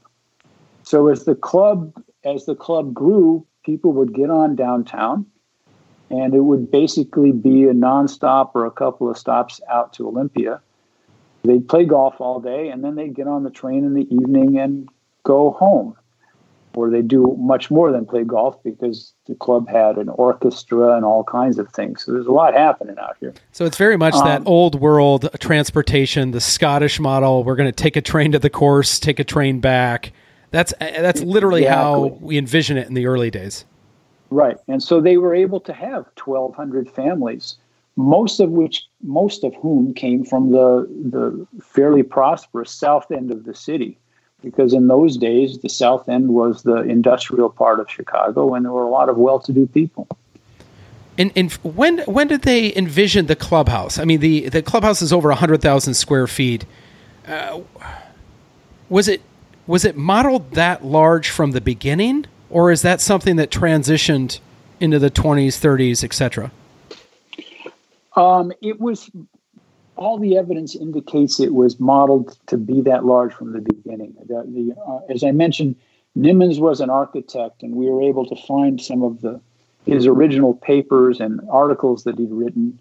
So 0.84 1.08
as 1.08 1.26
the 1.26 1.34
club 1.34 1.92
as 2.24 2.46
the 2.46 2.56
club 2.56 2.94
grew, 2.94 3.46
people 3.66 3.92
would 3.94 4.14
get 4.14 4.30
on 4.30 4.56
downtown, 4.56 5.26
and 6.12 6.36
it 6.36 6.42
would 6.42 6.70
basically 6.70 7.32
be 7.32 7.64
a 7.64 7.74
nonstop 7.74 8.52
or 8.54 8.68
a 8.68 8.72
couple 8.72 9.10
of 9.10 9.18
stops 9.18 9.60
out 9.68 9.94
to 9.94 10.08
Olympia. 10.08 10.62
They'd 11.44 11.68
play 11.68 11.86
golf 11.86 12.22
all 12.22 12.40
day, 12.40 12.70
and 12.70 12.84
then 12.84 12.94
they'd 12.94 13.16
get 13.16 13.28
on 13.28 13.44
the 13.44 13.50
train 13.50 13.84
in 13.84 13.96
the 13.96 14.08
evening 14.14 14.60
and 14.60 14.88
go 15.24 15.52
home 15.52 15.96
or 16.76 16.90
they 16.90 17.02
do 17.02 17.36
much 17.40 17.70
more 17.70 17.92
than 17.92 18.06
play 18.06 18.24
golf 18.24 18.62
because 18.64 19.14
the 19.26 19.36
club 19.36 19.68
had 19.68 19.98
an 19.98 20.10
orchestra 20.10 20.96
and 20.96 21.06
all 21.06 21.24
kinds 21.24 21.58
of 21.58 21.70
things. 21.70 22.04
So 22.04 22.12
there's 22.12 22.28
a 22.28 22.32
lot 22.32 22.54
happening 22.54 22.98
out 23.00 23.18
here. 23.20 23.34
So 23.52 23.66
it's 23.66 23.78
very 23.78 23.98
much 23.98 24.16
um, 24.16 24.26
that 24.26 24.44
old 24.46 24.80
world 24.80 25.30
transportation, 25.40 26.32
the 26.32 26.42
Scottish 26.42 27.00
model. 27.00 27.44
We're 27.44 27.56
going 27.56 27.72
to 27.72 27.84
take 27.84 27.96
a 27.96 28.02
train 28.02 28.32
to 28.34 28.40
the 28.40 28.50
course, 28.50 29.00
take 29.00 29.20
a 29.20 29.24
train 29.24 29.60
back. 29.60 30.12
That's 30.52 30.74
that's 30.80 31.22
literally 31.22 31.64
exactly. 31.64 32.10
how 32.10 32.18
we 32.22 32.38
envision 32.38 32.78
it 32.78 32.88
in 32.88 32.94
the 32.94 33.08
early 33.08 33.32
days. 33.32 33.66
Right, 34.30 34.58
and 34.68 34.82
so 34.82 35.00
they 35.00 35.18
were 35.18 35.36
able 35.36 35.60
to 35.60 35.74
have 35.74 36.06
1,200 36.24 36.90
families, 36.90 37.56
most 37.96 38.40
of 38.40 38.50
which, 38.50 38.86
most 39.04 39.44
of 39.44 39.54
whom 39.56 39.94
came 39.94 40.24
from 40.24 40.52
the 40.52 40.88
the 41.12 41.48
fairly 41.64 42.04
prosperous 42.04 42.72
south 42.72 43.12
end 43.12 43.32
of 43.32 43.46
the 43.46 43.56
city 43.56 43.98
because 44.44 44.74
in 44.74 44.88
those 44.88 45.18
days 45.18 45.60
the 45.60 45.70
South 45.70 46.08
End 46.10 46.30
was 46.30 46.64
the 46.64 46.82
industrial 46.82 47.50
part 47.50 47.80
of 47.80 47.90
Chicago, 47.90 48.54
and 48.54 48.66
there 48.66 48.72
were 48.72 48.84
a 48.84 48.90
lot 48.90 49.10
of 49.10 49.18
well-to-do 49.18 49.68
people. 49.68 50.08
And, 51.18 51.32
and 51.36 51.52
when 51.64 52.00
when 52.00 52.28
did 52.28 52.42
they 52.42 52.76
envision 52.76 53.28
the 53.28 53.36
clubhouse? 53.36 54.00
I 54.00 54.06
mean, 54.06 54.20
the 54.20 54.50
the 54.50 54.62
clubhouse 54.62 55.02
is 55.02 55.14
over 55.14 55.32
hundred 55.32 55.62
thousand 55.62 55.94
square 55.94 56.26
feet. 56.28 56.66
Uh, 57.28 57.62
was 58.90 59.08
it 59.08 59.22
was 59.68 59.86
it 59.86 59.96
modeled 59.96 60.52
that 60.52 60.84
large 60.84 61.30
from 61.30 61.52
the 61.52 61.62
beginning, 61.62 62.26
or 62.50 62.72
is 62.72 62.82
that 62.82 63.00
something 63.00 63.36
that 63.36 63.52
transitioned 63.52 64.40
into 64.80 64.98
the 64.98 65.12
twenties, 65.12 65.60
thirties, 65.60 66.04
etc.? 66.04 66.52
Um, 68.16 68.52
it 68.62 68.80
was 68.80 69.10
all 69.96 70.18
the 70.18 70.38
evidence 70.38 70.76
indicates 70.76 71.40
it 71.40 71.54
was 71.54 71.80
modeled 71.80 72.38
to 72.48 72.58
be 72.58 72.82
that 72.82 73.06
large 73.06 73.34
from 73.34 73.54
the 73.54 73.62
beginning. 73.62 74.16
The, 74.28 74.44
the, 74.48 74.76
uh, 74.82 75.00
as 75.10 75.24
I 75.24 75.32
mentioned, 75.32 75.76
Nimmons 76.18 76.60
was 76.60 76.82
an 76.82 76.90
architect, 76.90 77.64
and 77.64 77.76
we 77.76 77.90
were 77.90 78.02
able 78.02 78.26
to 78.26 78.36
find 78.36 78.82
some 78.82 79.04
of 79.04 79.22
the 79.22 79.40
his 79.86 80.08
original 80.08 80.54
papers 80.54 81.20
and 81.20 81.42
articles 81.50 82.06
that 82.06 82.18
he'd 82.18 82.32
written. 82.32 82.80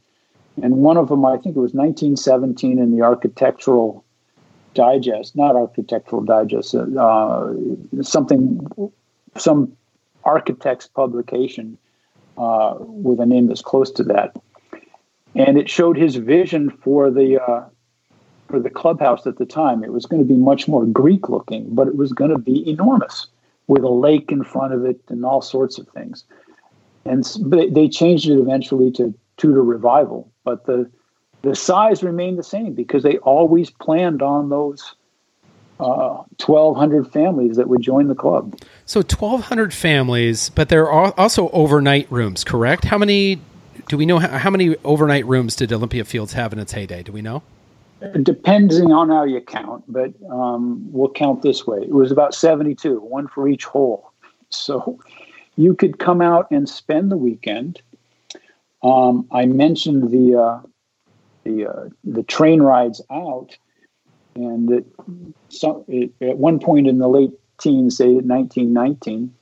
And 0.63 0.77
one 0.77 0.97
of 0.97 1.09
them, 1.09 1.25
I 1.25 1.33
think 1.33 1.57
it 1.57 1.61
was 1.61 1.75
1917 1.75 2.79
in 2.79 2.97
the 2.97 3.03
Architectural 3.03 4.05
Digest, 4.75 5.35
not 5.35 5.57
Architectural 5.57 6.23
Digest, 6.23 6.77
uh, 6.77 7.53
something, 8.03 8.65
some 9.37 9.77
architect's 10.25 10.87
publication 10.87 11.77
uh, 12.39 12.77
with 12.79 13.19
a 13.19 13.27
name 13.27 13.49
that's 13.49 13.63
close 13.63 13.91
to 13.91 14.05
that 14.05 14.37
and 15.35 15.57
it 15.59 15.69
showed 15.69 15.97
his 15.97 16.17
vision 16.17 16.71
for 16.71 17.11
the 17.11 17.43
uh, 17.43 17.65
for 18.49 18.61
the 18.61 18.71
clubhouse 18.71 19.27
at 19.27 19.39
the 19.39 19.47
time. 19.47 19.83
It 19.83 19.93
was 19.93 20.07
going 20.07 20.23
to 20.23 20.29
be 20.29 20.37
much 20.37 20.69
more 20.69 20.85
Greek 20.85 21.29
looking, 21.29 21.75
but 21.75 21.89
it 21.89 21.97
was 21.97 22.13
going 22.13 22.31
to 22.31 22.39
be 22.39 22.69
enormous 22.69 23.27
with 23.67 23.83
a 23.83 23.91
lake 23.91 24.31
in 24.31 24.45
front 24.45 24.75
of 24.75 24.85
it 24.85 25.01
and 25.09 25.25
all 25.25 25.41
sorts 25.41 25.79
of 25.79 25.89
things. 25.89 26.25
And 27.05 27.25
they 27.47 27.89
changed 27.89 28.29
it 28.29 28.39
eventually 28.39 28.91
to 28.93 29.15
Tudor 29.39 29.63
Revival, 29.63 30.31
but 30.45 30.67
the 30.67 30.91
the 31.43 31.57
size 31.57 32.05
remained 32.05 32.39
the 32.39 32.45
same 32.45 32.73
because 32.73 33.03
they 33.03 33.19
always 33.19 33.69
planned 33.69 34.23
on 34.23 34.49
those 34.49 34.95
uh, 35.81 36.23
1,200 36.39 37.11
families 37.11 37.57
that 37.57 37.69
would 37.69 37.83
join 37.83 38.07
the 38.07 38.15
club. 38.15 38.57
So 38.87 39.01
1,200 39.01 39.75
families, 39.75 40.51
but 40.51 40.69
there 40.69 40.89
are 40.89 41.13
also 41.19 41.49
overnight 41.49 42.07
rooms, 42.13 42.45
correct? 42.45 42.85
How 42.85 42.99
many 42.99 43.41
do 43.89 43.97
we 43.97 44.07
know 44.07 44.19
how, 44.19 44.39
how, 44.39 44.51
many 44.51 44.77
overnight 44.85 45.27
rooms 45.27 45.57
did 45.57 45.73
Olympia 45.73 46.05
Fields 46.05 46.33
have 46.33 46.53
in 46.53 46.59
its 46.59 46.73
heyday? 46.73 47.03
Do 47.03 47.13
we 47.13 47.23
know? 47.23 47.43
Depending 48.23 48.93
on 48.93 49.11
how 49.11 49.25
you 49.25 49.41
count, 49.41 49.85
but 49.87 50.13
um, 50.29 50.91
we'll 50.93 51.11
count 51.11 51.43
this 51.43 51.67
way. 51.67 51.79
It 51.83 51.93
was 51.93 52.11
about 52.11 52.35
72, 52.35 52.99
one 53.01 53.29
for 53.29 53.49
each 53.49 53.65
hole. 53.65 54.11
So 54.51 54.99
you 55.57 55.75
could 55.75 55.99
come 55.99 56.21
out 56.21 56.51
and 56.51 56.69
spend 56.69 57.13
the 57.13 57.17
weekend. 57.17 57.81
Um, 58.83 59.29
I 59.31 59.47
mentioned 59.47 60.11
the 60.11 60.37
uh, 60.37 60.61
the 61.45 61.67
uh, 61.67 61.89
the 62.03 62.25
train 62.25 62.61
rides 62.61 63.01
out, 63.11 63.57
and 64.35 64.71
it, 64.71 64.87
so 65.49 65.85
it, 65.87 66.11
at 66.21 66.39
one 66.39 66.59
point 66.59 66.89
in 66.89 66.99
the 66.99 67.09
late 67.09 67.33
teens, 67.59 67.97
say 67.97 68.07
1919, 68.07 69.33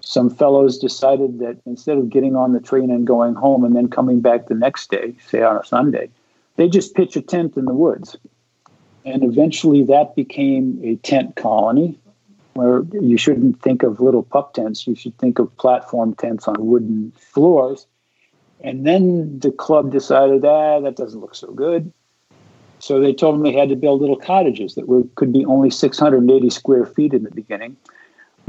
some 0.00 0.30
fellows 0.30 0.78
decided 0.78 1.38
that 1.38 1.58
instead 1.66 1.98
of 1.98 2.10
getting 2.10 2.36
on 2.36 2.52
the 2.52 2.60
train 2.60 2.90
and 2.90 3.06
going 3.06 3.34
home 3.34 3.64
and 3.64 3.74
then 3.76 3.88
coming 3.88 4.20
back 4.20 4.46
the 4.46 4.54
next 4.54 4.90
day, 4.90 5.14
say 5.26 5.42
on 5.42 5.56
a 5.56 5.64
Sunday, 5.64 6.10
they 6.56 6.68
just 6.68 6.94
pitch 6.94 7.16
a 7.16 7.22
tent 7.22 7.56
in 7.56 7.64
the 7.64 7.74
woods. 7.74 8.16
And 9.04 9.22
eventually 9.24 9.84
that 9.84 10.14
became 10.14 10.80
a 10.84 10.96
tent 10.96 11.36
colony 11.36 11.98
where 12.54 12.82
you 12.92 13.16
shouldn't 13.16 13.62
think 13.62 13.82
of 13.82 14.00
little 14.00 14.22
pup 14.22 14.54
tents, 14.54 14.86
you 14.86 14.94
should 14.94 15.16
think 15.18 15.38
of 15.38 15.56
platform 15.56 16.14
tents 16.14 16.48
on 16.48 16.56
wooden 16.58 17.12
floors. 17.12 17.86
And 18.62 18.86
then 18.86 19.38
the 19.38 19.52
club 19.52 19.90
decided, 19.90 20.44
ah, 20.44 20.80
that 20.80 20.96
doesn't 20.96 21.20
look 21.20 21.34
so 21.34 21.52
good. 21.52 21.92
So 22.78 22.98
they 23.00 23.12
told 23.12 23.34
them 23.34 23.42
they 23.42 23.52
had 23.52 23.68
to 23.68 23.76
build 23.76 24.00
little 24.00 24.16
cottages 24.16 24.74
that 24.74 24.88
were, 24.88 25.04
could 25.14 25.32
be 25.32 25.44
only 25.44 25.70
680 25.70 26.50
square 26.50 26.86
feet 26.86 27.14
in 27.14 27.24
the 27.24 27.30
beginning. 27.30 27.76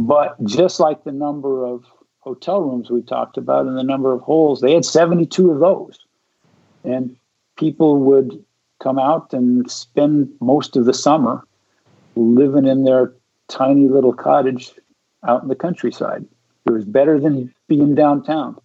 But 0.02 0.44
just 0.46 0.80
like 0.80 1.04
the 1.04 1.12
number 1.12 1.64
of 1.64 1.86
hotel 2.22 2.60
rooms 2.60 2.90
we 2.90 3.04
talked 3.04 3.38
about 3.38 3.68
and 3.68 3.78
the 3.78 3.84
number 3.84 4.12
of 4.12 4.22
holes, 4.22 4.60
they 4.60 4.74
had 4.74 4.84
72 4.84 5.52
of 5.52 5.60
those. 5.60 6.00
And 6.84 7.16
people 7.56 8.00
would 8.00 8.44
come 8.82 8.98
out 8.98 9.32
and 9.32 9.70
spend 9.70 10.28
most 10.40 10.76
of 10.76 10.86
the 10.86 10.94
summer 10.94 11.46
living 12.16 12.66
in 12.66 12.84
their 12.84 13.14
tiny 13.48 13.88
little 13.88 14.12
cottage 14.12 14.72
out 15.28 15.44
in 15.44 15.50
the 15.50 15.56
countryside. 15.56 16.26
It 16.66 16.72
was 16.72 16.84
better 16.84 17.20
than 17.20 17.54
being 17.68 17.94
downtown. 17.94 18.60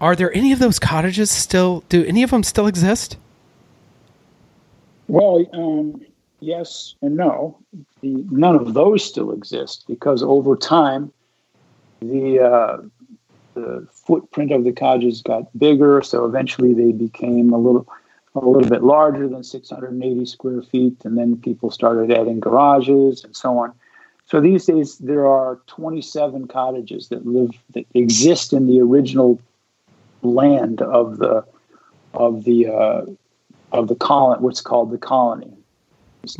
Are 0.00 0.14
there 0.14 0.32
any 0.36 0.52
of 0.52 0.60
those 0.60 0.78
cottages 0.78 1.32
still? 1.32 1.82
Do 1.88 2.04
any 2.04 2.22
of 2.22 2.30
them 2.30 2.44
still 2.44 2.68
exist? 2.68 3.16
Well, 5.08 5.44
um, 5.52 6.00
yes 6.40 6.94
and 7.02 7.16
no. 7.16 7.58
The, 8.02 8.24
none 8.30 8.56
of 8.56 8.74
those 8.74 9.04
still 9.04 9.32
exist 9.32 9.84
because 9.86 10.22
over 10.22 10.56
time, 10.56 11.12
the 12.00 12.40
uh, 12.40 12.78
the 13.54 13.86
footprint 13.90 14.52
of 14.52 14.64
the 14.64 14.72
cottages 14.72 15.22
got 15.22 15.56
bigger, 15.58 16.02
so 16.02 16.24
eventually 16.24 16.72
they 16.72 16.92
became 16.92 17.52
a 17.52 17.58
little 17.58 17.86
a 18.34 18.40
little 18.40 18.68
bit 18.68 18.82
larger 18.82 19.28
than 19.28 19.42
680 19.42 20.24
square 20.24 20.62
feet, 20.62 21.04
and 21.04 21.18
then 21.18 21.36
people 21.36 21.70
started 21.70 22.12
adding 22.12 22.40
garages 22.40 23.24
and 23.24 23.34
so 23.34 23.58
on. 23.58 23.72
So 24.26 24.40
these 24.40 24.66
days 24.66 24.98
there 24.98 25.26
are 25.26 25.60
27 25.66 26.46
cottages 26.46 27.08
that 27.08 27.26
live 27.26 27.50
that 27.70 27.86
exist 27.94 28.52
in 28.52 28.66
the 28.66 28.80
original 28.80 29.40
land 30.22 30.82
of 30.82 31.18
the 31.18 31.44
of 32.14 32.44
the 32.44 32.68
uh, 32.68 33.06
of 33.72 33.88
the 33.88 33.96
colony, 33.96 34.40
what's 34.40 34.60
called 34.60 34.90
the 34.90 34.98
colony. 34.98 35.52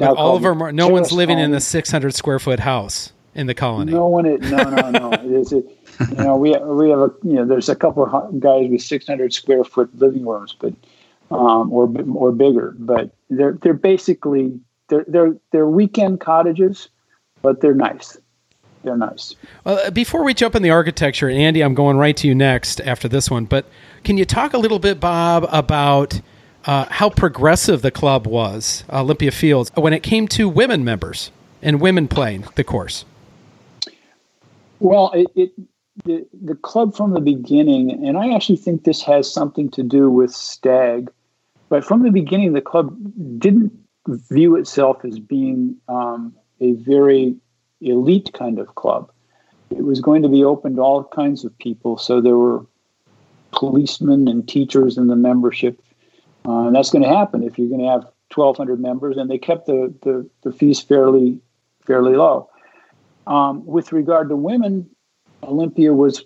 All 0.01 0.37
of 0.37 0.43
them, 0.43 0.75
no 0.75 0.89
one's 0.89 1.13
living 1.13 1.37
colony. 1.37 1.45
in 1.45 1.51
the 1.53 1.61
600 1.61 2.15
square 2.15 2.39
foot 2.39 2.61
house 2.61 3.13
in 3.35 3.47
the 3.47 3.55
colony. 3.55 3.93
No 3.93 4.09
one, 4.09 4.27
is, 4.27 4.51
no, 4.51 4.63
no, 4.65 4.91
no. 4.91 5.13
it 5.13 5.25
is, 5.25 5.53
it, 5.53 5.65
you 6.11 6.17
know, 6.17 6.37
we 6.37 6.57
we 6.57 6.91
have 6.91 7.01
a, 7.01 7.11
you 7.23 7.35
know, 7.35 7.47
there's 7.47 7.69
a 7.69 7.77
couple 7.77 8.05
of 8.05 8.41
guys 8.41 8.69
with 8.71 8.83
600 8.83 9.33
square 9.33 9.65
foot 9.65 9.91
living 9.99 10.27
rooms, 10.27 10.55
but 10.59 10.75
um, 11.31 11.73
or 11.73 11.93
or 12.15 12.33
bigger, 12.33 12.75
but 12.79 13.11
they're 13.29 13.59
they're 13.63 13.75
basically 13.75 14.59
they're 14.89 15.05
they're 15.07 15.37
they're 15.53 15.69
weekend 15.69 16.21
cottages, 16.21 16.89
but 17.43 17.61
they're 17.61 17.75
nice. 17.75 18.19
They're 18.83 18.97
nice. 18.97 19.37
Well, 19.65 19.79
uh, 19.79 19.91
before 19.91 20.25
we 20.25 20.33
jump 20.33 20.55
in 20.55 20.63
the 20.63 20.71
architecture, 20.71 21.29
Andy, 21.29 21.61
I'm 21.61 21.75
going 21.75 21.99
right 21.99 22.17
to 22.17 22.27
you 22.27 22.35
next 22.35 22.81
after 22.81 23.09
this 23.09 23.31
one. 23.31 23.45
But 23.45 23.67
can 24.05 24.17
you 24.17 24.25
talk 24.25 24.55
a 24.55 24.59
little 24.59 24.79
bit, 24.79 24.99
Bob, 25.01 25.47
about 25.51 26.19
uh, 26.65 26.87
how 26.91 27.11
progressive 27.11 27.83
the 27.83 27.91
club 27.91 28.27
was, 28.27 28.85
Olympia 28.93 29.31
Fields, 29.31 29.71
when 29.75 29.93
it 29.93 30.03
came 30.03 30.29
to 30.29 30.49
women 30.49 30.85
members 30.85 31.31
and 31.63 31.81
women 31.81 32.09
playing 32.09 32.45
the 32.55 32.65
course? 32.65 33.05
Well, 34.79 35.11
it, 35.13 35.27
it 35.35 35.53
the, 36.05 36.27
the 36.43 36.55
club 36.55 36.95
from 36.95 37.13
the 37.13 37.21
beginning, 37.21 38.07
and 38.07 38.17
I 38.17 38.35
actually 38.35 38.57
think 38.57 38.85
this 38.85 39.03
has 39.03 39.31
something 39.31 39.71
to 39.73 39.83
do 39.83 40.11
with 40.11 40.33
Stagg, 40.33 41.11
but 41.69 41.85
from 41.85 42.03
the 42.03 42.11
beginning, 42.11 42.53
the 42.53 42.61
club 42.61 42.97
didn't 43.39 43.73
view 44.07 44.57
itself 44.57 45.05
as 45.05 45.19
being 45.19 45.77
um, 45.89 46.35
a 46.61 46.73
very 46.73 47.37
elite 47.81 48.33
kind 48.33 48.59
of 48.59 48.75
club. 48.75 49.11
It 49.71 49.85
was 49.85 50.01
going 50.01 50.23
to 50.23 50.29
be 50.29 50.43
open 50.43 50.77
to 50.77 50.83
all 50.83 51.05
kinds 51.05 51.45
of 51.45 51.57
people, 51.59 51.97
so 51.97 52.21
there 52.21 52.37
were 52.37 52.65
policemen 53.53 54.29
and 54.29 54.49
teachers 54.49 54.97
in 54.97 55.09
the 55.09 55.17
membership 55.17 55.81
uh, 56.47 56.67
and 56.67 56.75
that's 56.75 56.91
going 56.91 57.03
to 57.03 57.09
happen 57.09 57.43
if 57.43 57.59
you're 57.59 57.69
going 57.69 57.83
to 57.83 57.89
have 57.89 58.03
1,200 58.35 58.81
members, 58.81 59.17
and 59.17 59.31
they 59.31 59.39
kept 59.39 59.67
the, 59.67 59.93
the, 60.03 60.29
the 60.43 60.53
fees 60.53 60.81
fairly 60.81 61.41
fairly 61.87 62.15
low. 62.15 62.49
Um, 63.27 63.65
with 63.67 63.93
regard 63.93 64.29
to 64.29 64.37
women, 64.37 64.89
Olympia 65.43 65.93
was 65.93 66.25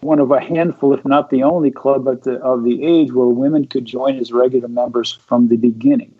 one 0.00 0.18
of 0.18 0.30
a 0.30 0.40
handful, 0.40 0.92
if 0.92 1.04
not 1.04 1.30
the 1.30 1.42
only 1.42 1.70
club 1.70 2.08
at 2.08 2.22
the, 2.22 2.34
of 2.40 2.64
the 2.64 2.84
age 2.84 3.12
where 3.12 3.28
women 3.28 3.66
could 3.66 3.84
join 3.84 4.18
as 4.18 4.32
regular 4.32 4.68
members 4.68 5.12
from 5.12 5.48
the 5.48 5.56
beginning. 5.56 6.14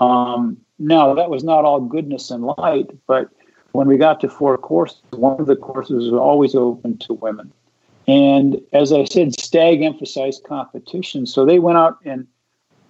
Um, 0.00 0.56
now, 0.78 1.14
that 1.14 1.30
was 1.30 1.44
not 1.44 1.64
all 1.64 1.80
goodness 1.80 2.30
and 2.30 2.44
light, 2.44 2.90
but 3.06 3.30
when 3.72 3.86
we 3.86 3.96
got 3.96 4.20
to 4.20 4.28
four 4.28 4.58
courses, 4.58 5.00
one 5.10 5.40
of 5.40 5.46
the 5.46 5.56
courses 5.56 6.10
was 6.10 6.18
always 6.20 6.54
open 6.54 6.98
to 6.98 7.14
women. 7.14 7.52
And 8.06 8.60
as 8.72 8.92
I 8.92 9.04
said, 9.04 9.38
Stagg 9.38 9.82
emphasized 9.82 10.44
competition. 10.44 11.26
So 11.26 11.44
they 11.44 11.58
went 11.58 11.78
out 11.78 11.98
and 12.04 12.26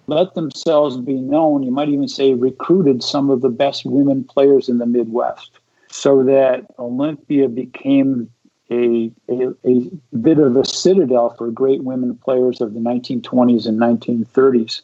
let 0.07 0.35
themselves 0.35 0.97
be 0.97 1.15
known. 1.15 1.63
You 1.63 1.71
might 1.71 1.89
even 1.89 2.07
say 2.07 2.33
recruited 2.33 3.03
some 3.03 3.29
of 3.29 3.41
the 3.41 3.49
best 3.49 3.85
women 3.85 4.23
players 4.23 4.69
in 4.69 4.77
the 4.77 4.85
Midwest 4.85 5.51
so 5.89 6.23
that 6.23 6.65
Olympia 6.77 7.49
became 7.49 8.29
a, 8.69 9.11
a, 9.29 9.49
a 9.65 9.89
bit 10.17 10.39
of 10.39 10.55
a 10.55 10.65
citadel 10.65 11.33
for 11.37 11.49
great 11.51 11.83
women 11.83 12.15
players 12.15 12.61
of 12.61 12.73
the 12.73 12.79
1920s 12.79 13.65
and 13.65 13.79
1930s. 13.79 14.81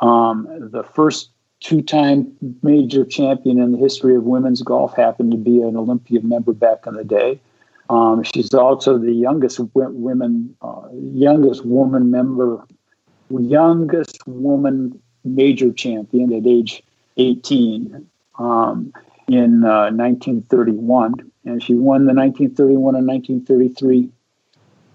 Um, 0.00 0.48
the 0.50 0.82
first 0.82 1.30
two-time 1.60 2.32
major 2.62 3.04
champion 3.04 3.60
in 3.60 3.72
the 3.72 3.78
history 3.78 4.16
of 4.16 4.24
women's 4.24 4.62
golf. 4.62 4.94
Happened 4.96 5.30
to 5.30 5.38
be 5.38 5.62
an 5.62 5.76
Olympia 5.76 6.20
member 6.20 6.52
back 6.52 6.86
in 6.86 6.94
the 6.94 7.04
day. 7.04 7.40
Um, 7.92 8.22
she's 8.22 8.54
also 8.54 8.96
the 8.96 9.12
youngest 9.12 9.60
women, 9.74 10.56
uh, 10.62 10.88
youngest 10.94 11.66
woman 11.66 12.10
member, 12.10 12.64
youngest 13.28 14.26
woman 14.26 14.98
major 15.24 15.70
champion 15.72 16.32
at 16.32 16.46
age 16.46 16.82
18 17.18 18.08
um, 18.38 18.94
in 19.28 19.64
uh, 19.64 19.90
1931, 19.92 21.12
and 21.44 21.62
she 21.62 21.74
won 21.74 22.06
the 22.06 22.14
1931 22.14 22.94
and 22.94 23.06
1933 23.06 24.08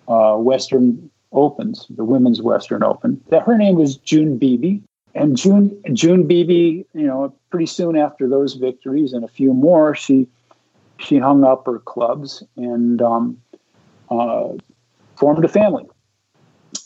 uh, 0.07 0.35
Western 0.37 1.11
Opens, 1.31 1.85
the 1.91 2.03
Women's 2.03 2.41
Western 2.41 2.81
Open. 2.81 3.21
That 3.29 3.43
her 3.43 3.55
name 3.55 3.75
was 3.75 3.97
June 3.97 4.39
Beebe, 4.39 4.79
and 5.13 5.37
June 5.37 5.79
June 5.93 6.25
Beebe, 6.25 6.83
you 6.93 7.05
know, 7.05 7.31
pretty 7.51 7.67
soon 7.67 7.95
after 7.95 8.27
those 8.27 8.55
victories 8.55 9.13
and 9.13 9.23
a 9.23 9.27
few 9.27 9.53
more, 9.53 9.93
she 9.93 10.27
she 10.99 11.17
hung 11.17 11.43
up 11.43 11.65
her 11.65 11.79
clubs 11.79 12.43
and 12.55 13.01
um, 13.01 13.41
uh, 14.09 14.49
formed 15.15 15.43
a 15.45 15.47
family. 15.47 15.85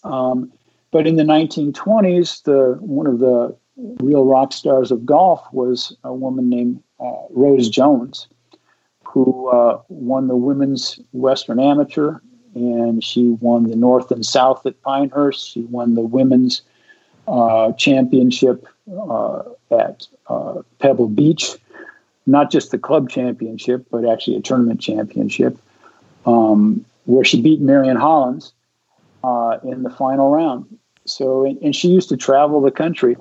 Um, 0.04 0.52
but 0.92 1.08
in 1.08 1.16
the 1.16 1.24
1920s, 1.24 2.44
the 2.44 2.78
one 2.82 3.08
of 3.08 3.20
the 3.20 3.56
real 4.02 4.26
rock 4.26 4.54
stars 4.54 4.92
of 4.92 5.06
golf 5.06 5.42
was 5.52 5.96
a 6.04 6.14
woman 6.14 6.50
named 6.50 6.84
uh, 7.00 7.24
Rose 7.30 7.70
Jones, 7.70 8.28
who 9.04 9.48
uh, 9.50 9.82
won 9.90 10.28
the 10.28 10.36
women's 10.36 11.00
Western 11.14 11.60
Amateur, 11.60 12.20
and 12.54 13.04
she 13.04 13.30
won 13.40 13.70
the 13.70 13.76
North 13.76 14.12
and 14.12 14.26
South 14.26 14.66
at 14.66 14.82
Pinehurst. 14.82 15.50
She 15.50 15.62
won 15.62 15.96
the 15.96 16.02
women's 16.02 16.62
uh, 17.28 17.72
championship 17.74 18.68
uh, 18.92 19.44
at 19.72 20.08
uh, 20.28 20.62
Pebble 20.80 21.08
Beach, 21.08 21.56
not 22.26 22.52
just 22.52 22.72
the 22.72 22.78
club 22.78 23.10
championship, 23.10 23.86
but 23.92 24.06
actually 24.06 24.38
a 24.38 24.42
tournament 24.42 24.80
championship, 24.80 25.58
um, 26.26 26.86
where 27.06 27.26
she 27.26 27.42
beat 27.42 27.62
Marion 27.62 27.98
Hollins 27.98 28.54
uh, 29.24 29.58
in 29.64 29.84
the 29.84 29.90
final 29.90 30.32
round. 30.32 30.66
So, 31.06 31.46
and 31.46 31.76
she 31.76 31.88
used 31.88 32.10
to 32.10 32.18
travel 32.18 32.62
the 32.62 32.72
country. 32.72 33.18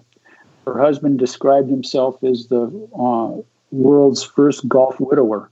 Her 0.67 0.79
husband 0.79 1.19
described 1.19 1.71
himself 1.71 2.23
as 2.23 2.49
the 2.49 2.67
uh, 2.95 3.43
world's 3.71 4.23
first 4.23 4.69
golf 4.69 5.01
widower, 5.01 5.51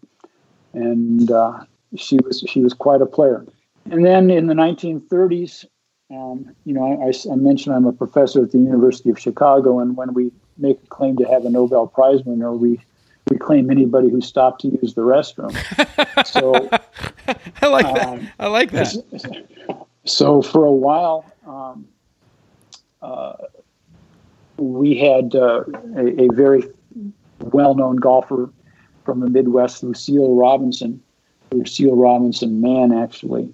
and 0.75 1.31
uh, 1.31 1.61
she 1.97 2.19
was 2.23 2.45
she 2.47 2.61
was 2.61 2.75
quite 2.75 3.01
a 3.01 3.07
player. 3.07 3.45
And 3.91 4.05
then 4.05 4.31
in 4.31 4.49
the 4.49 4.55
1930s, 4.55 5.65
um, 6.11 6.55
you 6.65 6.75
know, 6.75 7.03
I, 7.03 7.33
I, 7.33 7.37
mentioned 7.37 7.75
I'm 7.75 7.87
a 7.87 7.93
professor 7.93 8.43
at 8.43 8.53
the 8.53 8.59
University 8.59 9.09
of 9.09 9.19
Chicago, 9.19 9.79
and 9.81 9.97
when 9.97 10.13
we 10.13 10.31
make 10.59 10.79
a 10.83 10.87
claim 10.89 11.17
to 11.17 11.25
have 11.25 11.47
a 11.47 11.51
Nobel 11.51 11.87
Prize 11.87 12.23
winner, 12.25 12.53
we 12.53 12.81
we 13.31 13.39
claim 13.39 13.71
anybody 13.71 14.11
who 14.11 14.21
stopped 14.21 14.63
to 14.63 14.69
use 14.69 14.95
the 14.95 15.03
restroom. 15.03 15.53
So 16.27 16.69
I 17.63 17.67
like 17.67 17.87
um, 17.87 17.95
that. 17.95 18.33
I 18.39 18.47
like 18.49 18.71
that. 18.73 19.87
So 20.05 20.41
for 20.41 20.65
a 20.65 20.73
while, 20.73 21.31
um, 21.47 21.87
uh, 23.03 23.35
we 24.57 24.97
had 24.97 25.35
uh, 25.35 25.65
a, 25.97 26.23
a, 26.23 26.29
very 26.33 26.65
well-known 27.41 27.97
golfer 27.97 28.51
from 29.05 29.21
the 29.21 29.29
Midwest, 29.29 29.83
Lucille 29.83 30.35
Robinson, 30.35 31.03
Lucille 31.53 31.95
Robinson 31.95 32.61
Mann, 32.61 32.93
actually, 32.93 33.53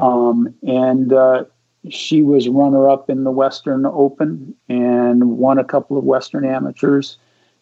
um, 0.00 0.52
and 0.66 1.12
uh, 1.12 1.44
she 1.88 2.22
was 2.22 2.48
runner-up 2.48 3.08
in 3.08 3.24
the 3.24 3.30
Western 3.30 3.86
Open 3.86 4.54
and 4.68 5.38
won 5.38 5.58
a 5.58 5.64
couple 5.64 5.96
of 5.96 6.04
Western 6.04 6.44
Amateurs. 6.44 7.16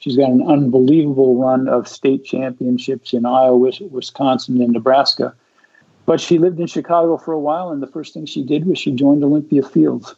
She's 0.04 0.18
got 0.18 0.28
an 0.28 0.46
unbelievable 0.46 1.36
run 1.36 1.66
of 1.66 1.88
state 1.88 2.26
championships 2.26 3.14
in 3.14 3.24
Iowa, 3.24 3.72
Wisconsin, 3.90 4.60
and 4.60 4.74
Nebraska. 4.74 5.34
But 6.04 6.20
she 6.20 6.36
lived 6.36 6.60
in 6.60 6.66
Chicago 6.66 7.16
for 7.16 7.32
a 7.32 7.40
while, 7.40 7.70
and 7.70 7.82
the 7.82 7.86
first 7.86 8.12
thing 8.12 8.26
she 8.26 8.42
did 8.42 8.66
was 8.66 8.78
she 8.78 8.92
joined 8.92 9.24
Olympia 9.24 9.62
Fields. 9.62 10.14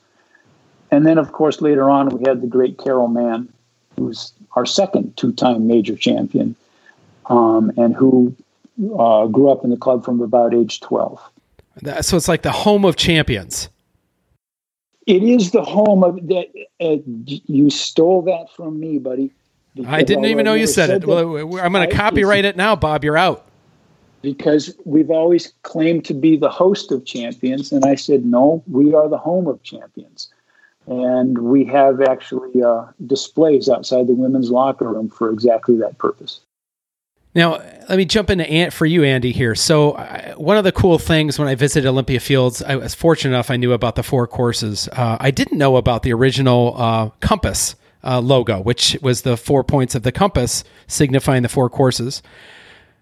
And 0.90 1.06
then, 1.06 1.18
of 1.18 1.30
course, 1.30 1.60
later 1.60 1.88
on, 1.88 2.08
we 2.08 2.28
had 2.28 2.40
the 2.40 2.48
great 2.48 2.78
Carol 2.78 3.06
Mann, 3.06 3.48
who's 3.94 4.32
our 4.56 4.66
second 4.66 5.16
two 5.16 5.32
time 5.32 5.68
major 5.68 5.94
champion, 5.94 6.56
um, 7.26 7.70
and 7.76 7.94
who 7.94 8.34
uh, 8.98 9.26
grew 9.26 9.50
up 9.50 9.62
in 9.62 9.70
the 9.70 9.76
club 9.76 10.04
from 10.04 10.20
about 10.20 10.52
age 10.52 10.80
12. 10.80 11.22
So 12.00 12.16
it's 12.16 12.26
like 12.26 12.42
the 12.42 12.50
home 12.50 12.84
of 12.84 12.96
champions. 12.96 13.68
It 15.06 15.22
is 15.22 15.52
the 15.52 15.62
home 15.62 16.02
of 16.02 16.26
that. 16.26 16.48
Uh, 16.80 16.96
you 17.06 17.70
stole 17.70 18.22
that 18.22 18.50
from 18.50 18.80
me, 18.80 18.98
buddy. 18.98 19.30
I 19.86 20.02
didn't 20.02 20.26
even 20.26 20.44
know 20.44 20.54
you 20.54 20.66
said, 20.66 20.88
said 20.88 21.02
it. 21.02 21.06
Well, 21.06 21.58
I'm 21.58 21.72
going 21.72 21.88
to 21.88 21.94
copyright 21.94 22.44
it 22.44 22.56
now, 22.56 22.76
Bob. 22.76 23.04
You're 23.04 23.18
out. 23.18 23.46
Because 24.22 24.74
we've 24.84 25.10
always 25.10 25.52
claimed 25.62 26.04
to 26.06 26.14
be 26.14 26.36
the 26.36 26.48
host 26.48 26.90
of 26.90 27.04
champions, 27.04 27.72
and 27.72 27.84
I 27.84 27.94
said 27.94 28.24
no. 28.24 28.62
We 28.66 28.94
are 28.94 29.08
the 29.08 29.18
home 29.18 29.46
of 29.46 29.62
champions 29.62 30.30
and 30.86 31.38
we 31.38 31.64
have 31.64 32.00
actually 32.00 32.62
uh, 32.62 32.86
displays 33.06 33.68
outside 33.68 34.06
the 34.06 34.14
women's 34.14 34.50
locker 34.50 34.88
room 34.88 35.08
for 35.08 35.30
exactly 35.30 35.76
that 35.78 35.98
purpose. 35.98 36.40
Now, 37.34 37.56
let 37.88 37.96
me 37.98 38.06
jump 38.06 38.30
into 38.30 38.48
Ant 38.48 38.72
for 38.72 38.86
you, 38.86 39.04
Andy. 39.04 39.32
Here, 39.32 39.54
so 39.54 39.92
uh, 39.92 40.34
one 40.36 40.56
of 40.56 40.64
the 40.64 40.72
cool 40.72 40.98
things 40.98 41.38
when 41.38 41.48
I 41.48 41.54
visited 41.54 41.86
Olympia 41.86 42.20
Fields, 42.20 42.62
I 42.62 42.76
was 42.76 42.94
fortunate 42.94 43.34
enough 43.34 43.50
I 43.50 43.56
knew 43.56 43.72
about 43.72 43.96
the 43.96 44.02
four 44.02 44.26
courses. 44.26 44.88
Uh, 44.92 45.18
I 45.20 45.30
didn't 45.30 45.58
know 45.58 45.76
about 45.76 46.02
the 46.02 46.14
original 46.14 46.74
uh, 46.78 47.10
compass 47.20 47.74
uh, 48.06 48.20
logo, 48.20 48.60
which 48.60 48.96
was 49.02 49.22
the 49.22 49.36
four 49.36 49.64
points 49.64 49.94
of 49.94 50.02
the 50.02 50.12
compass 50.12 50.64
signifying 50.86 51.42
the 51.42 51.48
four 51.48 51.68
courses. 51.68 52.22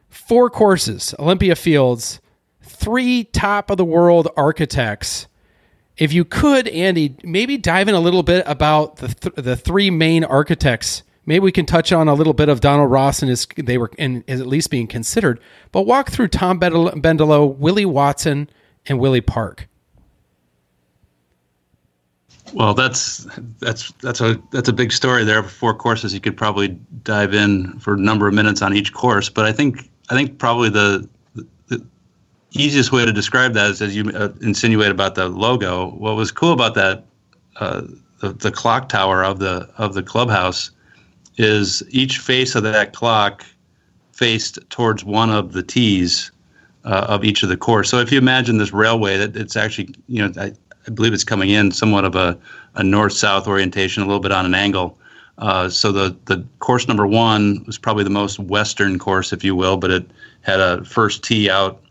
Four 0.08 0.48
courses, 0.48 1.14
Olympia 1.18 1.56
Fields, 1.56 2.20
three 2.62 3.24
top 3.24 3.70
of 3.70 3.76
the 3.76 3.84
world 3.84 4.28
architects 4.36 5.26
if 5.96 6.12
you 6.12 6.24
could, 6.24 6.66
Andy, 6.68 7.16
maybe 7.22 7.56
dive 7.56 7.88
in 7.88 7.94
a 7.94 8.00
little 8.00 8.22
bit 8.22 8.44
about 8.46 8.96
the 8.96 9.08
th- 9.08 9.34
the 9.36 9.56
three 9.56 9.90
main 9.90 10.24
architects. 10.24 11.02
Maybe 11.26 11.40
we 11.40 11.52
can 11.52 11.66
touch 11.66 11.92
on 11.92 12.08
a 12.08 12.14
little 12.14 12.32
bit 12.32 12.48
of 12.48 12.60
Donald 12.60 12.90
Ross 12.90 13.22
and 13.22 13.30
his 13.30 13.46
they 13.56 13.78
were 13.78 13.90
and 13.98 14.24
is 14.26 14.40
at 14.40 14.46
least 14.46 14.70
being 14.70 14.86
considered. 14.86 15.40
But 15.72 15.82
walk 15.82 16.10
through 16.10 16.28
Tom 16.28 16.58
Bendelow, 16.58 17.56
Willie 17.56 17.86
Watson, 17.86 18.50
and 18.86 18.98
Willie 18.98 19.20
Park. 19.20 19.68
Well, 22.54 22.72
that's 22.72 23.26
that's 23.58 23.92
that's 24.00 24.20
a 24.20 24.40
that's 24.52 24.68
a 24.68 24.72
big 24.72 24.92
story 24.92 25.24
there. 25.24 25.42
Four 25.42 25.74
courses, 25.74 26.14
you 26.14 26.20
could 26.20 26.36
probably 26.36 26.68
dive 27.02 27.34
in 27.34 27.78
for 27.80 27.94
a 27.94 27.98
number 27.98 28.28
of 28.28 28.34
minutes 28.34 28.62
on 28.62 28.74
each 28.74 28.92
course. 28.92 29.28
But 29.28 29.44
I 29.44 29.52
think 29.52 29.90
I 30.08 30.14
think 30.14 30.38
probably 30.38 30.70
the 30.70 31.08
easiest 32.54 32.92
way 32.92 33.04
to 33.04 33.12
describe 33.12 33.52
that 33.54 33.70
is 33.70 33.82
as 33.82 33.94
you 33.96 34.10
uh, 34.10 34.28
insinuate 34.40 34.90
about 34.90 35.16
the 35.16 35.28
logo. 35.28 35.90
What 35.90 36.16
was 36.16 36.30
cool 36.30 36.52
about 36.52 36.74
that, 36.74 37.04
uh, 37.56 37.82
the, 38.20 38.32
the 38.32 38.52
clock 38.52 38.88
tower 38.88 39.24
of 39.24 39.40
the 39.40 39.68
of 39.76 39.94
the 39.94 40.02
clubhouse, 40.02 40.70
is 41.36 41.82
each 41.90 42.18
face 42.18 42.54
of 42.54 42.62
that 42.62 42.92
clock 42.92 43.44
faced 44.12 44.58
towards 44.70 45.04
one 45.04 45.30
of 45.30 45.52
the 45.52 45.62
tees 45.62 46.30
uh, 46.84 47.06
of 47.08 47.24
each 47.24 47.42
of 47.42 47.48
the 47.48 47.56
course. 47.56 47.90
So 47.90 47.98
if 47.98 48.12
you 48.12 48.18
imagine 48.18 48.58
this 48.58 48.72
railway, 48.72 49.16
that 49.16 49.36
it's 49.36 49.56
actually 49.56 49.94
you 50.06 50.22
know 50.22 50.32
I, 50.40 50.52
I 50.86 50.90
believe 50.90 51.12
it's 51.12 51.24
coming 51.24 51.50
in 51.50 51.72
somewhat 51.72 52.04
of 52.04 52.14
a, 52.14 52.38
a 52.74 52.82
north 52.82 53.12
south 53.12 53.48
orientation, 53.48 54.02
a 54.02 54.06
little 54.06 54.20
bit 54.20 54.32
on 54.32 54.44
an 54.44 54.54
angle. 54.54 54.98
Uh, 55.38 55.68
so 55.68 55.90
the 55.90 56.16
the 56.26 56.44
course 56.60 56.86
number 56.86 57.06
one 57.06 57.64
was 57.66 57.78
probably 57.78 58.04
the 58.04 58.10
most 58.10 58.38
western 58.38 58.98
course, 58.98 59.32
if 59.32 59.42
you 59.42 59.56
will, 59.56 59.76
but 59.76 59.90
it 59.90 60.08
had 60.42 60.60
a 60.60 60.84
first 60.84 61.24
tee 61.24 61.50
out 61.50 61.82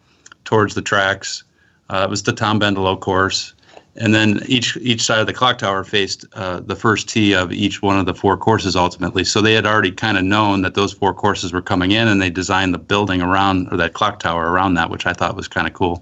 towards 0.46 0.76
the 0.76 0.82
tracks. 0.82 1.44
Uh, 1.90 2.04
it 2.08 2.10
was 2.10 2.24
the 2.24 2.32
Tom 2.32 2.60
Bendelow 2.60 2.98
course, 2.98 3.54
and 3.98 4.16
then 4.16 4.40
each 4.48 4.78
each 4.78 5.02
side 5.02 5.20
of 5.20 5.28
the 5.28 5.34
clock 5.34 5.58
tower 5.58 5.84
faced 5.84 6.26
uh, 6.34 6.62
the 6.62 6.76
first 6.76 7.10
tee 7.10 7.34
of 7.34 7.52
each 7.52 7.82
one 7.82 8.00
of 8.00 8.06
the 8.06 8.14
four 8.14 8.38
courses 8.38 8.78
ultimately. 8.78 9.26
So 9.26 9.42
they 9.42 9.54
had 9.54 9.66
already 9.66 9.92
kind 9.92 10.18
of 10.18 10.24
known 10.24 10.62
that 10.62 10.76
those 10.76 10.94
four 10.94 11.14
courses 11.14 11.52
were 11.52 11.62
coming 11.62 11.92
in, 11.92 12.08
and 12.08 12.22
they 12.22 12.30
designed 12.30 12.74
the 12.74 12.80
building 12.80 13.22
around 13.22 13.68
or 13.72 13.78
that 13.78 13.94
clock 13.94 14.20
tower 14.20 14.52
around 14.52 14.76
that, 14.76 14.90
which 14.90 15.06
I 15.06 15.12
thought 15.12 15.36
was 15.36 15.50
kind 15.50 15.68
of 15.68 15.74
cool. 15.74 16.02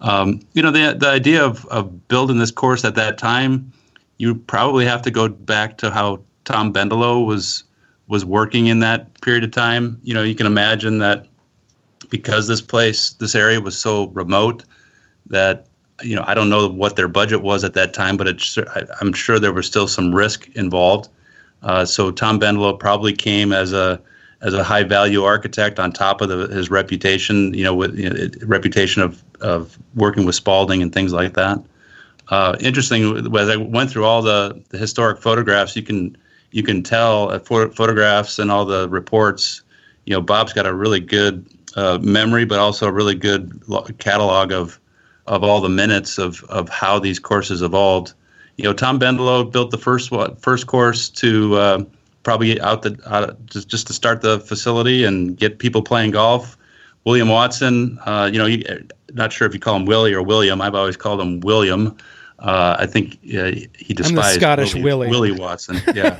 Um, 0.00 0.40
you 0.52 0.62
know, 0.62 0.70
the 0.70 0.96
the 0.98 1.08
idea 1.08 1.44
of 1.44 1.64
of 1.66 2.08
building 2.08 2.38
this 2.38 2.50
course 2.50 2.84
at 2.84 2.94
that 2.94 3.18
time, 3.18 3.72
you 4.18 4.34
probably 4.34 4.84
have 4.84 5.02
to 5.02 5.10
go 5.10 5.28
back 5.28 5.78
to 5.78 5.90
how 5.90 6.22
Tom 6.44 6.72
Bendelow 6.72 7.26
was 7.26 7.64
was 8.06 8.24
working 8.24 8.66
in 8.66 8.80
that 8.80 9.20
period 9.20 9.44
of 9.44 9.50
time. 9.50 10.00
You 10.02 10.14
know, 10.14 10.22
you 10.22 10.34
can 10.34 10.46
imagine 10.46 10.98
that 10.98 11.26
because 12.10 12.48
this 12.48 12.62
place, 12.62 13.10
this 13.14 13.34
area 13.34 13.60
was 13.60 13.78
so 13.78 14.08
remote 14.08 14.64
that 15.26 15.66
you 16.02 16.14
know 16.14 16.24
I 16.26 16.34
don't 16.34 16.48
know 16.48 16.68
what 16.68 16.96
their 16.96 17.08
budget 17.08 17.42
was 17.42 17.64
at 17.64 17.74
that 17.74 17.92
time, 17.92 18.16
but 18.16 18.28
it's, 18.28 18.58
I'm 19.00 19.12
sure 19.12 19.38
there 19.38 19.52
was 19.52 19.66
still 19.66 19.88
some 19.88 20.14
risk 20.14 20.48
involved. 20.54 21.08
Uh, 21.62 21.84
so 21.84 22.10
Tom 22.10 22.38
Bendelow 22.38 22.78
probably 22.78 23.12
came 23.12 23.52
as 23.52 23.72
a 23.72 24.00
as 24.40 24.54
a 24.54 24.62
high 24.62 24.84
value 24.84 25.24
architect 25.24 25.78
on 25.78 25.92
top 25.92 26.20
of 26.20 26.28
the, 26.28 26.46
his 26.48 26.70
reputation, 26.70 27.52
you 27.54 27.64
know, 27.64 27.74
with 27.74 27.98
you 27.98 28.08
know, 28.08 28.28
reputation 28.46 29.02
of 29.02 29.22
of 29.40 29.78
working 29.94 30.24
with 30.24 30.34
Spalding 30.34 30.82
and 30.82 30.92
things 30.92 31.12
like 31.12 31.34
that. 31.34 31.62
Uh, 32.28 32.56
interesting, 32.60 33.34
as 33.36 33.48
I 33.48 33.56
went 33.56 33.90
through 33.90 34.04
all 34.04 34.22
the, 34.22 34.62
the 34.68 34.78
historic 34.78 35.20
photographs, 35.20 35.74
you 35.76 35.82
can 35.82 36.16
you 36.50 36.62
can 36.62 36.82
tell 36.82 37.32
at 37.32 37.46
photographs 37.46 38.38
and 38.38 38.50
all 38.50 38.64
the 38.64 38.88
reports. 38.88 39.62
You 40.04 40.14
know, 40.14 40.20
Bob's 40.20 40.52
got 40.52 40.66
a 40.66 40.74
really 40.74 41.00
good 41.00 41.46
uh, 41.76 41.98
memory, 42.00 42.44
but 42.44 42.58
also 42.58 42.86
a 42.86 42.92
really 42.92 43.14
good 43.14 43.62
catalog 43.98 44.52
of 44.52 44.78
of 45.26 45.42
all 45.44 45.60
the 45.60 45.68
minutes 45.68 46.18
of 46.18 46.42
of 46.44 46.68
how 46.68 46.98
these 46.98 47.18
courses 47.18 47.62
evolved. 47.62 48.12
You 48.56 48.64
know, 48.64 48.72
Tom 48.72 48.98
Bendelow 48.98 49.50
built 49.50 49.70
the 49.70 49.78
first 49.78 50.10
what 50.10 50.40
first 50.40 50.66
course 50.66 51.08
to 51.10 51.54
uh, 51.56 51.84
probably 52.22 52.60
out 52.60 52.82
the 52.82 52.98
out, 53.06 53.44
just 53.46 53.68
just 53.68 53.86
to 53.88 53.92
start 53.92 54.22
the 54.22 54.40
facility 54.40 55.04
and 55.04 55.36
get 55.36 55.58
people 55.58 55.82
playing 55.82 56.12
golf. 56.12 56.56
William 57.04 57.28
Watson, 57.28 57.98
uh, 58.04 58.28
you 58.30 58.38
know, 58.38 58.46
he, 58.46 58.66
not 59.14 59.32
sure 59.32 59.46
if 59.46 59.54
you 59.54 59.60
call 59.60 59.76
him 59.76 59.86
Willie 59.86 60.12
or 60.12 60.22
William. 60.22 60.60
I've 60.60 60.74
always 60.74 60.96
called 60.96 61.20
him 61.20 61.40
William. 61.40 61.96
Uh, 62.38 62.76
I 62.78 62.86
think 62.86 63.14
uh, 63.36 63.52
he 63.76 63.94
despised 63.94 64.38
Scottish 64.40 64.74
Willie, 64.74 65.08
Willie. 65.08 65.30
Willie 65.30 65.40
Watson. 65.40 65.80
Yeah. 65.94 66.18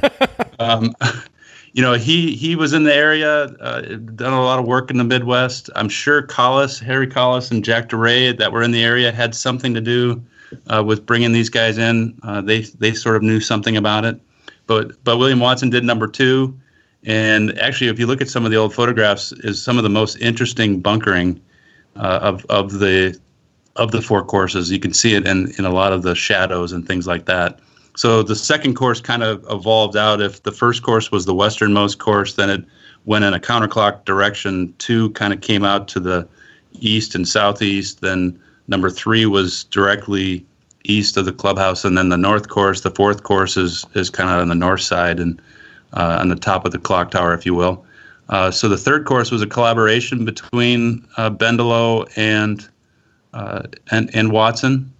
um, 0.58 0.94
you 1.72 1.82
know, 1.82 1.94
he 1.94 2.34
he 2.34 2.56
was 2.56 2.72
in 2.72 2.84
the 2.84 2.94
area, 2.94 3.44
uh, 3.60 3.80
done 3.82 4.32
a 4.32 4.42
lot 4.42 4.58
of 4.58 4.66
work 4.66 4.90
in 4.90 4.96
the 4.96 5.04
Midwest. 5.04 5.70
I'm 5.76 5.88
sure 5.88 6.22
Collis, 6.22 6.78
Harry 6.80 7.06
Collis, 7.06 7.50
and 7.50 7.64
Jack 7.64 7.88
Daray 7.90 8.36
that 8.36 8.52
were 8.52 8.62
in 8.62 8.72
the 8.72 8.82
area 8.82 9.12
had 9.12 9.34
something 9.34 9.74
to 9.74 9.80
do 9.80 10.22
uh, 10.68 10.82
with 10.84 11.06
bringing 11.06 11.32
these 11.32 11.48
guys 11.48 11.78
in. 11.78 12.18
Uh, 12.22 12.40
they 12.40 12.62
they 12.62 12.92
sort 12.94 13.16
of 13.16 13.22
knew 13.22 13.40
something 13.40 13.76
about 13.76 14.04
it, 14.04 14.20
but 14.68 15.02
but 15.02 15.18
William 15.18 15.40
Watson 15.40 15.70
did 15.70 15.82
number 15.82 16.06
two, 16.06 16.56
and 17.04 17.58
actually, 17.58 17.88
if 17.88 17.98
you 17.98 18.06
look 18.06 18.20
at 18.20 18.28
some 18.28 18.44
of 18.44 18.52
the 18.52 18.56
old 18.56 18.72
photographs, 18.72 19.32
is 19.32 19.60
some 19.60 19.78
of 19.78 19.82
the 19.82 19.90
most 19.90 20.16
interesting 20.20 20.80
bunkering 20.80 21.40
uh, 21.96 22.20
of 22.22 22.46
of 22.46 22.78
the 22.78 23.18
of 23.74 23.90
the 23.90 24.00
four 24.00 24.24
courses. 24.24 24.70
You 24.70 24.78
can 24.78 24.92
see 24.92 25.14
it 25.14 25.26
in 25.26 25.52
in 25.58 25.64
a 25.64 25.70
lot 25.70 25.92
of 25.92 26.02
the 26.02 26.14
shadows 26.14 26.70
and 26.70 26.86
things 26.86 27.08
like 27.08 27.24
that. 27.24 27.58
So 27.96 28.22
the 28.22 28.36
second 28.36 28.74
course 28.74 29.00
kind 29.00 29.24
of 29.24 29.44
evolved 29.50 29.96
out. 29.96 30.20
If 30.20 30.44
the 30.44 30.52
first 30.52 30.84
course 30.84 31.10
was 31.10 31.24
the 31.24 31.34
westernmost 31.34 31.98
course, 31.98 32.34
then 32.34 32.48
it 32.48 32.64
went 33.06 33.24
in 33.24 33.34
a 33.34 33.40
counterclock 33.40 34.04
direction. 34.04 34.72
Two 34.78 35.10
kind 35.10 35.32
of 35.32 35.40
came 35.40 35.64
out 35.64 35.88
to 35.88 36.00
the 36.00 36.28
east 36.74 37.14
and 37.14 37.26
southeast. 37.26 38.02
Then 38.02 38.38
number 38.68 38.90
three 38.90 39.26
was 39.26 39.64
directly 39.64 40.46
east 40.88 41.16
of 41.16 41.24
the 41.24 41.32
clubhouse, 41.32 41.84
and 41.84 41.96
then 41.96 42.08
the 42.08 42.16
north 42.16 42.48
course, 42.48 42.80
the 42.80 42.90
fourth 42.90 43.22
course, 43.22 43.56
is 43.56 43.86
is 43.94 44.10
kind 44.10 44.30
of 44.30 44.40
on 44.40 44.48
the 44.48 44.54
north 44.54 44.80
side 44.80 45.20
and 45.20 45.40
uh, 45.92 46.18
on 46.20 46.28
the 46.28 46.36
top 46.36 46.64
of 46.64 46.72
the 46.72 46.78
clock 46.78 47.10
tower, 47.10 47.34
if 47.34 47.46
you 47.46 47.54
will. 47.54 47.84
Uh, 48.28 48.50
so 48.50 48.68
the 48.68 48.76
third 48.76 49.06
course 49.06 49.30
was 49.30 49.40
a 49.40 49.46
collaboration 49.46 50.24
between 50.24 51.06
uh, 51.16 51.30
Bendelow 51.30 52.10
and, 52.16 52.68
uh, 53.32 53.62
and 53.90 54.14
and 54.14 54.32
Watson 54.32 54.92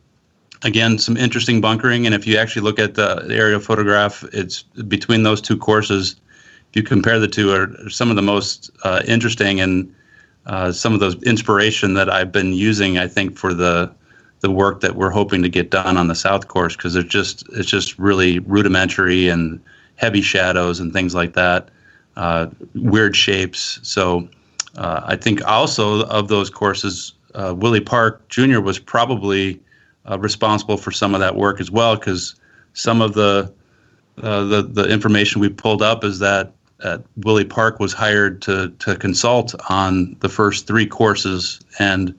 again, 0.63 0.99
some 0.99 1.17
interesting 1.17 1.61
bunkering. 1.61 2.07
And 2.07 2.15
if 2.15 2.27
you 2.27 2.37
actually 2.37 2.63
look 2.63 2.79
at 2.79 2.95
the 2.95 3.27
aerial 3.31 3.61
photograph, 3.61 4.25
it's 4.33 4.63
between 4.63 5.23
those 5.23 5.41
two 5.41 5.57
courses. 5.57 6.17
If 6.71 6.77
you 6.77 6.83
compare 6.83 7.19
the 7.19 7.29
two, 7.29 7.53
are 7.53 7.91
some 7.91 8.11
of 8.11 8.17
the 8.17 8.23
most 8.23 8.71
uh, 8.85 9.03
interesting 9.07 9.61
and 9.61 9.95
uh, 10.47 10.73
some 10.73 10.95
of 10.95 11.01
those 11.01 11.23
inspiration 11.23 11.95
that 11.95 12.11
I've 12.11 12.33
been 12.33 12.53
using. 12.53 12.99
I 12.99 13.07
think 13.07 13.37
for 13.37 13.55
the 13.55 13.93
the 14.41 14.51
work 14.51 14.81
that 14.81 14.95
we're 14.95 15.11
hoping 15.11 15.43
to 15.43 15.49
get 15.49 15.71
done 15.71 15.97
on 15.97 16.09
the 16.09 16.15
south 16.15 16.49
course 16.49 16.77
because 16.77 16.95
it's 16.97 17.09
just 17.09 17.45
it's 17.53 17.69
just 17.69 17.99
really 17.99 18.39
rudimentary 18.41 19.29
and 19.29 19.61
heavy 19.97 20.23
shadows 20.23 20.81
and 20.81 20.93
things 20.93 21.15
like 21.15 21.35
that, 21.35 21.69
uh, 22.17 22.47
weird 22.75 23.17
shapes. 23.17 23.81
So 23.83 24.29
uh, 24.77 25.03
I 25.05 25.17
think 25.17 25.45
also 25.45 26.05
of 26.05 26.29
those 26.29 26.51
courses, 26.51 27.15
uh, 27.35 27.55
Willie 27.57 27.81
Park 27.81 28.29
Jr. 28.29 28.61
was 28.61 28.79
probably 28.79 29.61
uh, 30.09 30.19
responsible 30.19 30.77
for 30.77 30.93
some 30.93 31.15
of 31.15 31.21
that 31.21 31.35
work 31.35 31.61
as 31.61 31.71
well 31.71 31.97
because 31.97 32.37
some 32.75 33.03
of 33.03 33.15
the, 33.15 33.53
uh, 34.23 34.45
the 34.45 34.63
the 34.63 34.85
information 34.89 35.41
we 35.41 35.49
pulled 35.49 35.83
up 35.83 36.05
is 36.05 36.21
that 36.21 36.53
at 36.85 37.03
Willie 37.17 37.45
Park 37.45 37.81
was 37.81 37.93
hired 37.93 38.41
to 38.43 38.69
to 38.79 38.97
consult 38.97 39.55
on 39.69 40.17
the 40.21 40.29
first 40.29 40.67
three 40.67 40.87
courses 40.87 41.61
and 41.79 42.17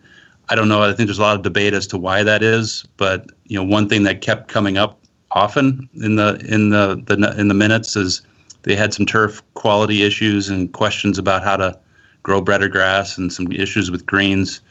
I 0.50 0.56
don't 0.56 0.68
know 0.68 0.82
I 0.82 0.94
think 0.94 1.08
there's 1.08 1.20
a 1.20 1.24
lot 1.24 1.36
of 1.36 1.42
debate 1.42 1.74
as 1.74 1.88
to 1.88 1.98
why 1.98 2.24
that 2.24 2.44
is 2.44 2.84
but 2.98 3.28
you 3.46 3.58
know 3.58 3.64
one 3.64 3.88
thing 3.90 4.04
that 4.04 4.22
kept 4.22 4.48
coming 4.48 4.78
up 4.78 5.00
often 5.32 5.90
in 5.96 6.16
the 6.16 6.36
in 6.48 6.70
the, 6.70 7.02
the 7.06 7.40
in 7.40 7.48
the 7.48 7.54
minutes 7.54 7.96
is 7.96 8.22
they 8.64 8.76
had 8.76 8.94
some 8.94 9.06
turf 9.06 9.42
quality 9.54 10.04
issues 10.04 10.50
and 10.50 10.74
questions 10.74 11.18
about 11.18 11.44
how 11.44 11.56
to 11.56 11.78
grow 12.24 12.42
better 12.42 12.68
grass 12.68 13.18
and 13.18 13.32
some 13.32 13.52
issues 13.52 13.90
with 13.90 14.06
greens 14.06 14.62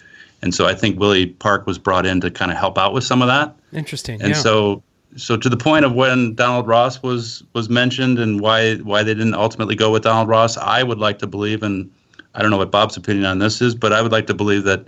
and 0.43 0.55
so 0.55 0.67
I 0.67 0.75
think 0.75 0.99
Willie 1.01 1.27
Park 1.27 1.67
was 1.67 1.79
brought 1.79 2.07
in 2.07 2.21
to 2.21 2.31
kind 2.31 2.51
of 2.51 2.57
help 2.57 2.79
out 2.79 2.93
with 2.93 3.05
some 3.05 3.23
of 3.23 3.29
that. 3.29 3.55
Interesting. 3.73 4.21
And 4.23 4.31
yeah. 4.31 4.41
so 4.41 4.83
so 5.17 5.37
to 5.37 5.49
the 5.49 5.57
point 5.57 5.85
of 5.85 5.95
when 5.95 6.35
Donald 6.35 6.67
Ross 6.67 7.03
was 7.03 7.43
was 7.55 7.69
mentioned 7.69 8.19
and 8.19 8.41
why 8.41 8.77
why 8.77 9.03
they 9.03 9.15
didn't 9.15 9.35
ultimately 9.35 9.75
go 9.75 9.91
with 9.91 10.03
Donald 10.03 10.29
Ross, 10.29 10.57
I 10.57 10.83
would 10.83 10.99
like 10.99 11.19
to 11.21 11.27
believe, 11.27 11.63
and 11.63 11.91
I 12.35 12.43
don't 12.43 12.51
know 12.51 12.59
what 12.59 12.71
Bob's 12.71 12.97
opinion 12.97 13.25
on 13.25 13.39
this 13.39 13.61
is, 13.61 13.75
but 13.75 13.93
I 13.93 14.03
would 14.03 14.13
like 14.13 14.27
to 14.29 14.35
believe 14.35 14.65
that 14.65 14.87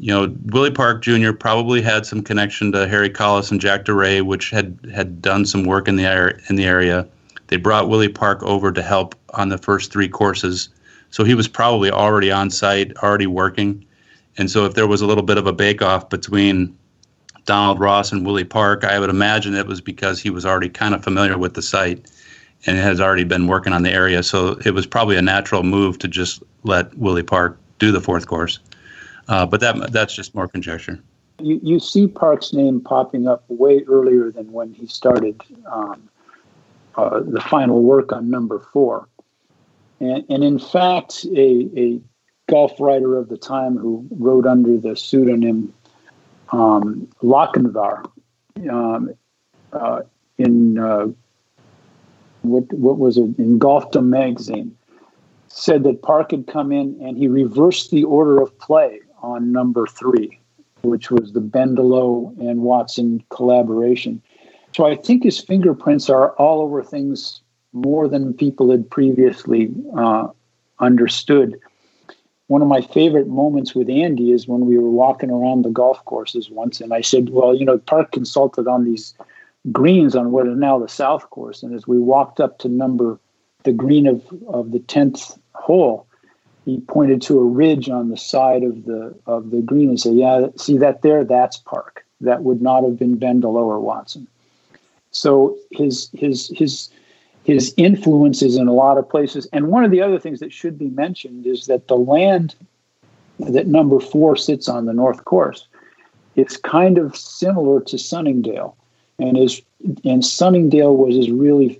you 0.00 0.06
know 0.06 0.34
Willie 0.46 0.70
Park 0.70 1.02
Jr. 1.02 1.32
probably 1.32 1.82
had 1.82 2.06
some 2.06 2.22
connection 2.22 2.72
to 2.72 2.88
Harry 2.88 3.10
Collis 3.10 3.50
and 3.50 3.60
Jack 3.60 3.84
Daray, 3.84 4.22
which 4.22 4.48
had 4.48 4.78
had 4.92 5.20
done 5.20 5.44
some 5.44 5.64
work 5.64 5.88
in 5.88 5.96
the 5.96 6.40
in 6.48 6.56
the 6.56 6.64
area. 6.64 7.06
They 7.48 7.58
brought 7.58 7.90
Willie 7.90 8.08
Park 8.08 8.42
over 8.42 8.72
to 8.72 8.80
help 8.80 9.14
on 9.34 9.50
the 9.50 9.58
first 9.58 9.92
three 9.92 10.08
courses, 10.08 10.70
so 11.10 11.22
he 11.22 11.34
was 11.34 11.48
probably 11.48 11.90
already 11.90 12.32
on 12.32 12.48
site, 12.48 12.96
already 12.98 13.26
working. 13.26 13.84
And 14.38 14.50
so 14.50 14.64
if 14.64 14.72
there 14.72 14.86
was 14.86 15.02
a 15.02 15.06
little 15.06 15.22
bit 15.22 15.36
of 15.36 15.46
a 15.46 15.52
bake 15.52 15.82
off 15.82 16.08
between 16.08 16.74
Donald 17.44 17.78
Ross 17.78 18.10
and 18.10 18.24
Willie 18.24 18.44
Park, 18.44 18.84
I 18.84 18.98
would 18.98 19.10
imagine 19.10 19.54
it 19.54 19.66
was 19.66 19.82
because 19.82 20.18
he 20.18 20.30
was 20.30 20.46
already 20.46 20.70
kind 20.70 20.94
of 20.94 21.04
familiar 21.04 21.36
with 21.36 21.54
the 21.54 21.62
site 21.62 22.10
and 22.64 22.78
has 22.78 23.02
already 23.02 23.24
been 23.24 23.48
working 23.48 23.74
on 23.74 23.82
the 23.82 23.90
area. 23.90 24.22
So 24.22 24.58
it 24.64 24.70
was 24.70 24.86
probably 24.86 25.16
a 25.16 25.22
natural 25.22 25.62
move 25.62 25.98
to 25.98 26.08
just 26.08 26.42
let 26.62 26.96
Willie 26.96 27.22
Park 27.22 27.58
do 27.78 27.92
the 27.92 28.00
fourth 28.00 28.26
course. 28.26 28.60
Uh, 29.30 29.46
but 29.46 29.60
that 29.60 29.92
that's 29.92 30.12
just 30.12 30.34
more 30.34 30.48
conjecture. 30.48 30.98
You, 31.38 31.60
you 31.62 31.78
see 31.78 32.08
Park's 32.08 32.52
name 32.52 32.80
popping 32.80 33.28
up 33.28 33.44
way 33.48 33.84
earlier 33.86 34.30
than 34.32 34.52
when 34.52 34.74
he 34.74 34.86
started 34.86 35.40
um, 35.70 36.10
uh, 36.96 37.20
the 37.20 37.40
final 37.40 37.80
work 37.82 38.12
on 38.12 38.28
number 38.28 38.58
four. 38.72 39.08
And, 40.00 40.24
and 40.28 40.42
in 40.42 40.58
fact, 40.58 41.24
a, 41.36 41.68
a 41.76 42.00
golf 42.48 42.72
writer 42.80 43.16
of 43.16 43.28
the 43.28 43.38
time 43.38 43.78
who 43.78 44.04
wrote 44.10 44.46
under 44.46 44.76
the 44.76 44.96
pseudonym 44.96 45.72
um, 46.50 47.06
Lochinvar 47.22 48.10
um, 48.68 49.14
uh, 49.72 50.02
in 50.38 50.76
uh, 50.76 51.06
what 52.42 52.72
what 52.72 52.98
was 52.98 53.16
it 53.16 53.38
in 53.38 53.60
Golfdom 53.60 54.06
magazine 54.06 54.76
said 55.46 55.84
that 55.84 56.02
Park 56.02 56.32
had 56.32 56.48
come 56.48 56.72
in 56.72 56.98
and 57.00 57.16
he 57.16 57.28
reversed 57.28 57.90
the 57.92 58.04
order 58.04 58.40
of 58.40 58.56
play 58.58 59.00
on 59.22 59.52
number 59.52 59.86
three, 59.86 60.38
which 60.82 61.10
was 61.10 61.32
the 61.32 61.40
Bendelow 61.40 62.36
and 62.38 62.62
Watson 62.62 63.22
collaboration. 63.30 64.22
So 64.74 64.86
I 64.86 64.96
think 64.96 65.24
his 65.24 65.38
fingerprints 65.38 66.08
are 66.08 66.30
all 66.32 66.60
over 66.60 66.82
things 66.82 67.40
more 67.72 68.08
than 68.08 68.34
people 68.34 68.70
had 68.70 68.90
previously 68.90 69.72
uh, 69.96 70.28
understood 70.78 71.60
one 72.50 72.62
of 72.62 72.66
my 72.66 72.80
favorite 72.80 73.28
moments 73.28 73.76
with 73.76 73.88
Andy 73.88 74.32
is 74.32 74.48
when 74.48 74.66
we 74.66 74.76
were 74.76 74.90
walking 74.90 75.30
around 75.30 75.62
the 75.62 75.70
golf 75.70 76.04
courses 76.04 76.50
once, 76.50 76.80
and 76.80 76.92
I 76.92 77.00
said, 77.00 77.30
"Well, 77.30 77.54
you 77.54 77.64
know, 77.64 77.78
Park 77.78 78.10
consulted 78.10 78.66
on 78.66 78.84
these 78.84 79.14
greens 79.70 80.16
on 80.16 80.32
what 80.32 80.48
is 80.48 80.56
now 80.56 80.76
the 80.76 80.88
South 80.88 81.30
Course." 81.30 81.62
And 81.62 81.72
as 81.72 81.86
we 81.86 81.96
walked 81.96 82.40
up 82.40 82.58
to 82.58 82.68
number 82.68 83.20
the 83.62 83.72
green 83.72 84.04
of 84.08 84.20
of 84.48 84.72
the 84.72 84.80
tenth 84.80 85.38
hole, 85.54 86.08
he 86.64 86.80
pointed 86.80 87.22
to 87.22 87.38
a 87.38 87.44
ridge 87.44 87.88
on 87.88 88.10
the 88.10 88.16
side 88.16 88.62
of 88.62 88.84
the 88.84 89.14
of 89.26 89.50
the 89.50 89.62
green 89.62 89.88
and 89.88 90.00
said, 90.00 90.14
"Yeah, 90.14 90.48
see 90.56 90.78
that 90.78 91.02
there? 91.02 91.24
That's 91.24 91.56
Park. 91.56 92.04
That 92.20 92.42
would 92.42 92.60
not 92.60 92.84
have 92.84 92.98
been 92.98 93.18
Bendelow 93.18 93.64
or 93.64 93.80
Watson." 93.80 94.26
So 95.10 95.56
his 95.70 96.10
his 96.12 96.48
his 96.54 96.90
his 97.44 97.74
influences 97.76 98.56
in 98.56 98.68
a 98.68 98.72
lot 98.72 98.98
of 98.98 99.08
places. 99.08 99.48
And 99.52 99.68
one 99.68 99.84
of 99.84 99.90
the 99.90 100.02
other 100.02 100.18
things 100.18 100.40
that 100.40 100.52
should 100.52 100.78
be 100.78 100.88
mentioned 100.88 101.46
is 101.46 101.66
that 101.66 101.88
the 101.88 101.96
land 101.96 102.54
that 103.38 103.66
number 103.66 103.98
four 103.98 104.36
sits 104.36 104.68
on 104.68 104.84
the 104.84 104.92
north 104.92 105.24
course 105.24 105.66
is 106.36 106.56
kind 106.56 106.98
of 106.98 107.16
similar 107.16 107.80
to 107.80 107.98
Sunningdale, 107.98 108.76
and 109.18 109.36
is 109.36 109.62
and 110.04 110.24
Sunningdale 110.24 110.96
was 110.96 111.16
his 111.16 111.30
really 111.30 111.78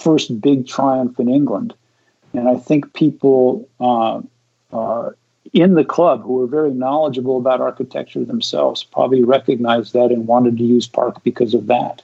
first 0.00 0.40
big 0.40 0.66
triumph 0.66 1.20
in 1.20 1.28
England. 1.28 1.74
And 2.34 2.48
I 2.48 2.56
think 2.56 2.92
people 2.94 3.68
uh, 3.80 4.20
uh, 4.72 5.10
in 5.52 5.74
the 5.74 5.84
club 5.84 6.22
who 6.22 6.34
were 6.34 6.46
very 6.46 6.72
knowledgeable 6.72 7.38
about 7.38 7.60
architecture 7.60 8.24
themselves 8.24 8.82
probably 8.82 9.22
recognized 9.22 9.92
that 9.94 10.10
and 10.10 10.26
wanted 10.26 10.58
to 10.58 10.64
use 10.64 10.86
Park 10.86 11.22
because 11.22 11.54
of 11.54 11.68
that. 11.68 12.02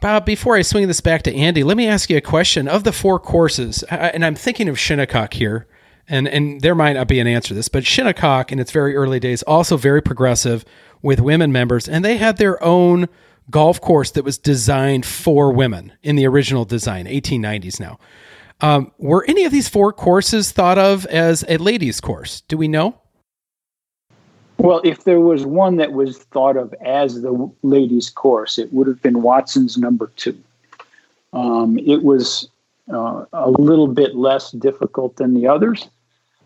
Bob, 0.00 0.24
before 0.24 0.56
I 0.56 0.62
swing 0.62 0.86
this 0.86 1.00
back 1.00 1.22
to 1.22 1.34
Andy, 1.34 1.64
let 1.64 1.76
me 1.76 1.88
ask 1.88 2.08
you 2.08 2.16
a 2.16 2.20
question. 2.20 2.68
Of 2.68 2.84
the 2.84 2.92
four 2.92 3.18
courses, 3.18 3.82
and 3.84 4.24
I'm 4.24 4.36
thinking 4.36 4.68
of 4.68 4.78
Shinnecock 4.78 5.34
here, 5.34 5.66
and, 6.08 6.28
and 6.28 6.60
there 6.60 6.76
might 6.76 6.92
not 6.92 7.08
be 7.08 7.18
an 7.18 7.26
answer 7.26 7.48
to 7.48 7.54
this, 7.54 7.68
but 7.68 7.84
Shinnecock 7.84 8.52
in 8.52 8.60
its 8.60 8.70
very 8.70 8.94
early 8.94 9.18
days, 9.18 9.42
also 9.42 9.76
very 9.76 10.00
progressive 10.00 10.64
with 11.02 11.20
women 11.20 11.50
members, 11.50 11.88
and 11.88 12.04
they 12.04 12.16
had 12.16 12.36
their 12.36 12.62
own 12.62 13.08
golf 13.50 13.80
course 13.80 14.12
that 14.12 14.24
was 14.24 14.38
designed 14.38 15.04
for 15.04 15.52
women 15.52 15.92
in 16.02 16.16
the 16.16 16.26
original 16.26 16.64
design, 16.64 17.06
1890s 17.06 17.80
now. 17.80 17.98
Um, 18.60 18.92
were 18.98 19.24
any 19.28 19.44
of 19.44 19.52
these 19.52 19.68
four 19.68 19.92
courses 19.92 20.50
thought 20.50 20.78
of 20.78 21.06
as 21.06 21.44
a 21.48 21.58
ladies' 21.58 22.00
course? 22.00 22.40
Do 22.42 22.56
we 22.56 22.68
know? 22.68 23.00
Well, 24.58 24.80
if 24.82 25.04
there 25.04 25.20
was 25.20 25.46
one 25.46 25.76
that 25.76 25.92
was 25.92 26.18
thought 26.18 26.56
of 26.56 26.74
as 26.84 27.22
the 27.22 27.50
ladies' 27.62 28.10
course, 28.10 28.58
it 28.58 28.72
would 28.72 28.88
have 28.88 29.00
been 29.00 29.22
Watson's 29.22 29.78
number 29.78 30.10
two. 30.16 30.36
Um, 31.32 31.78
it 31.78 32.02
was 32.02 32.48
uh, 32.92 33.24
a 33.32 33.50
little 33.50 33.86
bit 33.86 34.16
less 34.16 34.50
difficult 34.50 35.16
than 35.16 35.34
the 35.34 35.46
others, 35.46 35.88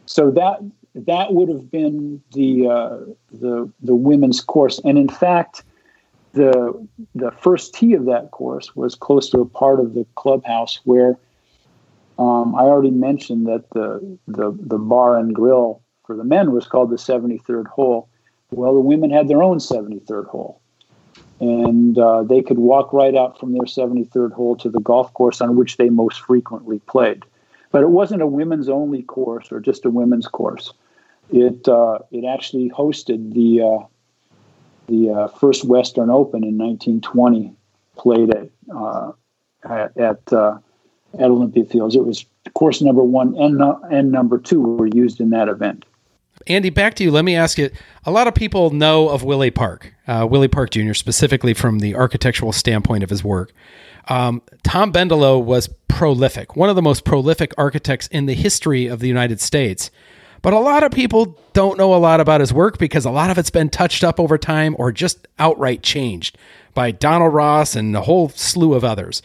so 0.04 0.30
that 0.32 0.58
that 0.94 1.32
would 1.32 1.48
have 1.48 1.70
been 1.70 2.22
the 2.32 2.68
uh, 2.68 2.98
the 3.30 3.70
the 3.80 3.94
women's 3.94 4.42
course. 4.42 4.78
And 4.84 4.98
in 4.98 5.08
fact, 5.08 5.62
the 6.32 6.86
the 7.14 7.30
first 7.30 7.74
tee 7.74 7.94
of 7.94 8.04
that 8.06 8.32
course 8.32 8.76
was 8.76 8.94
close 8.94 9.30
to 9.30 9.40
a 9.40 9.46
part 9.46 9.80
of 9.80 9.94
the 9.94 10.04
clubhouse 10.16 10.80
where 10.84 11.16
um, 12.22 12.54
I 12.54 12.62
already 12.62 12.92
mentioned 12.92 13.46
that 13.48 13.68
the, 13.70 14.18
the 14.28 14.56
the 14.60 14.78
bar 14.78 15.18
and 15.18 15.34
grill 15.34 15.82
for 16.06 16.16
the 16.16 16.24
men 16.24 16.52
was 16.52 16.66
called 16.66 16.90
the 16.90 16.96
73rd 16.96 17.66
hole. 17.66 18.08
Well, 18.50 18.74
the 18.74 18.80
women 18.80 19.10
had 19.10 19.26
their 19.28 19.42
own 19.42 19.58
73rd 19.58 20.26
hole, 20.26 20.60
and 21.40 21.98
uh, 21.98 22.22
they 22.22 22.42
could 22.42 22.58
walk 22.58 22.92
right 22.92 23.16
out 23.16 23.40
from 23.40 23.52
their 23.52 23.62
73rd 23.62 24.32
hole 24.32 24.56
to 24.56 24.68
the 24.70 24.80
golf 24.80 25.12
course 25.14 25.40
on 25.40 25.56
which 25.56 25.78
they 25.78 25.88
most 25.88 26.20
frequently 26.20 26.78
played. 26.80 27.24
But 27.72 27.82
it 27.82 27.90
wasn't 27.90 28.22
a 28.22 28.26
women's 28.26 28.68
only 28.68 29.02
course 29.02 29.50
or 29.50 29.58
just 29.58 29.84
a 29.84 29.90
women's 29.90 30.28
course. 30.28 30.72
It 31.32 31.66
uh, 31.66 32.00
it 32.12 32.24
actually 32.24 32.70
hosted 32.70 33.32
the 33.32 33.62
uh, 33.62 33.86
the 34.86 35.10
uh, 35.10 35.28
first 35.28 35.64
Western 35.64 36.10
Open 36.10 36.44
in 36.44 36.56
1920, 36.56 37.52
played 37.96 38.30
at 38.30 38.48
uh, 38.72 39.12
at 39.64 39.92
at, 41.18 41.30
Olympia 41.30 41.64
Fields. 41.64 41.94
It 41.94 42.04
was 42.04 42.24
course 42.54 42.82
number 42.82 43.02
one 43.02 43.34
and 43.36 43.60
and 43.90 44.12
number 44.12 44.38
two 44.38 44.60
were 44.60 44.88
used 44.88 45.20
in 45.20 45.30
that 45.30 45.48
event. 45.48 45.84
Andy, 46.46 46.70
back 46.70 46.94
to 46.94 47.04
you. 47.04 47.10
Let 47.10 47.24
me 47.24 47.36
ask 47.36 47.56
you. 47.56 47.70
A 48.04 48.10
lot 48.10 48.26
of 48.26 48.34
people 48.34 48.70
know 48.70 49.08
of 49.08 49.22
Willie 49.22 49.50
Park, 49.50 49.94
uh, 50.08 50.26
Willie 50.28 50.48
Park 50.48 50.70
Jr., 50.70 50.94
specifically 50.94 51.54
from 51.54 51.78
the 51.78 51.94
architectural 51.94 52.52
standpoint 52.52 53.04
of 53.04 53.10
his 53.10 53.22
work. 53.22 53.52
Um, 54.08 54.42
Tom 54.64 54.92
Bendelow 54.92 55.42
was 55.42 55.68
prolific, 55.86 56.56
one 56.56 56.68
of 56.68 56.74
the 56.74 56.82
most 56.82 57.04
prolific 57.04 57.52
architects 57.56 58.08
in 58.08 58.26
the 58.26 58.34
history 58.34 58.86
of 58.86 58.98
the 58.98 59.06
United 59.06 59.40
States. 59.40 59.90
But 60.40 60.52
a 60.52 60.58
lot 60.58 60.82
of 60.82 60.90
people 60.90 61.38
don't 61.52 61.78
know 61.78 61.94
a 61.94 61.96
lot 61.96 62.20
about 62.20 62.40
his 62.40 62.52
work 62.52 62.76
because 62.76 63.04
a 63.04 63.10
lot 63.10 63.30
of 63.30 63.38
it's 63.38 63.50
been 63.50 63.70
touched 63.70 64.02
up 64.02 64.18
over 64.18 64.36
time 64.36 64.74
or 64.78 64.90
just 64.90 65.28
outright 65.38 65.84
changed 65.84 66.36
by 66.74 66.90
Donald 66.90 67.32
Ross 67.32 67.76
and 67.76 67.94
a 67.94 68.00
whole 68.00 68.28
slew 68.30 68.74
of 68.74 68.82
others. 68.82 69.22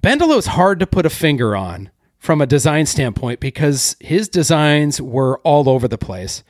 Bendelow's 0.00 0.46
hard 0.46 0.80
to 0.80 0.86
put 0.86 1.06
a 1.06 1.10
finger 1.10 1.56
on 1.56 1.90
from 2.18 2.40
a 2.40 2.46
design 2.46 2.86
standpoint 2.86 3.40
because 3.40 3.96
his 4.00 4.28
designs 4.28 5.00
were 5.00 5.38
all 5.38 5.68
over 5.68 5.88
the 5.88 5.98
place. 5.98 6.42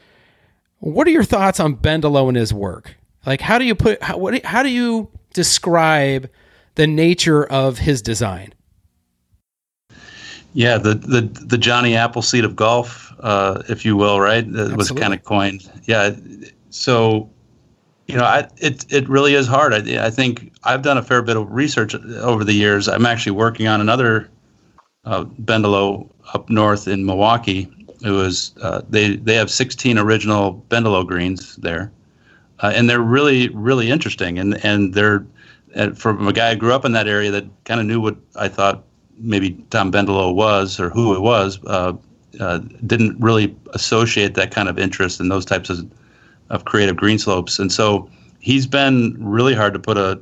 What 0.78 1.06
are 1.06 1.10
your 1.10 1.24
thoughts 1.24 1.60
on 1.60 1.76
Bendelow 1.76 2.28
and 2.28 2.36
his 2.36 2.52
work? 2.52 2.96
Like, 3.24 3.40
how 3.40 3.58
do 3.58 3.64
you 3.64 3.74
put 3.74 4.02
how, 4.02 4.18
what, 4.18 4.44
how 4.44 4.62
do 4.62 4.70
you 4.70 5.10
describe 5.34 6.30
the 6.76 6.86
nature 6.86 7.44
of 7.44 7.78
his 7.78 8.02
design? 8.02 8.54
Yeah, 10.54 10.78
the 10.78 10.94
the 10.94 11.22
the 11.44 11.58
Johnny 11.58 11.96
Appleseed 11.96 12.44
of 12.44 12.56
golf, 12.56 13.12
uh, 13.20 13.62
if 13.68 13.84
you 13.84 13.96
will, 13.96 14.20
right? 14.20 14.50
That 14.52 14.76
was 14.76 14.90
kind 14.90 15.12
of 15.12 15.22
coined. 15.24 15.70
Yeah, 15.84 16.16
so 16.70 17.28
you 18.06 18.16
know, 18.16 18.24
I, 18.24 18.48
it 18.58 18.90
it 18.92 19.08
really 19.08 19.34
is 19.34 19.46
hard. 19.46 19.74
I, 19.74 20.06
I 20.06 20.10
think 20.10 20.52
I've 20.64 20.82
done 20.82 20.98
a 20.98 21.02
fair 21.02 21.22
bit 21.22 21.36
of 21.36 21.50
research 21.50 21.94
over 21.94 22.44
the 22.44 22.52
years. 22.52 22.88
I'm 22.88 23.06
actually 23.06 23.32
working 23.32 23.66
on 23.66 23.80
another 23.80 24.30
uh, 25.04 25.24
up 26.34 26.50
north 26.50 26.88
in 26.88 27.04
Milwaukee. 27.04 27.68
It 28.04 28.10
was 28.10 28.54
uh, 28.62 28.82
they 28.88 29.16
they 29.16 29.34
have 29.34 29.50
16 29.50 29.98
original 29.98 30.64
Bendelow 30.68 31.06
greens 31.06 31.56
there, 31.56 31.90
uh, 32.60 32.72
and 32.74 32.88
they're 32.88 33.00
really 33.00 33.48
really 33.48 33.90
interesting. 33.90 34.38
And 34.38 34.64
and 34.64 34.94
they're 34.94 35.26
and 35.74 35.98
from 35.98 36.28
a 36.28 36.32
guy 36.32 36.52
who 36.54 36.56
grew 36.56 36.72
up 36.72 36.84
in 36.84 36.92
that 36.92 37.08
area 37.08 37.30
that 37.32 37.44
kind 37.64 37.80
of 37.80 37.86
knew 37.86 38.00
what 38.00 38.16
I 38.36 38.48
thought 38.48 38.84
maybe 39.18 39.52
Tom 39.70 39.90
Bendelow 39.90 40.34
was 40.34 40.78
or 40.78 40.90
who 40.90 41.14
it 41.14 41.20
was. 41.20 41.58
Uh, 41.66 41.94
uh, 42.38 42.58
didn't 42.86 43.18
really 43.18 43.56
associate 43.72 44.34
that 44.34 44.50
kind 44.50 44.68
of 44.68 44.78
interest 44.78 45.20
in 45.20 45.28
those 45.30 45.44
types 45.46 45.70
of 45.70 45.90
of 46.50 46.64
creative 46.64 46.96
green 46.96 47.18
slopes, 47.18 47.58
and 47.58 47.72
so 47.72 48.08
he's 48.38 48.66
been 48.66 49.16
really 49.18 49.54
hard 49.54 49.72
to 49.74 49.78
put 49.78 49.96
a 49.96 50.20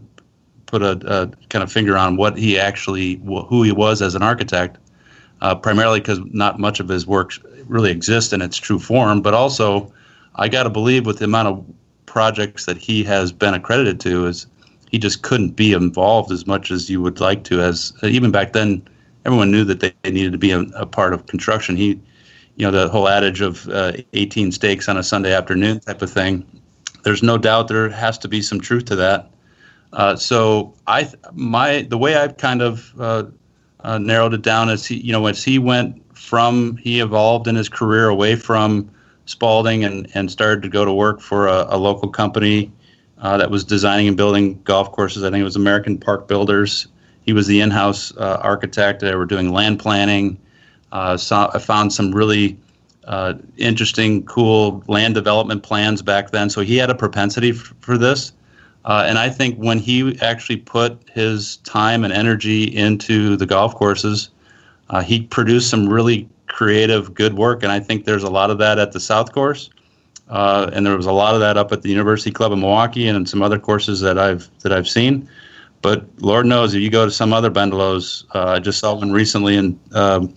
put 0.66 0.83
a, 0.83 0.93
a 1.07 1.27
kind 1.49 1.62
of 1.62 1.70
finger 1.70 1.97
on 1.97 2.16
what 2.16 2.37
he 2.39 2.59
actually 2.59 3.16
who 3.49 3.62
he 3.62 3.72
was 3.72 4.03
as 4.03 4.14
an 4.14 4.22
architect. 4.22 4.79
Uh, 5.41 5.55
primarily 5.55 6.01
because 6.01 6.20
not 6.31 6.59
much 6.59 6.81
of 6.81 6.89
his 6.89 7.07
work 7.07 7.33
really 7.66 7.91
exists 7.91 8.33
in 8.33 8.41
its 8.41 8.57
true 8.57 8.79
form, 8.79 9.20
but 9.20 9.35
also 9.35 9.93
I 10.37 10.49
got 10.49 10.62
to 10.62 10.70
believe 10.70 11.07
with 11.07 11.18
the 11.18 11.27
amount 11.27 11.49
of 11.49 11.64
projects 12.07 12.66
that 12.66 12.79
he 12.79 13.03
has 13.05 13.33
been 13.33 13.55
accredited 13.55 14.01
to 14.01 14.27
is 14.27 14.47
he 14.91 14.99
just 14.99 15.22
couldn't 15.22 15.51
be 15.51 15.72
involved 15.72 16.31
as 16.31 16.47
much 16.47 16.70
as 16.70 16.89
you 16.89 17.03
would 17.03 17.20
like 17.20 17.45
to. 17.45 17.61
As 17.61 17.93
even 18.03 18.31
back 18.31 18.53
then, 18.53 18.83
everyone 19.25 19.51
knew 19.51 19.64
that 19.64 19.81
they, 19.81 19.93
needed 20.11 20.33
to 20.33 20.39
be 20.39 20.53
a, 20.53 20.61
a, 20.77 20.87
part 20.87 21.12
of 21.12 21.27
construction. 21.27 21.77
He, 21.77 22.01
you 22.57 22.64
know, 22.64 22.70
the 22.70 22.88
whole 22.88 23.09
adage 23.09 23.40
of 23.40 23.68
uh, 23.68 23.92
18 24.12 24.52
stakes 24.52 24.88
on 24.88 24.96
a 24.96 25.02
Sunday 25.02 25.32
afternoon 25.34 25.80
type 25.80 26.02
of 26.02 26.11
thing. 26.11 26.44
There's 27.02 27.22
no 27.22 27.36
doubt 27.36 27.68
there 27.68 27.88
has 27.88 28.18
to 28.18 28.28
be 28.28 28.40
some 28.42 28.61
truth 28.61 28.84
to 28.86 28.96
that. 28.96 29.30
Uh, 29.92 30.16
so 30.16 30.74
I, 30.86 31.11
my, 31.32 31.82
the 31.82 31.98
way 31.98 32.16
I've 32.16 32.36
kind 32.36 32.62
of 32.62 32.92
uh, 32.98 33.24
uh, 33.80 33.98
narrowed 33.98 34.34
it 34.34 34.42
down 34.42 34.68
is 34.70 34.86
he, 34.86 34.96
you 34.96 35.12
know, 35.12 35.26
as 35.26 35.44
he 35.44 35.59
went 35.59 36.00
from, 36.16 36.76
he 36.78 37.00
evolved 37.00 37.46
in 37.46 37.55
his 37.55 37.68
career 37.68 38.09
away 38.09 38.36
from 38.36 38.90
Spalding 39.26 39.84
and, 39.84 40.09
and 40.14 40.30
started 40.30 40.62
to 40.62 40.68
go 40.68 40.84
to 40.84 40.92
work 40.92 41.20
for 41.20 41.46
a, 41.48 41.66
a 41.70 41.78
local 41.78 42.09
company 42.09 42.70
uh, 43.18 43.36
that 43.38 43.50
was 43.50 43.64
designing 43.64 44.09
and 44.09 44.16
building 44.16 44.61
golf 44.64 44.92
courses. 44.92 45.22
I 45.22 45.30
think 45.30 45.40
it 45.40 45.44
was 45.44 45.57
American 45.57 45.98
Park 45.98 46.28
Builders. 46.28 46.88
He 47.22 47.32
was 47.32 47.46
the 47.46 47.61
in-house 47.61 48.14
uh, 48.16 48.38
architect. 48.42 49.00
They 49.00 49.14
were 49.14 49.26
doing 49.26 49.52
land 49.52 49.78
planning. 49.78 50.38
Uh, 50.95 51.18
I 51.53 51.59
found 51.59 51.92
some 51.92 52.14
really 52.14 52.57
uh, 53.05 53.34
interesting, 53.57 54.24
cool 54.26 54.82
land 54.86 55.14
development 55.14 55.64
plans 55.64 56.03
back 56.03 56.30
then. 56.30 56.49
So 56.49 56.61
he 56.61 56.76
had 56.76 56.88
a 56.88 56.95
propensity 56.95 57.51
f- 57.51 57.74
for 57.80 57.99
this. 57.99 58.32
Uh, 58.84 59.05
and 59.07 59.18
I 59.18 59.28
think 59.28 59.59
when 59.59 59.78
he 59.78 60.16
actually 60.20 60.59
put 60.59 60.99
his 61.11 61.57
time 61.59 62.05
and 62.05 62.12
energy 62.12 62.64
into 62.64 63.36
the 63.36 63.45
golf 63.45 63.74
courses, 63.74 64.30
uh, 64.90 65.03
he 65.03 65.22
produced 65.22 65.68
some 65.68 65.88
really 65.88 66.28
creative, 66.47 67.12
good 67.12 67.34
work. 67.34 67.64
And 67.64 67.72
I 67.72 67.80
think 67.80 68.05
there's 68.05 68.22
a 68.22 68.30
lot 68.30 68.51
of 68.51 68.59
that 68.59 68.78
at 68.78 68.92
the 68.92 69.01
South 69.01 69.32
Course. 69.32 69.70
Uh, 70.28 70.70
and 70.72 70.86
there 70.86 70.97
was 70.97 71.07
a 71.07 71.12
lot 71.12 71.34
of 71.34 71.40
that 71.40 71.57
up 71.57 71.72
at 71.72 71.82
the 71.82 71.88
University 71.88 72.30
Club 72.30 72.53
in 72.53 72.61
Milwaukee 72.61 73.09
and 73.09 73.28
some 73.28 73.42
other 73.42 73.59
courses 73.59 74.01
that 74.01 74.18
I've 74.18 74.49
that 74.61 74.72
I've 74.72 74.88
seen. 74.88 75.28
But 75.82 76.07
Lord 76.20 76.47
knows 76.47 76.72
if 76.72 76.80
you 76.80 76.88
go 76.88 77.05
to 77.05 77.11
some 77.11 77.32
other 77.34 77.51
Bendelows, 77.51 78.24
uh, 78.34 78.53
I 78.53 78.59
just 78.59 78.78
saw 78.78 78.95
one 78.95 79.12
recently, 79.12 79.57
and 79.57 79.78
um, 79.92 80.34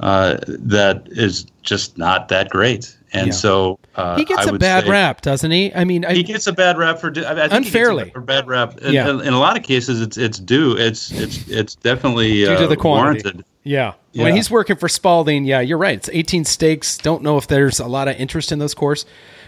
uh, 0.00 0.38
that 0.46 1.06
is 1.10 1.46
just 1.62 1.98
not 1.98 2.28
that 2.28 2.50
great. 2.50 2.96
And 3.12 3.28
yeah. 3.28 3.32
so 3.32 3.78
uh, 3.94 4.16
he 4.16 4.24
gets 4.24 4.46
I 4.46 4.50
a 4.50 4.58
bad 4.58 4.88
rap, 4.88 5.20
doesn't 5.20 5.50
he? 5.50 5.72
I 5.72 5.84
mean, 5.84 6.04
I, 6.04 6.14
he 6.14 6.24
gets 6.24 6.48
a 6.48 6.52
bad 6.52 6.76
rap 6.76 6.98
for 6.98 7.12
I, 7.16 7.48
unfairly 7.50 8.12
a 8.14 8.20
bad 8.20 8.48
rap. 8.48 8.76
Yeah. 8.82 9.08
In, 9.08 9.20
in, 9.20 9.32
a 9.32 9.38
lot 9.38 9.56
of 9.56 9.62
cases, 9.62 10.00
it's 10.00 10.16
it's 10.16 10.38
due. 10.38 10.76
It's 10.76 11.12
it's 11.12 11.48
it's 11.48 11.76
definitely 11.76 12.44
due 12.44 12.56
to 12.56 12.66
the 12.66 12.76
uh, 12.76 12.80
quantity. 12.80 13.22
warranted. 13.22 13.44
Yeah. 13.62 13.94
yeah. 14.12 14.24
When 14.24 14.36
he's 14.36 14.50
working 14.50 14.76
for 14.76 14.88
Spalding, 14.88 15.44
yeah, 15.44 15.60
you're 15.60 15.78
right. 15.78 15.96
It's 15.96 16.10
18 16.12 16.44
stakes. 16.44 16.98
Don't 16.98 17.22
know 17.22 17.38
if 17.38 17.46
there's 17.46 17.80
a 17.80 17.86
lot 17.86 18.08
of 18.08 18.16
interest 18.16 18.52
in 18.52 18.58
those 18.58 18.74
courses, 18.74 19.06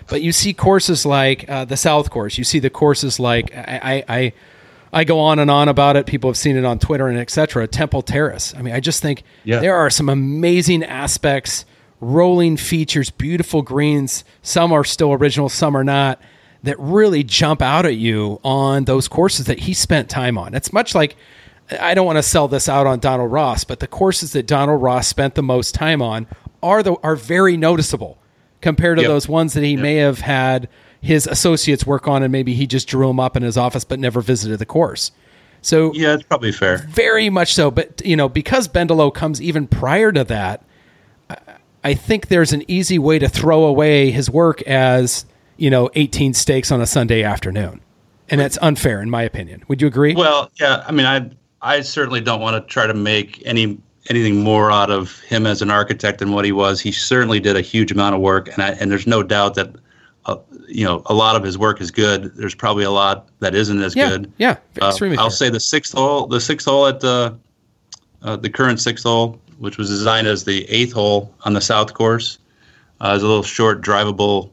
but 0.09 0.23
you 0.23 0.33
see 0.33 0.55
courses 0.55 1.05
like 1.05 1.49
uh, 1.51 1.67
the 1.67 1.77
South 1.77 2.11
Course. 2.11 2.39
You 2.39 2.45
see 2.45 2.59
the 2.59 2.71
courses 2.71 3.21
like 3.21 3.55
I, 3.55 4.05
I, 4.09 4.17
I, 4.17 4.33
I 4.97 5.05
go 5.05 5.21
on 5.21 5.39
and 5.39 5.51
on 5.51 5.69
about 5.69 5.97
it. 5.97 6.07
People 6.07 6.31
have 6.31 6.39
seen 6.39 6.57
it 6.57 6.65
on 6.65 6.79
Twitter 6.79 7.07
and 7.07 7.19
etc. 7.19 7.67
Temple 7.67 8.01
Terrace. 8.01 8.55
I 8.57 8.63
mean, 8.63 8.73
I 8.73 8.81
just 8.81 9.03
think 9.03 9.25
yeah. 9.45 9.59
there 9.59 9.77
are 9.77 9.91
some 9.91 10.09
amazing 10.09 10.83
aspects, 10.83 11.67
rolling 12.01 12.57
features, 12.57 13.11
beautiful 13.11 13.61
greens. 13.61 14.25
Some 14.41 14.73
are 14.73 14.85
still 14.85 15.13
original, 15.13 15.51
some 15.51 15.77
are 15.77 15.85
not. 15.85 16.19
That 16.63 16.81
really 16.81 17.23
jump 17.23 17.61
out 17.61 17.85
at 17.85 17.97
you 17.97 18.41
on 18.43 18.87
those 18.87 19.07
courses 19.07 19.45
that 19.47 19.61
he 19.61 19.75
spent 19.75 20.09
time 20.09 20.39
on. 20.39 20.55
It's 20.55 20.73
much 20.73 20.95
like 20.95 21.15
I 21.79 21.93
don't 21.93 22.07
want 22.07 22.17
to 22.17 22.23
sell 22.23 22.49
this 22.49 22.67
out 22.67 22.87
on 22.87 22.99
Donald 22.99 23.31
Ross, 23.31 23.65
but 23.65 23.81
the 23.81 23.87
courses 23.87 24.33
that 24.33 24.47
Donald 24.47 24.81
Ross 24.81 25.07
spent 25.07 25.35
the 25.35 25.43
most 25.43 25.75
time 25.75 26.01
on 26.01 26.27
are 26.63 26.83
the 26.83 26.97
are 27.03 27.17
very 27.17 27.59
noticeable 27.59 28.17
compared 28.63 28.97
to 28.97 29.03
yep. 29.03 29.11
those 29.11 29.29
ones 29.29 29.53
that 29.53 29.63
he 29.63 29.73
yep. 29.73 29.81
may 29.81 29.97
have 29.97 30.21
had 30.21 30.71
his 31.01 31.27
associates 31.27 31.87
work 31.87 32.09
on 32.09 32.23
and 32.23 32.33
maybe 32.33 32.55
he 32.55 32.67
just 32.67 32.89
drew 32.89 33.07
them 33.07 33.21
up 33.21 33.37
in 33.37 33.43
his 33.43 33.57
office 33.57 33.85
but 33.85 33.99
never 33.99 34.21
visited 34.21 34.59
the 34.59 34.67
course. 34.67 35.13
So 35.63 35.93
Yeah, 35.95 36.15
it's 36.15 36.23
probably 36.23 36.53
fair. 36.53 36.79
Very 36.89 37.31
much 37.31 37.55
so, 37.55 37.71
but 37.71 38.01
you 38.05 38.17
know, 38.17 38.29
because 38.29 38.69
Bendelow 38.69 39.13
comes 39.13 39.41
even 39.41 39.67
prior 39.67 40.13
to 40.13 40.25
that, 40.25 40.63
I 41.85 41.95
think 41.95 42.29
there's 42.29 42.53
an 42.53 42.69
easy 42.69 42.99
way 42.99 43.19
to 43.19 43.29
throw 43.29 43.65
away 43.65 44.11
his 44.11 44.29
work 44.29 44.63
as, 44.63 45.25
you 45.57 45.71
know, 45.71 45.89
18 45.95 46.35
stakes 46.35 46.73
on 46.73 46.81
a 46.81 46.87
Sunday 46.87 47.23
afternoon. 47.23 47.81
and 48.29 48.41
that's 48.41 48.59
unfair 48.61 49.01
in 49.01 49.09
my 49.09 49.23
opinion. 49.23 49.63
Would 49.69 49.81
you 49.81 49.87
agree? 49.87 50.15
Well, 50.15 50.51
yeah. 50.59 50.85
I 50.87 50.93
mean, 50.93 51.07
I 51.07 51.31
I 51.63 51.81
certainly 51.81 52.21
don't 52.21 52.41
want 52.41 52.55
to 52.63 52.73
try 52.73 52.87
to 52.87 52.95
make 52.95 53.43
any 53.47 53.79
anything 54.09 54.43
more 54.43 54.71
out 54.71 54.91
of 54.91 55.19
him 55.21 55.47
as 55.47 55.63
an 55.63 55.71
architect 55.71 56.19
than 56.19 56.33
what 56.33 56.45
he 56.45 56.53
was. 56.53 56.81
He 56.81 56.93
certainly 56.93 57.41
did 57.41 57.57
a 57.57 57.61
huge 57.61 57.91
amount 57.93 58.15
of 58.15 58.21
work, 58.21 58.49
and 58.49 58.63
I, 58.63 58.71
and 58.81 58.91
there's 58.91 59.07
no 59.07 59.23
doubt 59.23 59.55
that 59.55 59.75
uh, 60.27 60.37
you 60.69 60.85
know 60.85 61.03
a 61.07 61.15
lot 61.15 61.37
of 61.37 61.43
his 61.43 61.57
work 61.57 61.81
is 61.81 61.91
good. 61.91 62.35
There's 62.37 62.55
probably 62.55 62.85
a 62.85 62.91
lot 62.91 63.29
that 63.41 63.55
isn't 63.55 63.81
as 63.83 63.95
yeah, 63.95 64.09
good. 64.11 64.33
Yeah, 64.39 64.57
uh, 64.83 64.89
extremely. 64.89 65.17
I'll 65.19 65.31
fair. 65.31 65.37
say 65.37 65.51
the 65.51 65.61
sixth 65.61 65.95
hole, 65.95 66.27
the 66.27 66.41
sixth 66.41 66.67
hole 66.67 66.87
at 66.87 67.01
the 67.01 67.37
uh, 68.23 68.37
the 68.37 68.51
current 68.51 68.81
sixth 68.81 69.05
hole, 69.05 69.41
which 69.59 69.79
was 69.79 69.89
designed 69.89 70.27
as 70.27 70.45
the 70.45 70.69
eighth 70.69 70.93
hole 70.93 71.33
on 71.45 71.55
the 71.55 71.61
south 71.61 71.95
course, 71.95 72.39
uh, 73.01 73.15
is 73.17 73.23
a 73.23 73.27
little 73.27 73.43
short, 73.43 73.81
drivable, 73.81 74.51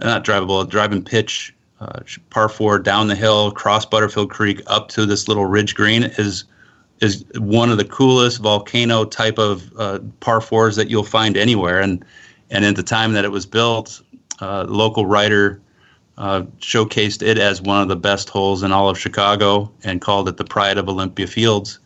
not 0.00 0.24
drivable, 0.24 0.68
driving 0.68 1.04
pitch, 1.04 1.54
uh, 1.80 2.00
par 2.30 2.48
four 2.48 2.78
down 2.78 3.06
the 3.06 3.14
hill, 3.14 3.52
cross 3.52 3.86
Butterfield 3.86 4.30
Creek 4.30 4.62
up 4.66 4.88
to 4.88 5.06
this 5.06 5.28
little 5.28 5.46
ridge 5.46 5.74
green 5.74 6.04
is 6.18 6.44
is 7.00 7.24
one 7.36 7.68
of 7.68 7.78
the 7.78 7.84
coolest 7.84 8.40
volcano 8.40 9.04
type 9.04 9.36
of 9.36 9.72
uh, 9.76 9.98
par 10.20 10.40
fours 10.40 10.76
that 10.76 10.88
you'll 10.88 11.02
find 11.02 11.36
anywhere. 11.36 11.80
And 11.80 12.04
and 12.50 12.64
at 12.64 12.76
the 12.76 12.82
time 12.82 13.12
that 13.14 13.24
it 13.24 13.30
was 13.30 13.46
built, 13.46 14.02
uh, 14.40 14.64
local 14.68 15.06
writer 15.06 15.60
uh, 16.18 16.42
showcased 16.58 17.26
it 17.26 17.38
as 17.38 17.62
one 17.62 17.82
of 17.82 17.88
the 17.88 17.96
best 17.96 18.28
holes 18.28 18.62
in 18.62 18.72
all 18.72 18.88
of 18.88 18.98
Chicago 18.98 19.70
and 19.84 20.00
called 20.00 20.28
it 20.28 20.36
the 20.36 20.44
pride 20.44 20.78
of 20.78 20.88
Olympia 20.88 21.26
Fields. 21.26 21.78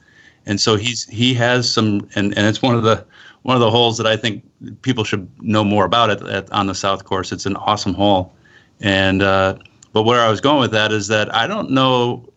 And 0.47 0.61
so 0.61 0.76
he's 0.76 1.05
he 1.07 1.34
has 1.34 1.70
some, 1.70 2.09
and, 2.14 2.36
and 2.36 2.47
it's 2.47 2.62
one 2.62 2.74
of 2.74 2.82
the 2.82 3.05
one 3.42 3.57
of 3.57 3.61
the 3.61 3.70
holes 3.70 3.97
that 3.99 4.07
I 4.07 4.16
think 4.16 4.44
people 4.82 5.05
should 5.05 5.28
know 5.40 5.64
more 5.64 5.84
about 5.84 6.11
it 6.11 6.22
at, 6.22 6.51
on 6.53 6.66
the 6.66 6.74
South 6.74 7.05
Course. 7.05 7.32
It's 7.32 7.47
an 7.47 7.57
awesome 7.57 7.94
hole, 7.94 8.32
and 8.80 9.22
uh, 9.22 9.57
but 9.92 10.03
where 10.03 10.20
I 10.20 10.28
was 10.28 10.40
going 10.40 10.61
with 10.61 10.72
that 10.72 10.92
is 10.92 11.09
that 11.09 11.34
I 11.34 11.47
don't 11.47 11.70
know 11.70 12.28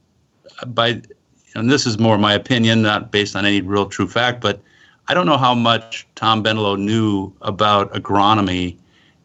by 0.67 1.01
and 1.55 1.69
this 1.69 1.85
is 1.85 1.99
more 1.99 2.17
my 2.17 2.33
opinion, 2.33 2.81
not 2.81 3.11
based 3.11 3.35
on 3.35 3.45
any 3.45 3.61
real 3.61 3.85
true 3.85 4.07
fact, 4.07 4.41
but 4.41 4.61
I 5.07 5.13
don't 5.13 5.25
know 5.25 5.37
how 5.37 5.53
much 5.53 6.07
Tom 6.15 6.43
Bendelow 6.43 6.77
knew 6.77 7.33
about 7.41 7.91
agronomy 7.93 8.77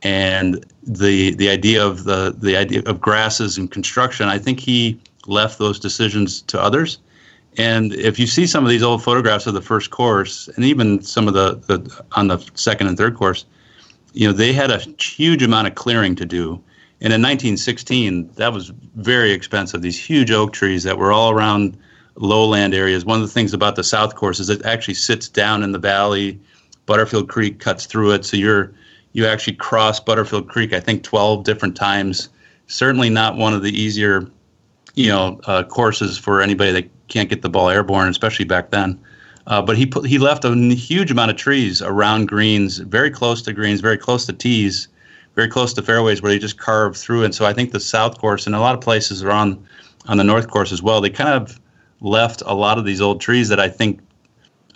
and 0.05 0.65
the 0.83 1.35
the 1.35 1.49
idea 1.49 1.85
of 1.85 2.05
the 2.05 2.37
the 2.39 2.57
idea 2.57 2.83
of 2.83 3.01
grasses 3.01 3.59
and 3.59 3.71
construction. 3.71 4.29
I 4.29 4.39
think 4.39 4.61
he 4.61 5.01
left 5.27 5.59
those 5.59 5.81
decisions 5.81 6.43
to 6.43 6.61
others. 6.61 6.99
And 7.57 7.95
if 7.95 8.19
you 8.19 8.27
see 8.27 8.47
some 8.47 8.65
of 8.65 8.71
these 8.71 8.83
old 8.83 9.03
photographs 9.03 9.47
of 9.47 9.55
the 9.55 9.63
first 9.63 9.91
course, 9.91 10.49
and 10.57 10.65
even 10.65 11.03
some 11.03 11.29
of 11.29 11.35
the, 11.35 11.55
the 11.67 12.05
on 12.13 12.29
the 12.29 12.39
second 12.55 12.89
and 12.89 12.99
third 12.99 13.17
course, 13.17 13.47
you 14.13 14.27
know, 14.27 14.33
they 14.33 14.53
had 14.53 14.71
a 14.71 14.79
huge 15.01 15.43
amount 15.43 15.69
of 15.69 15.75
clearing 15.75 16.15
to 16.17 16.27
do. 16.27 16.61
And 17.01 17.13
in 17.13 17.21
1916, 17.21 18.31
that 18.37 18.53
was 18.53 18.73
very 18.97 19.33
expensive. 19.33 19.83
These 19.83 20.03
huge 20.03 20.31
oak 20.31 20.53
trees 20.53 20.83
that 20.83 20.99
were 20.99 21.13
all 21.13 21.31
around 21.31 21.77
lowland 22.17 22.75
areas. 22.75 23.05
One 23.05 23.21
of 23.21 23.27
the 23.27 23.33
things 23.33 23.53
about 23.53 23.77
the 23.77 23.85
South 23.85 24.15
Course 24.15 24.41
is 24.41 24.49
it 24.49 24.65
actually 24.65 24.95
sits 24.95 25.29
down 25.29 25.63
in 25.63 25.73
the 25.73 25.79
valley. 25.79 26.41
Butterfield 26.87 27.29
Creek 27.29 27.61
cuts 27.61 27.87
through 27.87 28.13
it, 28.13 28.25
so 28.25 28.37
you're 28.37 28.73
you 29.15 29.27
actually 29.27 29.55
cross 29.55 29.99
Butterfield 29.99 30.49
Creek. 30.49 30.75
I 30.75 30.81
think 30.81 31.03
12 31.03 31.45
different 31.45 31.77
times. 31.77 32.29
Certainly 32.67 33.11
not 33.11 33.37
one 33.37 33.55
of 33.55 33.62
the 33.62 33.71
easier, 33.71 34.29
you 34.95 35.09
know, 35.09 35.41
uh, 35.47 35.62
courses 35.62 36.19
for 36.19 36.43
anybody 36.43 36.73
that 36.73 36.91
can't 37.09 37.31
get 37.31 37.41
the 37.41 37.49
ball 37.49 37.71
airborne, 37.71 38.09
especially 38.09 38.45
back 38.45 38.71
then. 38.71 39.01
Uh, 39.47 39.62
but 39.62 39.77
he 39.77 39.87
put, 39.87 40.07
he 40.07 40.19
left 40.19 40.45
a 40.45 40.55
huge 40.55 41.11
amount 41.11 41.31
of 41.31 41.37
trees 41.37 41.81
around 41.81 42.27
greens, 42.27 42.79
very 42.79 43.11
close 43.11 43.41
to 43.43 43.53
greens, 43.53 43.81
very 43.81 43.99
close 43.99 44.27
to 44.27 44.33
tees, 44.33 44.89
very 45.35 45.49
close 45.49 45.73
to 45.75 45.83
fairways, 45.83 46.21
where 46.21 46.33
they 46.33 46.39
just 46.39 46.59
carved 46.59 46.97
through. 46.97 47.25
And 47.25 47.35
so 47.35 47.45
I 47.45 47.53
think 47.53 47.71
the 47.71 47.81
South 47.81 48.19
Course 48.19 48.47
and 48.47 48.55
a 48.55 48.61
lot 48.61 48.75
of 48.75 48.81
places 48.81 49.23
around 49.23 49.65
on 50.07 50.17
the 50.17 50.25
North 50.25 50.49
Course 50.49 50.73
as 50.73 50.83
well, 50.83 51.01
they 51.01 51.11
kind 51.11 51.31
of 51.31 51.61
left 52.01 52.43
a 52.47 52.55
lot 52.55 52.79
of 52.79 52.85
these 52.85 53.01
old 53.01 53.21
trees 53.21 53.49
that 53.49 53.61
I 53.61 53.69
think 53.69 54.01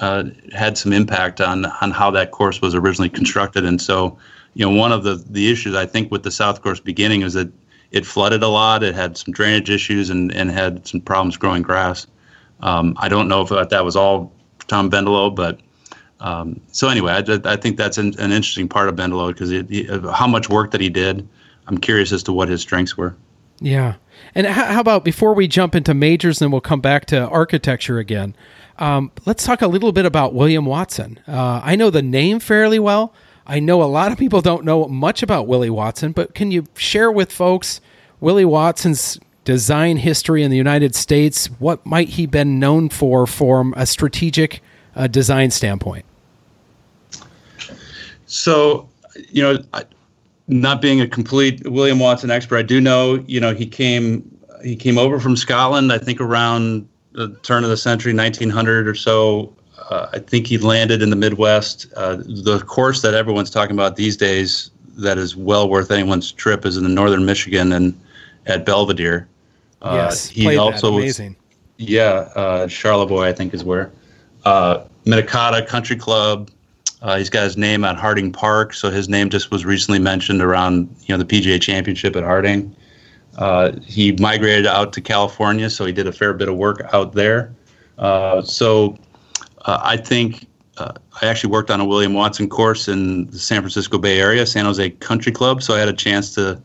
uh, 0.00 0.24
had 0.52 0.78
some 0.78 0.92
impact 0.92 1.40
on 1.40 1.66
on 1.66 1.90
how 1.90 2.10
that 2.12 2.30
course 2.30 2.60
was 2.60 2.74
originally 2.74 3.08
constructed. 3.08 3.64
And 3.64 3.80
so, 3.80 4.18
you 4.54 4.64
know, 4.64 4.74
one 4.74 4.92
of 4.92 5.04
the 5.04 5.22
the 5.30 5.50
issues 5.50 5.74
I 5.74 5.86
think 5.86 6.10
with 6.10 6.22
the 6.22 6.30
South 6.30 6.62
Course 6.62 6.80
beginning 6.80 7.22
is 7.22 7.34
that 7.34 7.48
it 7.90 8.06
flooded 8.06 8.42
a 8.42 8.48
lot. 8.48 8.82
It 8.82 8.94
had 8.94 9.16
some 9.16 9.32
drainage 9.32 9.70
issues 9.70 10.10
and 10.10 10.32
and 10.32 10.50
had 10.50 10.86
some 10.86 11.00
problems 11.00 11.36
growing 11.36 11.62
grass. 11.62 12.06
Um, 12.60 12.94
I 12.98 13.08
don't 13.08 13.28
know 13.28 13.42
if 13.42 13.70
that 13.70 13.84
was 13.84 13.96
all 13.96 14.32
Tom 14.66 14.90
Bendelow, 14.90 15.34
but 15.34 15.60
um, 16.20 16.60
so 16.72 16.88
anyway, 16.88 17.12
I, 17.12 17.52
I 17.52 17.56
think 17.56 17.76
that's 17.76 17.98
an, 17.98 18.08
an 18.18 18.32
interesting 18.32 18.68
part 18.68 18.88
of 18.88 18.96
Bendelow 18.96 19.28
because 19.28 20.12
how 20.14 20.26
much 20.26 20.48
work 20.48 20.72
that 20.72 20.80
he 20.80 20.88
did. 20.90 21.28
I'm 21.68 21.78
curious 21.78 22.12
as 22.12 22.22
to 22.24 22.32
what 22.32 22.48
his 22.48 22.62
strengths 22.62 22.96
were. 22.96 23.14
Yeah. 23.60 23.94
And 24.34 24.46
how, 24.46 24.66
how 24.66 24.80
about 24.80 25.04
before 25.04 25.34
we 25.34 25.46
jump 25.46 25.74
into 25.74 25.94
majors, 25.94 26.38
then 26.38 26.50
we'll 26.50 26.60
come 26.60 26.80
back 26.80 27.04
to 27.06 27.28
architecture 27.28 27.98
again. 27.98 28.34
Um, 28.78 29.10
let's 29.26 29.44
talk 29.44 29.62
a 29.62 29.66
little 29.66 29.92
bit 29.92 30.06
about 30.06 30.34
William 30.34 30.64
Watson. 30.64 31.18
Uh, 31.26 31.60
I 31.62 31.76
know 31.76 31.90
the 31.90 32.02
name 32.02 32.38
fairly 32.40 32.78
well. 32.78 33.12
I 33.46 33.60
know 33.60 33.82
a 33.82 33.84
lot 33.84 34.12
of 34.12 34.18
people 34.18 34.40
don't 34.40 34.64
know 34.64 34.86
much 34.86 35.22
about 35.22 35.46
Willie 35.46 35.70
Watson, 35.70 36.12
but 36.12 36.34
can 36.34 36.50
you 36.50 36.66
share 36.76 37.10
with 37.10 37.32
folks 37.32 37.80
Willie 38.20 38.44
Watson's 38.44 39.18
design 39.44 39.96
history 39.96 40.42
in 40.42 40.50
the 40.50 40.56
United 40.56 40.94
States? 40.94 41.46
What 41.58 41.84
might 41.86 42.10
he 42.10 42.26
been 42.26 42.58
known 42.58 42.90
for 42.90 43.26
from 43.26 43.72
a 43.76 43.86
strategic 43.86 44.60
uh, 44.94 45.06
design 45.06 45.50
standpoint? 45.50 46.04
So, 48.26 48.88
you 49.30 49.42
know, 49.42 49.58
not 50.46 50.82
being 50.82 51.00
a 51.00 51.08
complete 51.08 51.66
William 51.66 51.98
Watson 51.98 52.30
expert, 52.30 52.58
I 52.58 52.62
do 52.62 52.80
know, 52.80 53.24
you 53.26 53.40
know, 53.40 53.54
he 53.54 53.66
came 53.66 54.38
he 54.62 54.76
came 54.76 54.98
over 54.98 55.20
from 55.20 55.36
Scotland, 55.36 55.92
I 55.92 55.98
think 55.98 56.20
around 56.20 56.86
the 57.18 57.34
turn 57.42 57.64
of 57.64 57.70
the 57.70 57.76
century, 57.76 58.14
1900 58.14 58.86
or 58.86 58.94
so. 58.94 59.52
Uh, 59.90 60.08
I 60.12 60.18
think 60.20 60.46
he 60.46 60.56
landed 60.56 61.02
in 61.02 61.10
the 61.10 61.16
Midwest. 61.16 61.86
Uh, 61.96 62.16
the 62.16 62.62
course 62.66 63.02
that 63.02 63.14
everyone's 63.14 63.50
talking 63.50 63.74
about 63.74 63.96
these 63.96 64.16
days 64.16 64.70
that 64.96 65.18
is 65.18 65.36
well 65.36 65.68
worth 65.68 65.90
anyone's 65.90 66.32
trip 66.32 66.64
is 66.64 66.76
in 66.76 66.84
the 66.84 66.88
northern 66.88 67.24
Michigan 67.24 67.72
and 67.72 67.98
at 68.46 68.64
Belvedere. 68.64 69.28
Uh, 69.82 69.92
yes, 69.94 70.28
he 70.28 70.56
also 70.56 70.92
was 70.92 71.02
amazing. 71.02 71.36
Yeah, 71.76 72.30
uh, 72.34 72.66
Charlevoix, 72.66 73.28
I 73.28 73.32
think, 73.32 73.54
is 73.54 73.64
where. 73.64 73.90
Uh, 74.44 74.84
Minnetonka 75.04 75.66
Country 75.66 75.96
Club, 75.96 76.50
uh, 77.02 77.16
he's 77.16 77.30
got 77.30 77.44
his 77.44 77.56
name 77.56 77.84
at 77.84 77.96
Harding 77.96 78.32
Park, 78.32 78.74
so 78.74 78.90
his 78.90 79.08
name 79.08 79.30
just 79.30 79.50
was 79.50 79.64
recently 79.64 79.98
mentioned 79.98 80.42
around 80.42 80.94
you 81.06 81.16
know 81.16 81.22
the 81.22 81.24
PGA 81.24 81.60
Championship 81.60 82.16
at 82.16 82.24
Harding. 82.24 82.74
Uh, 83.38 83.72
he 83.86 84.12
migrated 84.18 84.66
out 84.66 84.92
to 84.92 85.00
California, 85.00 85.70
so 85.70 85.86
he 85.86 85.92
did 85.92 86.08
a 86.08 86.12
fair 86.12 86.34
bit 86.34 86.48
of 86.48 86.56
work 86.56 86.82
out 86.92 87.12
there. 87.12 87.54
Uh, 87.96 88.42
so 88.42 88.98
uh, 89.64 89.78
I 89.82 89.96
think 89.96 90.48
uh, 90.76 90.92
I 91.22 91.26
actually 91.26 91.52
worked 91.52 91.70
on 91.70 91.80
a 91.80 91.84
William 91.84 92.14
Watson 92.14 92.48
course 92.48 92.88
in 92.88 93.26
the 93.26 93.38
San 93.38 93.60
Francisco 93.60 93.96
Bay 93.96 94.20
Area, 94.20 94.44
San 94.44 94.64
Jose 94.64 94.90
Country 94.90 95.30
Club. 95.30 95.62
So 95.62 95.74
I 95.74 95.78
had 95.78 95.88
a 95.88 95.92
chance 95.92 96.34
to 96.34 96.60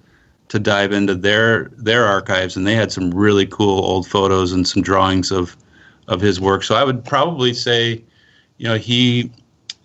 to 0.49 0.59
dive 0.59 0.91
into 0.91 1.13
their 1.13 1.69
their 1.77 2.05
archives, 2.05 2.57
and 2.57 2.65
they 2.65 2.75
had 2.75 2.91
some 2.91 3.11
really 3.11 3.45
cool 3.45 3.85
old 3.85 4.07
photos 4.07 4.51
and 4.51 4.67
some 4.67 4.81
drawings 4.81 5.31
of 5.31 5.55
of 6.07 6.21
his 6.21 6.41
work. 6.41 6.63
So 6.63 6.75
I 6.75 6.83
would 6.83 7.05
probably 7.05 7.53
say, 7.53 8.03
you 8.57 8.67
know, 8.67 8.77
he 8.77 9.31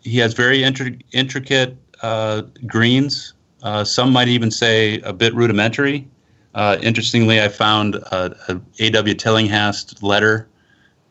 he 0.05 0.17
has 0.19 0.33
very 0.33 0.61
intri- 0.61 1.03
intricate 1.13 1.77
uh, 2.01 2.43
greens. 2.67 3.35
Uh, 3.63 3.85
some 3.85 4.11
might 4.11 4.29
even 4.29 4.51
say 4.51 5.01
a 5.01 5.13
bit 5.13 5.35
rudimentary. 5.35 6.09
Uh, 6.55 6.79
interestingly, 6.83 7.41
I 7.41 7.49
found 7.49 7.97
a, 7.97 8.35
a 8.49 8.61
A.W. 8.81 9.15
Tillinghast 9.15 10.03
letter 10.03 10.49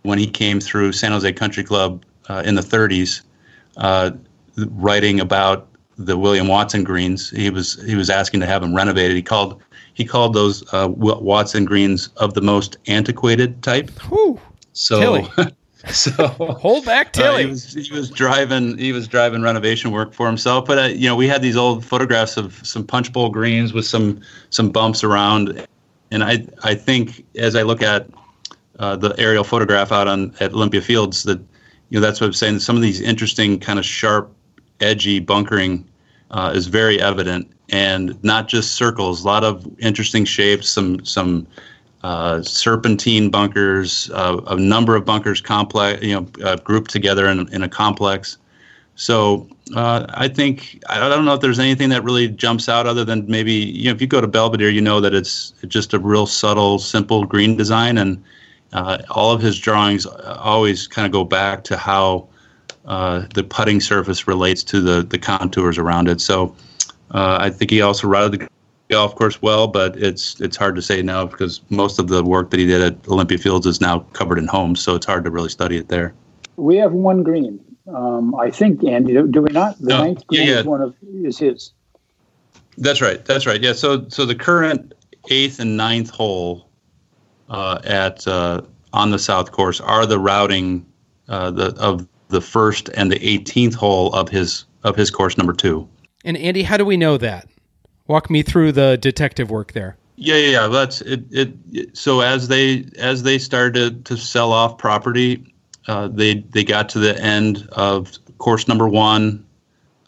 when 0.03 0.17
he 0.17 0.27
came 0.27 0.59
through 0.59 0.93
San 0.93 1.11
Jose 1.11 1.31
Country 1.33 1.63
Club 1.63 2.03
uh, 2.29 2.43
in 2.45 2.55
the 2.55 2.61
30s, 2.61 3.21
uh, 3.77 4.11
writing 4.71 5.19
about 5.19 5.67
the 5.97 6.17
William 6.17 6.47
Watson 6.47 6.83
greens. 6.83 7.29
He 7.29 7.49
was 7.49 7.83
he 7.85 7.95
was 7.95 8.09
asking 8.09 8.39
to 8.41 8.45
have 8.45 8.61
them 8.61 8.75
renovated. 8.75 9.15
He 9.15 9.23
called 9.23 9.61
he 9.93 10.05
called 10.05 10.33
those 10.33 10.63
uh, 10.73 10.87
Watson 10.89 11.65
greens 11.65 12.09
of 12.17 12.33
the 12.33 12.41
most 12.41 12.77
antiquated 12.87 13.63
type. 13.63 13.89
Whew. 14.09 14.39
So 14.73 15.27
So 15.97 16.27
hold 16.27 16.85
back, 16.85 17.13
Tilly. 17.13 17.35
Uh, 17.35 17.37
he, 17.37 17.45
was, 17.45 17.73
he 17.73 17.93
was 17.93 18.09
driving. 18.09 18.77
He 18.77 18.91
was 18.91 19.07
driving 19.07 19.41
renovation 19.41 19.91
work 19.91 20.13
for 20.13 20.27
himself. 20.27 20.65
But 20.65 20.77
uh, 20.77 20.81
you 20.83 21.07
know, 21.07 21.15
we 21.15 21.27
had 21.27 21.41
these 21.41 21.57
old 21.57 21.83
photographs 21.85 22.37
of 22.37 22.65
some 22.65 22.85
punch 22.85 23.11
bowl 23.11 23.29
greens 23.29 23.73
with 23.73 23.85
some 23.85 24.21
some 24.49 24.69
bumps 24.69 25.03
around, 25.03 25.65
and 26.11 26.23
I 26.23 26.45
I 26.63 26.75
think 26.75 27.25
as 27.35 27.55
I 27.55 27.63
look 27.63 27.81
at 27.81 28.07
uh, 28.79 28.95
the 28.95 29.15
aerial 29.17 29.43
photograph 29.43 29.91
out 29.91 30.07
on 30.07 30.33
at 30.39 30.53
Olympia 30.53 30.81
Fields, 30.81 31.23
that 31.23 31.39
you 31.89 31.99
know 31.99 32.01
that's 32.01 32.21
what 32.21 32.27
I'm 32.27 32.33
saying. 32.33 32.59
Some 32.59 32.75
of 32.75 32.81
these 32.81 33.01
interesting 33.01 33.59
kind 33.59 33.79
of 33.79 33.85
sharp, 33.85 34.31
edgy 34.79 35.19
bunkering 35.19 35.85
uh, 36.31 36.51
is 36.53 36.67
very 36.67 37.01
evident, 37.01 37.49
and 37.69 38.21
not 38.23 38.47
just 38.47 38.75
circles. 38.75 39.23
A 39.23 39.27
lot 39.27 39.43
of 39.43 39.67
interesting 39.79 40.25
shapes. 40.25 40.69
Some 40.69 41.03
some 41.05 41.47
uh, 42.07 42.41
serpentine 42.41 43.29
bunkers, 43.29 44.09
uh, 44.11 44.39
a 44.47 44.55
number 44.55 44.95
of 44.95 45.03
bunkers 45.03 45.41
complex, 45.41 46.01
you 46.01 46.13
know, 46.13 46.25
uh, 46.41 46.55
grouped 46.55 46.89
together 46.89 47.27
in, 47.27 47.53
in 47.53 47.63
a 47.63 47.67
complex. 47.67 48.37
So 48.95 49.45
uh, 49.75 50.05
I 50.13 50.29
think 50.29 50.81
I 50.87 51.09
don't 51.09 51.25
know 51.25 51.33
if 51.33 51.41
there's 51.41 51.59
anything 51.59 51.89
that 51.89 52.05
really 52.05 52.29
jumps 52.29 52.69
out 52.69 52.87
other 52.87 53.03
than 53.03 53.27
maybe 53.27 53.51
you 53.51 53.85
know 53.89 53.91
if 53.91 53.99
you 53.99 54.07
go 54.07 54.21
to 54.21 54.27
Belvedere, 54.27 54.69
you 54.69 54.79
know 54.79 55.01
that 55.01 55.13
it's 55.13 55.51
just 55.67 55.93
a 55.93 55.99
real 55.99 56.25
subtle, 56.25 56.79
simple 56.79 57.25
green 57.25 57.57
design, 57.57 57.97
and 57.97 58.23
uh, 58.71 58.99
all 59.09 59.33
of 59.33 59.41
his 59.41 59.59
drawings 59.59 60.05
always 60.05 60.87
kind 60.87 61.05
of 61.05 61.11
go 61.11 61.25
back 61.25 61.65
to 61.65 61.75
how 61.75 62.25
uh, 62.85 63.25
the 63.33 63.43
putting 63.43 63.81
surface 63.81 64.29
relates 64.29 64.63
to 64.63 64.79
the 64.79 65.03
the 65.03 65.19
contours 65.19 65.77
around 65.77 66.07
it. 66.07 66.21
So 66.21 66.55
I 67.11 67.49
think 67.49 67.69
he 67.69 67.81
also 67.81 68.07
routed 68.07 68.39
the 68.39 68.47
golf 68.89 69.15
course 69.15 69.41
well, 69.41 69.67
but 69.67 69.95
it's 69.97 70.39
it's 70.41 70.57
hard 70.57 70.75
to 70.75 70.81
say 70.81 71.01
now 71.01 71.25
because 71.25 71.61
most 71.69 71.99
of 71.99 72.07
the 72.07 72.23
work 72.23 72.51
that 72.51 72.59
he 72.59 72.65
did 72.65 72.81
at 72.81 73.07
Olympia 73.07 73.37
Fields 73.37 73.65
is 73.65 73.81
now 73.81 73.99
covered 74.13 74.37
in 74.37 74.47
homes, 74.47 74.81
so 74.81 74.95
it's 74.95 75.05
hard 75.05 75.23
to 75.25 75.31
really 75.31 75.49
study 75.49 75.77
it 75.77 75.89
there. 75.89 76.13
We 76.55 76.77
have 76.77 76.93
one 76.93 77.23
green 77.23 77.63
um, 77.93 78.35
I 78.35 78.51
think, 78.51 78.83
Andy, 78.83 79.13
do 79.13 79.41
we 79.41 79.51
not? 79.51 79.79
The 79.79 79.89
no. 79.89 79.97
ninth 79.99 80.27
green 80.27 80.47
yeah, 80.47 80.53
yeah. 80.53 80.59
is 80.59 80.65
one 80.65 80.81
of 80.81 80.95
is 81.01 81.39
his. 81.39 81.71
That's 82.77 83.01
right. 83.01 83.23
That's 83.23 83.45
right. 83.45 83.61
Yeah. 83.61 83.73
So 83.73 84.07
so 84.09 84.25
the 84.25 84.35
current 84.35 84.93
eighth 85.29 85.59
and 85.59 85.77
ninth 85.77 86.09
hole 86.09 86.69
uh, 87.49 87.79
at 87.85 88.27
uh, 88.27 88.61
on 88.93 89.11
the 89.11 89.19
south 89.19 89.51
course 89.51 89.79
are 89.79 90.05
the 90.05 90.19
routing 90.19 90.85
uh, 91.29 91.51
the 91.51 91.73
of 91.77 92.07
the 92.27 92.41
first 92.41 92.89
and 92.89 93.09
the 93.09 93.19
18th 93.19 93.73
hole 93.73 94.13
of 94.13 94.27
his 94.27 94.65
of 94.83 94.95
his 94.95 95.09
course 95.09 95.37
number 95.37 95.53
two. 95.53 95.87
And 96.25 96.35
Andy, 96.37 96.63
how 96.63 96.75
do 96.75 96.83
we 96.83 96.97
know 96.97 97.17
that? 97.17 97.47
Walk 98.07 98.29
me 98.29 98.41
through 98.41 98.71
the 98.71 98.97
detective 98.97 99.51
work 99.51 99.73
there. 99.73 99.97
Yeah, 100.15 100.35
yeah, 100.35 100.49
yeah. 100.49 100.67
That's 100.67 101.01
it, 101.01 101.23
it. 101.31 101.97
So 101.97 102.21
as 102.21 102.47
they 102.47 102.85
as 102.97 103.23
they 103.23 103.37
started 103.37 104.05
to 104.05 104.17
sell 104.17 104.51
off 104.51 104.77
property, 104.77 105.53
uh, 105.87 106.07
they 106.07 106.35
they 106.35 106.63
got 106.63 106.89
to 106.89 106.99
the 106.99 107.21
end 107.21 107.67
of 107.73 108.17
course 108.37 108.67
number 108.67 108.87
one, 108.87 109.45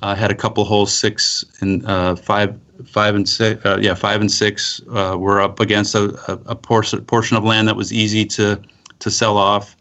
uh, 0.02 0.16
had 0.16 0.32
a 0.32 0.36
couple 0.36 0.64
holes 0.66 0.94
six 0.94 1.46
and 1.62 1.86
uh, 1.86 2.16
five 2.16 2.58
five 2.86 3.16
and 3.16 3.28
six 3.28 3.64
uh, 3.66 3.78
yeah 3.82 3.94
five 3.94 4.22
and 4.22 4.32
six 4.32 4.82
uh, 4.92 5.16
were 5.18 5.42
up 5.42 5.60
against 5.60 5.96
a, 5.96 6.06
a, 6.32 6.40
a, 6.48 6.56
portion 6.56 7.04
portion 7.06 7.36
of 7.36 7.44
land 7.44 7.68
that 7.68 7.76
was 7.76 7.92
easy 7.92 8.26
to 8.26 8.62
to 9.00 9.12
sell 9.12 9.38
off, 9.38 9.76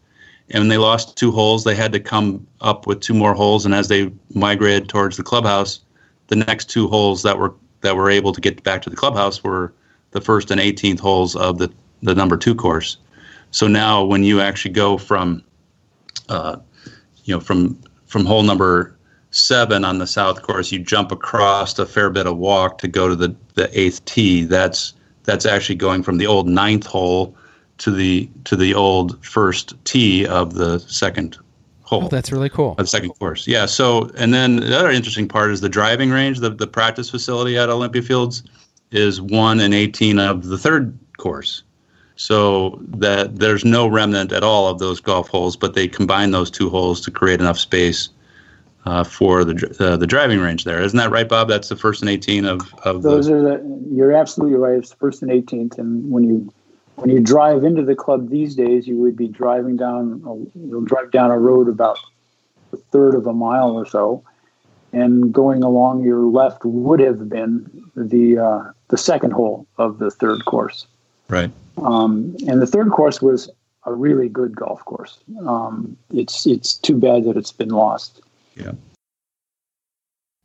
and 0.50 0.62
when 0.62 0.68
they 0.68 0.78
lost 0.78 1.16
two 1.16 1.30
holes, 1.30 1.64
they 1.64 1.74
had 1.74 1.92
to 1.92 2.00
come 2.00 2.46
up 2.60 2.86
with 2.86 3.00
two 3.00 3.14
more 3.14 3.34
holes, 3.34 3.64
and 3.64 3.74
as 3.74 3.88
they 3.88 4.12
migrated 4.34 4.88
towards 4.88 5.16
the 5.16 5.22
clubhouse, 5.22 5.80
the 6.28 6.36
next 6.36 6.68
two 6.68 6.88
holes 6.88 7.22
that 7.22 7.38
were 7.38 7.54
that 7.80 7.96
were 7.96 8.10
able 8.10 8.32
to 8.32 8.40
get 8.40 8.62
back 8.62 8.82
to 8.82 8.90
the 8.90 8.96
clubhouse 8.96 9.42
were 9.42 9.72
the 10.10 10.20
first 10.20 10.50
and 10.50 10.60
18th 10.60 11.00
holes 11.00 11.36
of 11.36 11.58
the 11.58 11.72
the 12.02 12.14
number 12.14 12.36
two 12.36 12.54
course. 12.54 12.96
So 13.50 13.66
now 13.66 14.04
when 14.04 14.22
you 14.22 14.40
actually 14.40 14.72
go 14.72 14.98
from 14.98 15.42
uh, 16.28 16.56
you 17.24 17.34
know, 17.34 17.40
from 17.40 17.78
from 18.06 18.24
hole 18.24 18.42
number 18.42 18.96
seven 19.30 19.84
on 19.84 19.98
the 19.98 20.06
south 20.06 20.42
course, 20.42 20.72
you 20.72 20.78
jump 20.78 21.12
across 21.12 21.78
a 21.78 21.86
fair 21.86 22.10
bit 22.10 22.26
of 22.26 22.38
walk 22.38 22.78
to 22.78 22.88
go 22.88 23.08
to 23.08 23.14
the 23.14 23.34
the 23.54 23.68
eighth 23.78 24.04
tee. 24.04 24.44
That's 24.44 24.94
that's 25.24 25.46
actually 25.46 25.74
going 25.76 26.02
from 26.02 26.18
the 26.18 26.26
old 26.26 26.48
ninth 26.48 26.86
hole 26.86 27.36
to 27.78 27.90
the 27.90 28.28
to 28.44 28.56
the 28.56 28.74
old 28.74 29.24
first 29.24 29.74
tee 29.84 30.26
of 30.26 30.54
the 30.54 30.78
second 30.80 31.36
hole. 31.88 32.04
Oh, 32.04 32.08
that's 32.08 32.30
really 32.30 32.50
cool. 32.50 32.74
The 32.74 32.86
second 32.86 33.10
course, 33.18 33.46
yeah. 33.46 33.66
So, 33.66 34.10
and 34.16 34.32
then 34.32 34.56
the 34.56 34.78
other 34.78 34.90
interesting 34.90 35.26
part 35.26 35.50
is 35.50 35.60
the 35.60 35.68
driving 35.68 36.10
range. 36.10 36.38
The 36.40 36.50
the 36.50 36.66
practice 36.66 37.10
facility 37.10 37.56
at 37.56 37.68
Olympia 37.68 38.02
Fields 38.02 38.42
is 38.90 39.20
one 39.20 39.60
and 39.60 39.74
eighteen 39.74 40.18
of 40.18 40.46
the 40.46 40.58
third 40.58 40.96
course 41.16 41.62
so 42.18 42.80
that 42.88 43.36
there's 43.38 43.64
no 43.64 43.86
remnant 43.86 44.32
at 44.32 44.42
all 44.42 44.66
of 44.66 44.80
those 44.80 45.00
golf 45.00 45.28
holes, 45.28 45.56
but 45.56 45.74
they 45.74 45.86
combine 45.86 46.32
those 46.32 46.50
two 46.50 46.68
holes 46.68 47.00
to 47.00 47.12
create 47.12 47.40
enough 47.40 47.58
space 47.58 48.08
uh, 48.86 49.04
for 49.04 49.44
the 49.44 49.76
uh, 49.78 49.96
the 49.96 50.06
driving 50.06 50.40
range 50.40 50.64
there. 50.64 50.82
Isn't 50.82 50.96
that 50.98 51.10
right, 51.10 51.28
Bob? 51.28 51.48
That's 51.48 51.68
the 51.68 51.76
first 51.76 52.02
and 52.02 52.10
18 52.10 52.44
of, 52.44 52.74
of 52.84 53.02
those 53.02 53.26
the, 53.26 53.34
are 53.34 53.42
the. 53.42 53.84
You're 53.92 54.12
absolutely 54.12 54.56
right. 54.56 54.76
It's 54.76 54.90
the 54.90 54.96
first 54.96 55.22
and 55.22 55.30
18th, 55.30 55.78
and 55.78 56.10
when 56.10 56.24
you 56.24 56.52
when 56.98 57.10
you 57.10 57.20
drive 57.20 57.64
into 57.64 57.84
the 57.84 57.94
club 57.94 58.28
these 58.28 58.54
days, 58.54 58.86
you 58.86 58.96
would 58.96 59.16
be 59.16 59.28
driving 59.28 59.76
down. 59.76 60.20
You'll 60.54 60.84
drive 60.84 61.10
down 61.10 61.30
a 61.30 61.38
road 61.38 61.68
about 61.68 61.98
a 62.72 62.76
third 62.76 63.14
of 63.14 63.26
a 63.26 63.32
mile 63.32 63.70
or 63.70 63.86
so, 63.86 64.22
and 64.92 65.32
going 65.32 65.62
along 65.62 66.02
your 66.02 66.20
left 66.20 66.64
would 66.64 67.00
have 67.00 67.28
been 67.28 67.90
the 67.94 68.38
uh, 68.38 68.72
the 68.88 68.98
second 68.98 69.32
hole 69.32 69.66
of 69.78 69.98
the 69.98 70.10
third 70.10 70.44
course. 70.44 70.86
Right. 71.28 71.50
Um, 71.76 72.36
and 72.48 72.60
the 72.60 72.66
third 72.66 72.90
course 72.90 73.22
was 73.22 73.48
a 73.84 73.92
really 73.92 74.28
good 74.28 74.56
golf 74.56 74.84
course. 74.84 75.18
Um, 75.46 75.96
it's 76.12 76.46
it's 76.46 76.74
too 76.74 76.96
bad 76.96 77.24
that 77.24 77.36
it's 77.36 77.52
been 77.52 77.70
lost. 77.70 78.20
Yeah. 78.56 78.72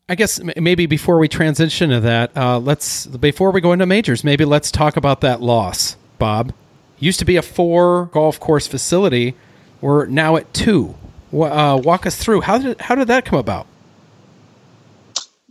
I 0.09 0.15
guess 0.15 0.41
maybe 0.57 0.85
before 0.85 1.17
we 1.17 1.27
transition 1.27 1.89
to 1.89 1.99
that, 2.01 2.35
uh, 2.35 2.59
let's 2.59 3.07
before 3.07 3.51
we 3.51 3.61
go 3.61 3.71
into 3.71 3.85
majors, 3.85 4.23
maybe 4.23 4.45
let's 4.45 4.69
talk 4.69 4.97
about 4.97 5.21
that 5.21 5.41
loss, 5.41 5.95
Bob. 6.17 6.53
Used 6.99 7.19
to 7.19 7.25
be 7.25 7.35
a 7.35 7.41
four 7.41 8.05
golf 8.13 8.39
course 8.39 8.67
facility. 8.67 9.35
We're 9.81 10.05
now 10.05 10.37
at 10.37 10.53
two. 10.53 10.95
Uh, 11.33 11.81
walk 11.83 12.05
us 12.05 12.15
through 12.15 12.41
how 12.41 12.59
did 12.59 12.79
how 12.79 12.95
did 12.95 13.07
that 13.07 13.25
come 13.25 13.39
about? 13.39 13.67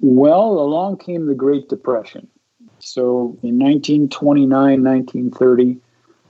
Well, 0.00 0.58
along 0.58 0.98
came 0.98 1.26
the 1.26 1.34
Great 1.34 1.68
Depression, 1.68 2.28
so 2.78 3.36
in 3.42 3.58
1929, 3.58 4.50
1930, 4.50 5.76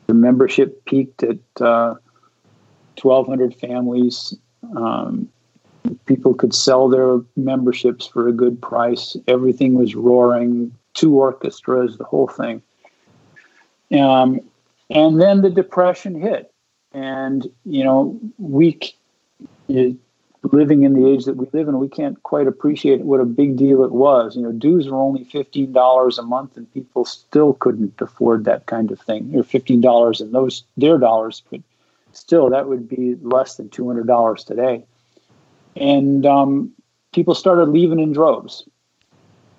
the 0.06 0.14
membership 0.14 0.84
peaked 0.84 1.22
at 1.22 1.38
uh, 1.60 1.94
1,200 3.00 3.54
families. 3.54 4.34
Um, 4.76 5.28
people 6.06 6.34
could 6.34 6.54
sell 6.54 6.88
their 6.88 7.20
memberships 7.36 8.06
for 8.06 8.28
a 8.28 8.32
good 8.32 8.60
price. 8.60 9.16
Everything 9.26 9.74
was 9.74 9.94
roaring, 9.94 10.74
two 10.94 11.14
orchestras, 11.16 11.98
the 11.98 12.04
whole 12.04 12.28
thing. 12.28 12.62
Um, 13.93 14.40
and 14.90 15.20
then 15.20 15.43
the 15.43 15.51
depression 15.51 16.20
hit, 16.20 16.53
and 16.93 17.47
you 17.64 17.84
know 17.84 18.18
we 18.38 18.78
living 20.51 20.82
in 20.82 20.93
the 20.95 21.09
age 21.09 21.24
that 21.24 21.36
we 21.36 21.47
live 21.53 21.68
in, 21.68 21.78
we 21.78 21.88
can't 21.88 22.20
quite 22.24 22.47
appreciate 22.47 23.03
what 23.03 23.20
a 23.20 23.24
big 23.24 23.57
deal 23.57 23.84
it 23.84 23.93
was. 23.93 24.36
You 24.36 24.43
know, 24.43 24.53
dues 24.53 24.88
were 24.88 24.99
only 24.99 25.24
fifteen 25.24 25.72
dollars 25.72 26.18
a 26.18 26.22
month, 26.22 26.57
and 26.57 26.72
people 26.72 27.05
still 27.05 27.55
couldn't 27.55 28.01
afford 28.01 28.45
that 28.45 28.66
kind 28.66 28.90
of 28.90 29.01
thing. 29.01 29.32
Or 29.34 29.43
fifteen 29.43 29.80
dollars 29.80 30.20
in 30.20 30.32
those 30.32 30.64
their 30.76 30.99
dollars, 30.99 31.43
but 31.51 31.61
still, 32.12 32.51
that 32.51 32.68
would 32.68 32.88
be 32.88 33.16
less 33.22 33.57
than 33.57 33.68
two 33.68 33.86
hundred 33.86 34.07
dollars 34.07 34.45
today. 34.45 34.84
And 35.76 36.26
um, 36.26 36.72
people 37.12 37.34
started 37.34 37.68
leaving 37.68 38.01
in 38.01 38.12
droves, 38.12 38.64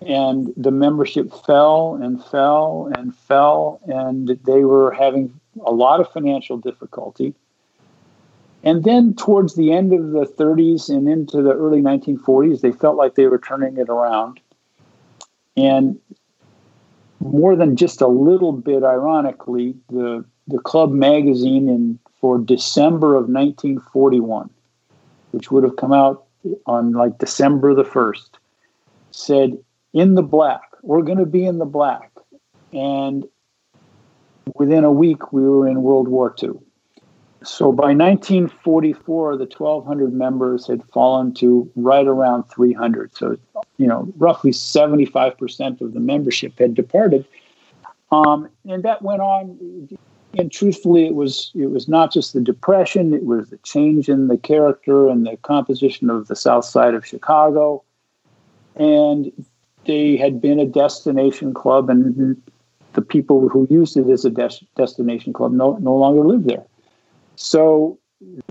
and 0.08 0.54
the 0.58 0.72
membership 0.72 1.34
fell 1.46 2.00
and 2.02 2.24
fell 2.26 2.92
and 2.96 3.16
fell, 3.16 3.80
and 3.88 4.28
they 4.46 4.64
were 4.64 4.92
having 4.92 5.40
a 5.66 5.72
lot 5.72 6.00
of 6.00 6.12
financial 6.12 6.58
difficulty 6.58 7.34
and 8.64 8.86
then 8.86 9.14
towards 9.14 9.56
the 9.56 9.74
end 9.74 9.94
of 9.94 10.12
the 10.12 10.26
30s 10.26 10.90
and 10.90 11.08
into 11.10 11.42
the 11.42 11.52
early 11.52 11.82
1940s, 11.82 12.62
they 12.62 12.72
felt 12.72 12.96
like 12.96 13.16
they 13.16 13.28
were 13.28 13.38
turning 13.38 13.78
it 13.78 13.90
around. 13.90 14.40
And 15.58 16.00
more 17.20 17.58
than 17.58 17.76
just 17.76 18.02
a 18.02 18.08
little 18.08 18.54
bit 18.54 18.84
ironically, 18.84 19.76
the, 19.90 20.24
the 20.48 20.60
club 20.60 20.92
magazine 20.92 21.68
in 21.68 22.00
for 22.22 22.40
December 22.40 23.16
of 23.16 23.28
1941, 23.28 24.50
which 25.32 25.52
would 25.52 25.66
have 25.66 25.76
come 25.76 25.92
out 25.92 26.24
on 26.66 26.94
like 26.94 27.18
December 27.18 27.74
the 27.74 27.84
1st, 27.84 28.30
said, 29.12 29.58
In 29.94 30.16
the 30.16 30.24
black, 30.24 30.62
we're 30.82 31.04
going 31.04 31.20
to 31.20 31.26
be 31.26 31.46
in 31.46 31.60
the 31.60 31.66
black. 31.66 32.12
And 32.72 33.26
within 34.56 34.84
a 34.84 34.92
week, 34.92 35.32
we 35.32 35.48
were 35.48 35.68
in 35.68 35.84
World 35.84 36.08
War 36.08 36.36
II. 36.42 36.52
So 37.44 37.72
by 37.72 37.94
1944, 37.94 39.38
the 39.38 39.46
1,200 39.46 40.14
members 40.14 40.68
had 40.68 40.84
fallen 40.86 41.34
to 41.36 41.70
right 41.76 42.08
around 42.08 42.44
300. 42.44 43.16
So, 43.16 43.38
you 43.78 43.86
know, 43.86 44.12
roughly 44.18 44.52
75% 44.52 45.82
of 45.82 45.94
the 45.94 46.00
membership 46.00 46.58
had 46.58 46.74
departed. 46.74 47.26
Um, 48.12 48.50
and 48.68 48.84
that 48.84 49.02
went 49.02 49.22
on. 49.22 49.90
And 50.36 50.52
truthfully, 50.52 51.06
it 51.06 51.14
was 51.14 51.52
it 51.54 51.68
was 51.68 51.88
not 51.88 52.12
just 52.12 52.34
the 52.34 52.42
depression; 52.42 53.14
it 53.14 53.24
was 53.24 53.50
the 53.50 53.58
change 53.58 54.10
in 54.10 54.30
the 54.30 54.38
character 54.38 55.08
and 55.08 55.28
the 55.28 55.38
composition 55.38 56.10
of 56.10 56.28
the 56.28 56.36
South 56.36 56.66
Side 56.66 56.96
of 56.96 57.06
Chicago. 57.06 57.84
And 58.76 59.32
they 59.86 60.18
had 60.18 60.42
been 60.42 60.60
a 60.60 60.66
destination 60.66 61.54
club, 61.54 61.90
and 61.90 62.42
the 62.94 63.02
people 63.02 63.50
who 63.50 63.68
used 63.70 63.98
it 63.98 64.10
as 64.10 64.26
a 64.26 64.30
des- 64.30 64.66
destination 64.76 65.34
club 65.34 65.52
no, 65.52 65.78
no 65.78 65.96
longer 65.96 66.24
live 66.24 66.46
there. 66.46 66.66
So 67.36 68.00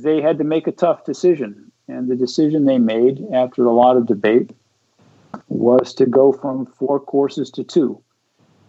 they 0.00 0.20
had 0.20 0.38
to 0.38 0.44
make 0.44 0.66
a 0.66 0.72
tough 0.72 1.04
decision. 1.04 1.70
And 1.88 2.08
the 2.08 2.16
decision 2.16 2.64
they 2.64 2.78
made 2.78 3.24
after 3.32 3.64
a 3.64 3.72
lot 3.72 3.96
of 3.96 4.06
debate 4.06 4.52
was 5.48 5.94
to 5.94 6.06
go 6.06 6.32
from 6.32 6.66
four 6.66 7.00
courses 7.00 7.50
to 7.50 7.64
two. 7.64 8.02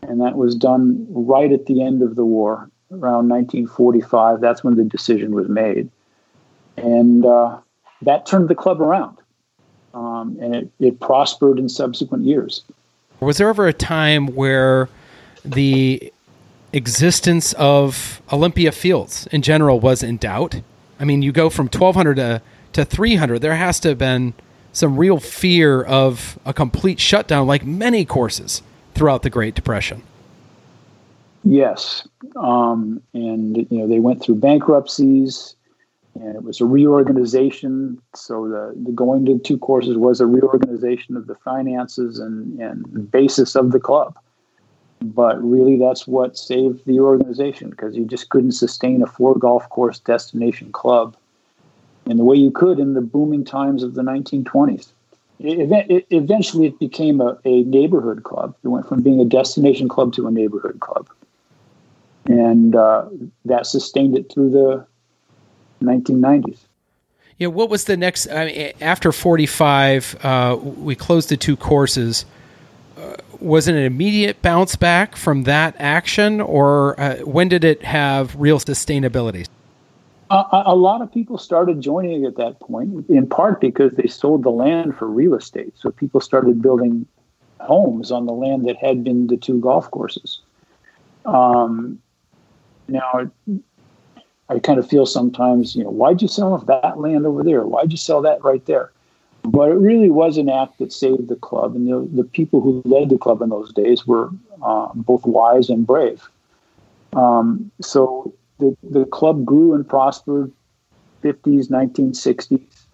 And 0.01 0.19
that 0.21 0.35
was 0.35 0.55
done 0.55 1.05
right 1.09 1.51
at 1.51 1.65
the 1.65 1.81
end 1.81 2.01
of 2.01 2.15
the 2.15 2.25
war, 2.25 2.69
around 2.91 3.29
1945. 3.29 4.41
That's 4.41 4.63
when 4.63 4.75
the 4.75 4.83
decision 4.83 5.33
was 5.33 5.47
made. 5.47 5.89
And 6.77 7.25
uh, 7.25 7.59
that 8.01 8.25
turned 8.25 8.49
the 8.49 8.55
club 8.55 8.81
around. 8.81 9.17
Um, 9.93 10.37
and 10.41 10.55
it, 10.55 10.69
it 10.79 10.99
prospered 10.99 11.59
in 11.59 11.69
subsequent 11.69 12.25
years. 12.25 12.63
Was 13.19 13.37
there 13.37 13.49
ever 13.49 13.67
a 13.67 13.73
time 13.73 14.27
where 14.27 14.89
the 15.45 16.11
existence 16.73 17.53
of 17.53 18.21
Olympia 18.31 18.71
Fields 18.71 19.27
in 19.31 19.41
general 19.41 19.79
was 19.79 20.03
in 20.03 20.17
doubt? 20.17 20.61
I 20.99 21.05
mean, 21.05 21.21
you 21.21 21.31
go 21.31 21.49
from 21.49 21.67
1200 21.67 22.15
to, 22.15 22.41
to 22.73 22.85
300, 22.85 23.39
there 23.39 23.55
has 23.55 23.79
to 23.81 23.89
have 23.89 23.97
been 23.97 24.33
some 24.71 24.97
real 24.97 25.19
fear 25.19 25.83
of 25.83 26.39
a 26.45 26.53
complete 26.53 26.99
shutdown, 26.99 27.45
like 27.45 27.65
many 27.65 28.03
courses 28.05 28.61
throughout 28.95 29.21
the 29.21 29.29
Great 29.29 29.55
Depression. 29.55 30.01
Yes, 31.43 32.07
um, 32.37 33.01
and 33.13 33.57
you 33.69 33.77
know 33.77 33.87
they 33.87 33.99
went 33.99 34.23
through 34.23 34.35
bankruptcies, 34.35 35.55
and 36.15 36.35
it 36.35 36.43
was 36.43 36.61
a 36.61 36.65
reorganization. 36.65 37.99
So 38.15 38.47
the, 38.47 38.73
the 38.85 38.91
going 38.91 39.25
to 39.25 39.39
two 39.39 39.57
courses 39.57 39.97
was 39.97 40.21
a 40.21 40.27
reorganization 40.27 41.17
of 41.17 41.27
the 41.27 41.35
finances 41.35 42.19
and 42.19 42.59
and 42.59 43.11
basis 43.11 43.55
of 43.55 43.71
the 43.71 43.79
club. 43.79 44.17
But 45.01 45.43
really, 45.43 45.77
that's 45.77 46.07
what 46.07 46.37
saved 46.37 46.85
the 46.85 46.99
organization 46.99 47.69
because 47.69 47.95
you 47.95 48.05
just 48.05 48.29
couldn't 48.29 48.53
sustain 48.53 49.01
a 49.01 49.07
four 49.07 49.35
golf 49.37 49.67
course 49.69 49.99
destination 49.99 50.71
club 50.71 51.17
in 52.05 52.17
the 52.17 52.23
way 52.23 52.37
you 52.37 52.51
could 52.51 52.79
in 52.79 52.93
the 52.93 53.01
booming 53.01 53.43
times 53.43 53.83
of 53.83 53.95
the 53.95 54.01
1920s. 54.01 54.91
It, 55.39 55.71
it, 55.89 56.07
eventually, 56.09 56.67
it 56.67 56.79
became 56.79 57.19
a, 57.19 57.37
a 57.43 57.63
neighborhood 57.63 58.23
club. 58.23 58.55
It 58.63 58.69
went 58.69 58.87
from 58.87 59.01
being 59.01 59.19
a 59.19 59.25
destination 59.25 59.89
club 59.89 60.13
to 60.13 60.27
a 60.27 60.31
neighborhood 60.31 60.79
club. 60.79 61.09
And 62.25 62.75
uh, 62.75 63.09
that 63.43 63.65
sustained 63.65 64.17
it 64.17 64.31
through 64.31 64.51
the 64.51 64.85
1990s. 65.81 66.59
Yeah, 67.37 67.47
what 67.47 67.69
was 67.69 67.85
the 67.85 67.97
next? 67.97 68.27
I 68.29 68.45
mean, 68.45 68.71
after 68.79 69.11
45, 69.11 70.17
uh, 70.23 70.57
we 70.61 70.95
closed 70.95 71.29
the 71.29 71.37
two 71.37 71.57
courses. 71.57 72.25
Uh, 72.97 73.15
was 73.39 73.67
it 73.67 73.75
an 73.75 73.83
immediate 73.83 74.41
bounce 74.41 74.75
back 74.75 75.15
from 75.15 75.43
that 75.43 75.75
action, 75.79 76.39
or 76.39 76.99
uh, 76.99 77.17
when 77.17 77.49
did 77.49 77.63
it 77.63 77.83
have 77.83 78.35
real 78.35 78.59
sustainability? 78.59 79.47
A, 80.29 80.63
a, 80.67 80.75
lot 80.75 81.01
of 81.01 81.11
people 81.11 81.37
started 81.37 81.81
joining 81.81 82.25
at 82.25 82.37
that 82.37 82.59
point, 82.59 83.07
in 83.09 83.27
part 83.27 83.59
because 83.59 83.93
they 83.93 84.07
sold 84.07 84.43
the 84.43 84.49
land 84.49 84.95
for 84.97 85.07
real 85.07 85.35
estate. 85.35 85.73
So 85.75 85.91
people 85.91 86.21
started 86.21 86.61
building 86.61 87.05
homes 87.59 88.11
on 88.11 88.25
the 88.25 88.31
land 88.31 88.67
that 88.67 88.77
had 88.77 89.03
been 89.03 89.27
the 89.27 89.37
two 89.37 89.59
golf 89.59 89.91
courses. 89.91 90.39
Um, 91.25 91.99
now, 92.87 93.29
I 94.53 94.59
kind 94.59 94.77
of 94.77 94.87
feel 94.87 95.05
sometimes, 95.05 95.75
you 95.75 95.83
know, 95.83 95.89
why'd 95.89 96.21
you 96.21 96.27
sell 96.27 96.53
off 96.53 96.67
that 96.67 96.99
land 96.99 97.25
over 97.25 97.43
there? 97.43 97.63
Why'd 97.63 97.91
you 97.91 97.97
sell 97.97 98.21
that 98.21 98.43
right 98.43 98.63
there? 98.65 98.91
But 99.43 99.69
it 99.69 99.75
really 99.75 100.11
was 100.11 100.37
an 100.37 100.47
act 100.47 100.77
that 100.77 100.93
saved 100.93 101.27
the 101.27 101.35
club, 101.35 101.75
and 101.75 101.87
the, 101.87 102.07
the 102.15 102.23
people 102.23 102.61
who 102.61 102.81
led 102.85 103.09
the 103.09 103.17
club 103.17 103.41
in 103.41 103.49
those 103.49 103.73
days 103.73 104.07
were 104.07 104.29
uh, 104.61 104.89
both 104.93 105.25
wise 105.25 105.69
and 105.69 105.85
brave. 105.85 106.23
Um, 107.13 107.71
so 107.81 108.33
the, 108.59 108.77
the 108.83 109.05
club 109.05 109.43
grew 109.43 109.73
and 109.73 109.87
prospered 109.87 110.51
50s, 111.23 111.69
1960s. 111.69 112.85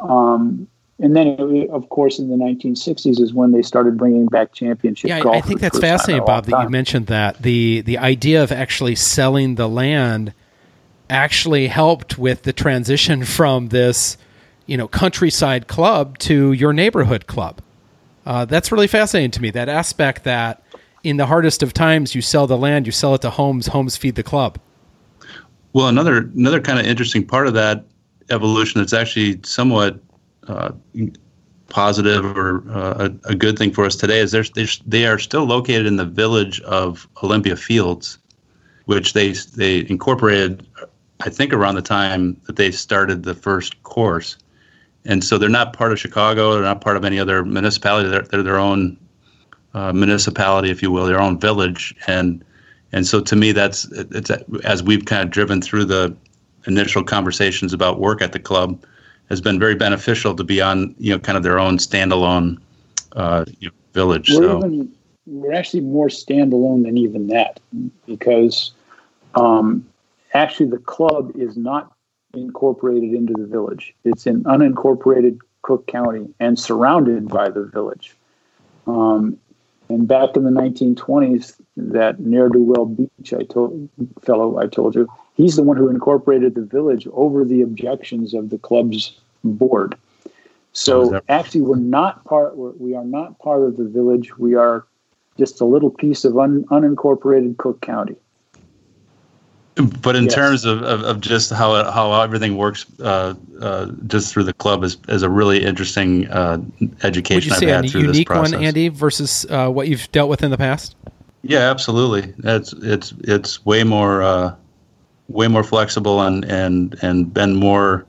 Um, 0.00 0.68
and 1.00 1.16
then, 1.16 1.26
it, 1.28 1.70
of 1.70 1.88
course, 1.88 2.18
in 2.18 2.28
the 2.28 2.36
1960s 2.36 3.20
is 3.20 3.32
when 3.32 3.52
they 3.52 3.62
started 3.62 3.96
bringing 3.96 4.26
back 4.26 4.52
championship 4.52 5.08
yeah, 5.08 5.20
golf. 5.20 5.36
I 5.36 5.40
think 5.40 5.60
that's 5.60 5.78
fascinating, 5.78 6.24
Bob, 6.24 6.46
that 6.46 6.62
you 6.62 6.68
mentioned 6.68 7.06
that. 7.06 7.42
The, 7.42 7.80
the 7.80 7.98
idea 7.98 8.42
of 8.42 8.52
actually 8.52 8.94
selling 8.94 9.54
the 9.54 9.68
land 9.68 10.32
actually 11.10 11.68
helped 11.68 12.18
with 12.18 12.42
the 12.42 12.52
transition 12.52 13.24
from 13.24 13.68
this, 13.68 14.16
you 14.66 14.76
know, 14.76 14.88
countryside 14.88 15.68
club 15.68 16.18
to 16.18 16.52
your 16.52 16.72
neighborhood 16.72 17.26
club. 17.26 17.60
Uh, 18.26 18.44
that's 18.44 18.70
really 18.70 18.86
fascinating 18.86 19.30
to 19.30 19.40
me. 19.40 19.50
That 19.50 19.68
aspect 19.68 20.24
that 20.24 20.62
in 21.02 21.16
the 21.16 21.26
hardest 21.26 21.62
of 21.62 21.72
times, 21.72 22.14
you 22.14 22.20
sell 22.20 22.46
the 22.46 22.58
land, 22.58 22.86
you 22.86 22.92
sell 22.92 23.14
it 23.14 23.22
to 23.22 23.30
homes, 23.30 23.68
homes 23.68 23.96
feed 23.96 24.14
the 24.16 24.22
club. 24.22 24.58
Well, 25.72 25.88
another 25.88 26.30
another 26.34 26.60
kind 26.60 26.78
of 26.78 26.86
interesting 26.86 27.26
part 27.26 27.46
of 27.46 27.54
that 27.54 27.84
evolution 28.30 28.80
that's 28.80 28.92
actually 28.92 29.40
somewhat 29.44 30.00
uh, 30.46 30.72
positive 31.68 32.24
or 32.24 32.64
uh, 32.70 33.08
a, 33.24 33.30
a, 33.30 33.34
good 33.34 33.58
thing 33.58 33.72
for 33.72 33.84
us 33.84 33.94
today 33.94 34.18
is 34.18 34.32
they're, 34.32 34.44
they 34.86 35.06
are 35.06 35.18
still 35.18 35.44
located 35.44 35.86
in 35.86 35.96
the 35.96 36.04
village 36.04 36.60
of 36.62 37.06
Olympia 37.22 37.56
Fields, 37.56 38.18
which 38.86 39.12
they 39.12 39.32
they 39.32 39.86
incorporated, 39.88 40.66
I 41.20 41.30
think, 41.30 41.52
around 41.52 41.74
the 41.74 41.82
time 41.82 42.40
that 42.46 42.56
they 42.56 42.70
started 42.70 43.24
the 43.24 43.34
first 43.34 43.82
course, 43.82 44.36
and 45.04 45.24
so 45.24 45.38
they're 45.38 45.48
not 45.48 45.72
part 45.72 45.92
of 45.92 45.98
Chicago. 45.98 46.52
They're 46.52 46.62
not 46.62 46.80
part 46.80 46.96
of 46.96 47.04
any 47.04 47.18
other 47.18 47.44
municipality. 47.44 48.08
They're, 48.08 48.22
they're 48.22 48.42
their 48.42 48.58
own 48.58 48.96
uh, 49.74 49.92
municipality, 49.92 50.70
if 50.70 50.82
you 50.82 50.90
will, 50.90 51.06
their 51.06 51.20
own 51.20 51.38
village, 51.38 51.94
and 52.06 52.44
and 52.92 53.06
so 53.06 53.20
to 53.20 53.36
me, 53.36 53.52
that's 53.52 53.86
it's 53.92 54.30
as 54.64 54.82
we've 54.82 55.04
kind 55.04 55.22
of 55.22 55.30
driven 55.30 55.60
through 55.60 55.86
the 55.86 56.16
initial 56.66 57.02
conversations 57.02 57.72
about 57.72 58.00
work 58.00 58.22
at 58.22 58.32
the 58.32 58.38
club, 58.38 58.82
has 59.28 59.40
been 59.40 59.58
very 59.58 59.74
beneficial 59.74 60.34
to 60.36 60.44
be 60.44 60.60
on 60.60 60.94
you 60.98 61.12
know 61.12 61.18
kind 61.18 61.36
of 61.36 61.42
their 61.42 61.58
own 61.58 61.78
standalone 61.78 62.58
uh, 63.12 63.44
you 63.58 63.68
know, 63.68 63.74
village. 63.92 64.30
We're 64.30 64.42
so. 64.42 64.58
even 64.58 64.92
we're 65.26 65.52
actually 65.52 65.82
more 65.82 66.08
standalone 66.08 66.84
than 66.84 66.96
even 66.96 67.26
that 67.28 67.60
because 68.06 68.72
um, 69.34 69.87
actually 70.34 70.70
the 70.70 70.78
club 70.78 71.32
is 71.34 71.56
not 71.56 71.92
incorporated 72.34 73.14
into 73.14 73.32
the 73.34 73.46
village. 73.46 73.94
It's 74.04 74.26
in 74.26 74.42
unincorporated 74.44 75.38
Cook 75.62 75.86
County 75.86 76.28
and 76.38 76.58
surrounded 76.58 77.28
by 77.28 77.48
the 77.48 77.64
village. 77.64 78.16
Um, 78.86 79.38
and 79.88 80.06
back 80.06 80.36
in 80.36 80.44
the 80.44 80.50
1920s, 80.50 81.58
that 81.76 82.20
ne'er 82.20 82.48
do 82.48 82.62
well 82.62 82.84
beach 82.84 83.32
I 83.32 83.42
told 83.44 83.88
fellow 84.22 84.58
I 84.58 84.66
told 84.66 84.94
you, 84.94 85.08
he's 85.34 85.56
the 85.56 85.62
one 85.62 85.76
who 85.76 85.88
incorporated 85.88 86.54
the 86.54 86.62
village 86.62 87.06
over 87.12 87.44
the 87.44 87.62
objections 87.62 88.34
of 88.34 88.50
the 88.50 88.58
club's 88.58 89.18
board. 89.44 89.94
So 90.72 91.20
actually, 91.28 91.62
we're 91.62 91.76
not 91.76 92.24
part. 92.24 92.56
We're, 92.56 92.72
we 92.72 92.94
are 92.94 93.04
not 93.04 93.38
part 93.38 93.62
of 93.62 93.76
the 93.76 93.84
village. 93.84 94.36
We 94.36 94.54
are 94.54 94.86
just 95.38 95.60
a 95.60 95.64
little 95.64 95.90
piece 95.90 96.24
of 96.24 96.38
un, 96.38 96.64
unincorporated 96.70 97.56
Cook 97.56 97.80
County. 97.80 98.16
But 99.78 100.16
in 100.16 100.24
yes. 100.24 100.34
terms 100.34 100.64
of, 100.64 100.82
of, 100.82 101.02
of, 101.02 101.20
just 101.20 101.50
how 101.50 101.90
how 101.90 102.20
everything 102.20 102.56
works, 102.56 102.84
uh, 103.00 103.34
uh, 103.60 103.86
just 104.08 104.32
through 104.32 104.44
the 104.44 104.52
club 104.52 104.82
is, 104.82 104.96
is 105.08 105.22
a 105.22 105.30
really 105.30 105.64
interesting 105.64 106.28
uh, 106.28 106.58
education 107.04 107.50
Would 107.52 107.62
you 107.62 107.68
say 107.68 107.72
I've 107.72 107.84
had 107.84 107.94
a 107.94 108.00
unique 108.00 108.30
one, 108.30 108.54
Andy, 108.54 108.88
versus 108.88 109.46
uh, 109.50 109.68
what 109.68 109.86
you've 109.86 110.10
dealt 110.10 110.28
with 110.28 110.42
in 110.42 110.50
the 110.50 110.58
past? 110.58 110.96
Yeah, 111.42 111.70
absolutely. 111.70 112.34
It's 112.42 112.72
it's 112.72 113.14
it's 113.20 113.64
way 113.64 113.84
more 113.84 114.22
uh, 114.22 114.54
way 115.28 115.46
more 115.46 115.62
flexible 115.62 116.22
and 116.22 116.44
and 116.46 116.96
and 117.02 117.32
been 117.32 117.54
more 117.54 118.04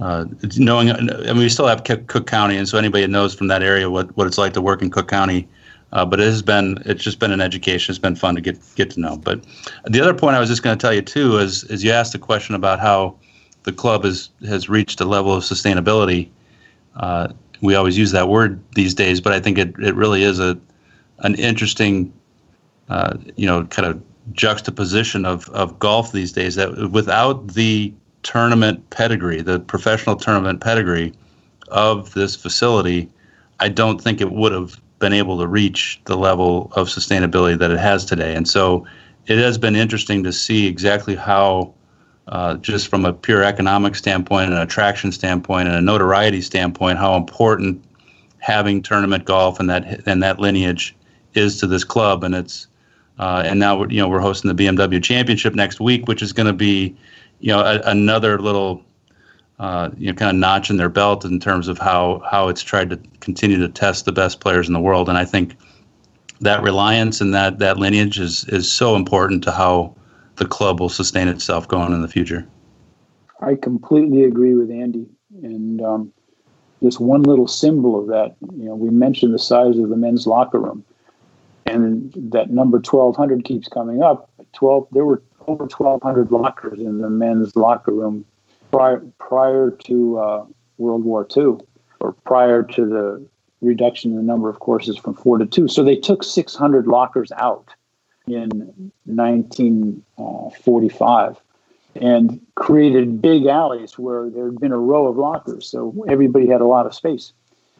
uh, 0.00 0.24
knowing. 0.56 0.90
I 0.90 1.00
mean, 1.00 1.38
we 1.38 1.48
still 1.50 1.66
have 1.66 1.84
Cook 1.84 2.26
County, 2.26 2.56
and 2.56 2.66
so 2.66 2.78
anybody 2.78 3.02
that 3.02 3.10
knows 3.10 3.34
from 3.34 3.48
that 3.48 3.62
area 3.62 3.90
what 3.90 4.16
what 4.16 4.26
it's 4.26 4.38
like 4.38 4.54
to 4.54 4.62
work 4.62 4.80
in 4.80 4.90
Cook 4.90 5.08
County 5.08 5.46
uh, 5.94 6.04
but 6.04 6.20
it 6.20 6.24
has 6.24 6.42
been 6.42 6.76
it's 6.84 7.02
just 7.02 7.20
been 7.20 7.30
an 7.30 7.40
education. 7.40 7.92
It's 7.92 7.98
been 7.98 8.16
fun 8.16 8.34
to 8.34 8.40
get 8.40 8.58
get 8.74 8.90
to 8.90 9.00
know. 9.00 9.16
But 9.16 9.44
the 9.86 10.00
other 10.00 10.12
point 10.12 10.36
I 10.36 10.40
was 10.40 10.48
just 10.48 10.62
going 10.62 10.76
to 10.76 10.82
tell 10.82 10.92
you 10.92 11.02
too 11.02 11.38
is 11.38 11.64
is 11.64 11.82
you 11.82 11.92
asked 11.92 12.14
a 12.14 12.18
question 12.18 12.54
about 12.54 12.80
how 12.80 13.16
the 13.62 13.72
club 13.72 14.04
has 14.04 14.30
has 14.46 14.68
reached 14.68 15.00
a 15.00 15.04
level 15.04 15.32
of 15.32 15.44
sustainability. 15.44 16.28
Uh, 16.96 17.28
we 17.60 17.76
always 17.76 17.96
use 17.96 18.10
that 18.10 18.28
word 18.28 18.60
these 18.74 18.92
days, 18.92 19.20
but 19.20 19.32
I 19.32 19.40
think 19.40 19.56
it, 19.56 19.74
it 19.78 19.94
really 19.94 20.24
is 20.24 20.40
a 20.40 20.58
an 21.20 21.36
interesting 21.36 22.12
uh, 22.88 23.16
you 23.36 23.46
know 23.46 23.64
kind 23.66 23.88
of 23.88 24.02
juxtaposition 24.32 25.24
of, 25.24 25.48
of 25.50 25.78
golf 25.78 26.12
these 26.12 26.32
days 26.32 26.54
that 26.54 26.90
without 26.90 27.48
the 27.48 27.92
tournament 28.22 28.88
pedigree, 28.90 29.42
the 29.42 29.60
professional 29.60 30.16
tournament 30.16 30.60
pedigree 30.60 31.12
of 31.68 32.14
this 32.14 32.34
facility, 32.34 33.08
I 33.60 33.68
don't 33.68 34.00
think 34.00 34.20
it 34.20 34.32
would 34.32 34.52
have 34.52 34.80
been 35.04 35.12
able 35.12 35.38
to 35.38 35.46
reach 35.46 36.00
the 36.06 36.16
level 36.16 36.72
of 36.76 36.88
sustainability 36.88 37.58
that 37.58 37.70
it 37.70 37.78
has 37.78 38.06
today. 38.06 38.34
And 38.34 38.48
so 38.48 38.86
it 39.26 39.36
has 39.36 39.58
been 39.58 39.76
interesting 39.76 40.24
to 40.24 40.32
see 40.32 40.66
exactly 40.66 41.14
how, 41.14 41.74
uh, 42.28 42.54
just 42.54 42.88
from 42.88 43.04
a 43.04 43.12
pure 43.12 43.44
economic 43.44 43.96
standpoint, 43.96 44.50
an 44.50 44.56
attraction 44.56 45.12
standpoint, 45.12 45.68
and 45.68 45.76
a 45.76 45.82
notoriety 45.82 46.40
standpoint, 46.40 46.96
how 46.96 47.16
important 47.16 47.84
having 48.38 48.80
tournament 48.80 49.26
golf 49.26 49.60
and 49.60 49.68
that 49.68 50.00
and 50.06 50.22
that 50.22 50.38
lineage 50.38 50.96
is 51.34 51.60
to 51.60 51.66
this 51.66 51.84
club. 51.84 52.24
And 52.24 52.34
it's 52.34 52.66
uh, 53.18 53.42
and 53.44 53.60
now 53.60 53.84
you 53.84 53.98
know 53.98 54.08
we're 54.08 54.20
hosting 54.20 54.56
the 54.56 54.64
BMW 54.64 55.02
Championship 55.02 55.54
next 55.54 55.80
week, 55.80 56.08
which 56.08 56.22
is 56.22 56.32
going 56.32 56.46
to 56.46 56.54
be 56.54 56.96
you 57.40 57.48
know 57.48 57.60
a, 57.60 57.78
another 57.80 58.38
little 58.38 58.82
uh, 59.58 59.90
you 59.96 60.08
know, 60.08 60.14
kind 60.14 60.30
of 60.30 60.36
notch 60.36 60.70
in 60.70 60.76
their 60.76 60.88
belt 60.88 61.24
in 61.24 61.38
terms 61.38 61.68
of 61.68 61.78
how 61.78 62.22
how 62.28 62.48
it's 62.48 62.62
tried 62.62 62.90
to 62.90 63.00
continue 63.20 63.58
to 63.58 63.68
test 63.68 64.04
the 64.04 64.12
best 64.12 64.40
players 64.40 64.66
in 64.66 64.74
the 64.74 64.80
world. 64.80 65.08
And 65.08 65.16
I 65.16 65.24
think 65.24 65.56
that 66.40 66.62
reliance 66.62 67.20
and 67.20 67.32
that 67.34 67.58
that 67.60 67.78
lineage 67.78 68.18
is 68.18 68.44
is 68.48 68.70
so 68.70 68.96
important 68.96 69.44
to 69.44 69.52
how 69.52 69.94
the 70.36 70.44
club 70.44 70.80
will 70.80 70.88
sustain 70.88 71.28
itself 71.28 71.68
going 71.68 71.92
in 71.92 72.02
the 72.02 72.08
future. 72.08 72.46
I 73.40 73.54
completely 73.54 74.24
agree 74.24 74.54
with 74.54 74.70
Andy, 74.70 75.06
and 75.42 75.80
um, 75.80 76.12
this 76.82 76.98
one 76.98 77.22
little 77.22 77.46
symbol 77.46 77.98
of 77.98 78.08
that. 78.08 78.34
You 78.56 78.64
know, 78.64 78.74
we 78.74 78.90
mentioned 78.90 79.34
the 79.34 79.38
size 79.38 79.78
of 79.78 79.88
the 79.88 79.96
men's 79.96 80.26
locker 80.26 80.58
room, 80.58 80.84
and 81.66 82.12
that 82.32 82.50
number 82.50 82.80
twelve 82.80 83.14
hundred 83.14 83.44
keeps 83.44 83.68
coming 83.68 84.02
up. 84.02 84.30
Twelve, 84.52 84.88
there 84.90 85.04
were 85.04 85.22
over 85.46 85.68
twelve 85.68 86.02
hundred 86.02 86.32
lockers 86.32 86.80
in 86.80 87.00
the 87.00 87.10
men's 87.10 87.54
locker 87.54 87.92
room 87.92 88.24
prior 88.74 89.02
prior 89.18 89.70
to 89.70 90.18
uh, 90.18 90.44
World 90.78 91.04
War 91.04 91.26
II, 91.36 91.58
or 92.00 92.12
prior 92.24 92.62
to 92.62 92.86
the 92.86 93.26
reduction 93.60 94.10
in 94.10 94.16
the 94.16 94.22
number 94.22 94.48
of 94.48 94.58
courses 94.58 94.96
from 94.96 95.14
four 95.14 95.38
to 95.38 95.46
two. 95.46 95.68
So 95.68 95.82
they 95.84 95.96
took 95.96 96.24
six 96.24 96.54
hundred 96.54 96.86
lockers 96.86 97.30
out 97.32 97.68
in 98.26 98.92
nineteen 99.06 100.02
forty-five 100.62 101.40
and 101.96 102.40
created 102.56 103.22
big 103.22 103.46
alleys 103.46 103.96
where 103.96 104.28
there 104.28 104.46
had 104.46 104.58
been 104.58 104.72
a 104.72 104.78
row 104.78 105.06
of 105.06 105.16
lockers. 105.16 105.68
So 105.68 106.04
everybody 106.08 106.48
had 106.48 106.60
a 106.60 106.66
lot 106.66 106.86
of 106.86 106.94
space. 106.94 107.32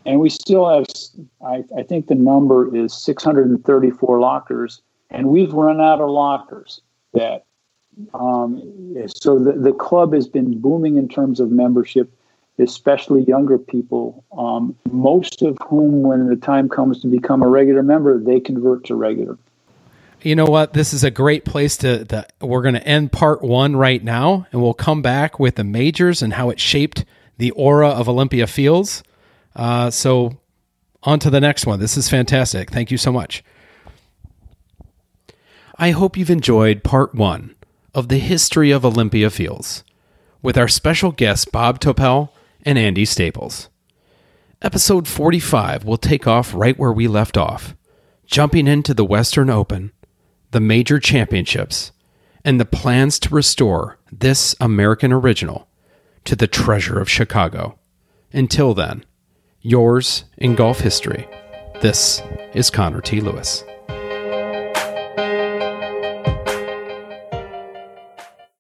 And 0.07 0.21
we 0.21 0.31
still 0.31 0.69
have, 0.69 0.87
I, 1.45 1.65
I 1.77 1.83
think 1.83 2.07
the 2.07 2.15
number 2.15 2.77
is 2.77 2.95
634 2.95 4.21
lockers, 4.21 4.83
and 5.11 5.31
we've 5.31 5.53
run 5.53 5.81
out 5.81 6.01
of 6.01 6.11
lockers. 6.11 6.81
That 7.15 7.47
um, 8.15 8.97
so 9.07 9.39
the, 9.39 9.53
the 9.53 9.73
club 9.73 10.13
has 10.15 10.29
been 10.29 10.61
booming 10.61 10.97
in 10.97 11.09
terms 11.09 11.41
of 11.41 11.51
membership, 11.51 12.13
especially 12.59 13.23
younger 13.25 13.59
people. 13.59 14.25
Um, 14.37 14.77
most 14.91 15.43
of 15.43 15.57
whom, 15.67 16.03
when 16.03 16.29
the 16.29 16.37
time 16.37 16.69
comes 16.69 17.01
to 17.03 17.09
become 17.09 17.43
a 17.43 17.49
regular 17.49 17.83
member, 17.83 18.19
they 18.19 18.41
convert 18.41 18.85
to 18.87 18.95
regular 18.95 19.39
you 20.25 20.35
know 20.35 20.47
what? 20.47 20.73
This 20.73 20.95
is 20.95 21.05
a 21.05 21.11
great 21.11 21.45
place 21.45 21.77
to. 21.79 22.05
The, 22.05 22.27
we're 22.41 22.63
going 22.63 22.75
to 22.75 22.87
end 22.87 23.13
part 23.13 23.43
one 23.43 23.77
right 23.77 24.03
now, 24.03 24.47
and 24.51 24.63
we'll 24.63 24.75
come 24.75 25.03
back 25.03 25.39
with 25.39 25.57
the 25.57 25.65
majors 25.65 26.23
and 26.23 26.33
how 26.33 26.51
it 26.51 26.59
shaped 26.59 27.05
the 27.37 27.51
aura 27.53 27.91
of 27.91 28.09
Olympia 28.09 28.47
Fields. 28.47 29.03
Uh, 29.55 29.91
so, 29.91 30.39
on 31.03 31.19
to 31.21 31.31
the 31.31 31.41
next 31.41 31.67
one. 31.67 31.79
This 31.79 31.97
is 31.97 32.09
fantastic. 32.09 32.71
Thank 32.71 32.91
you 32.91 32.97
so 32.97 33.13
much. 33.13 33.45
I 35.77 35.91
hope 35.91 36.17
you've 36.17 36.31
enjoyed 36.31 36.83
part 36.83 37.15
one 37.15 37.55
of 37.95 38.09
the 38.09 38.19
history 38.19 38.71
of 38.71 38.85
Olympia 38.85 39.31
Fields 39.31 39.85
with 40.43 40.59
our 40.59 40.69
special 40.69 41.13
guests 41.13 41.45
Bob 41.45 41.81
Topel 41.81 42.31
and 42.63 42.79
Andy 42.79 43.05
Staples. 43.05 43.69
Episode 44.61 45.07
45 45.07 45.85
will 45.85 45.97
take 45.97 46.27
off 46.27 46.55
right 46.55 46.79
where 46.79 46.93
we 46.93 47.07
left 47.07 47.37
off, 47.37 47.75
jumping 48.27 48.67
into 48.67 48.95
the 48.95 49.05
Western 49.05 49.51
Open 49.51 49.93
the 50.55 50.61
major 50.61 51.01
championships, 51.01 51.91
and 52.45 52.61
the 52.61 52.65
plans 52.65 53.19
to 53.19 53.35
restore 53.35 53.99
this 54.13 54.55
American 54.61 55.13
original 55.13 55.67
to 56.25 56.37
the 56.37 56.47
treasure 56.47 57.01
of 57.01 57.11
Chicago. 57.11 57.77
Until 58.33 58.73
then, 58.73 59.05
yours 59.63 60.25
in 60.39 60.55
golf 60.55 60.79
history, 60.79 61.27
this 61.83 62.23
is 62.55 62.71
Connor 62.71 63.01
T. 63.01 63.21
Lewis. 63.21 63.65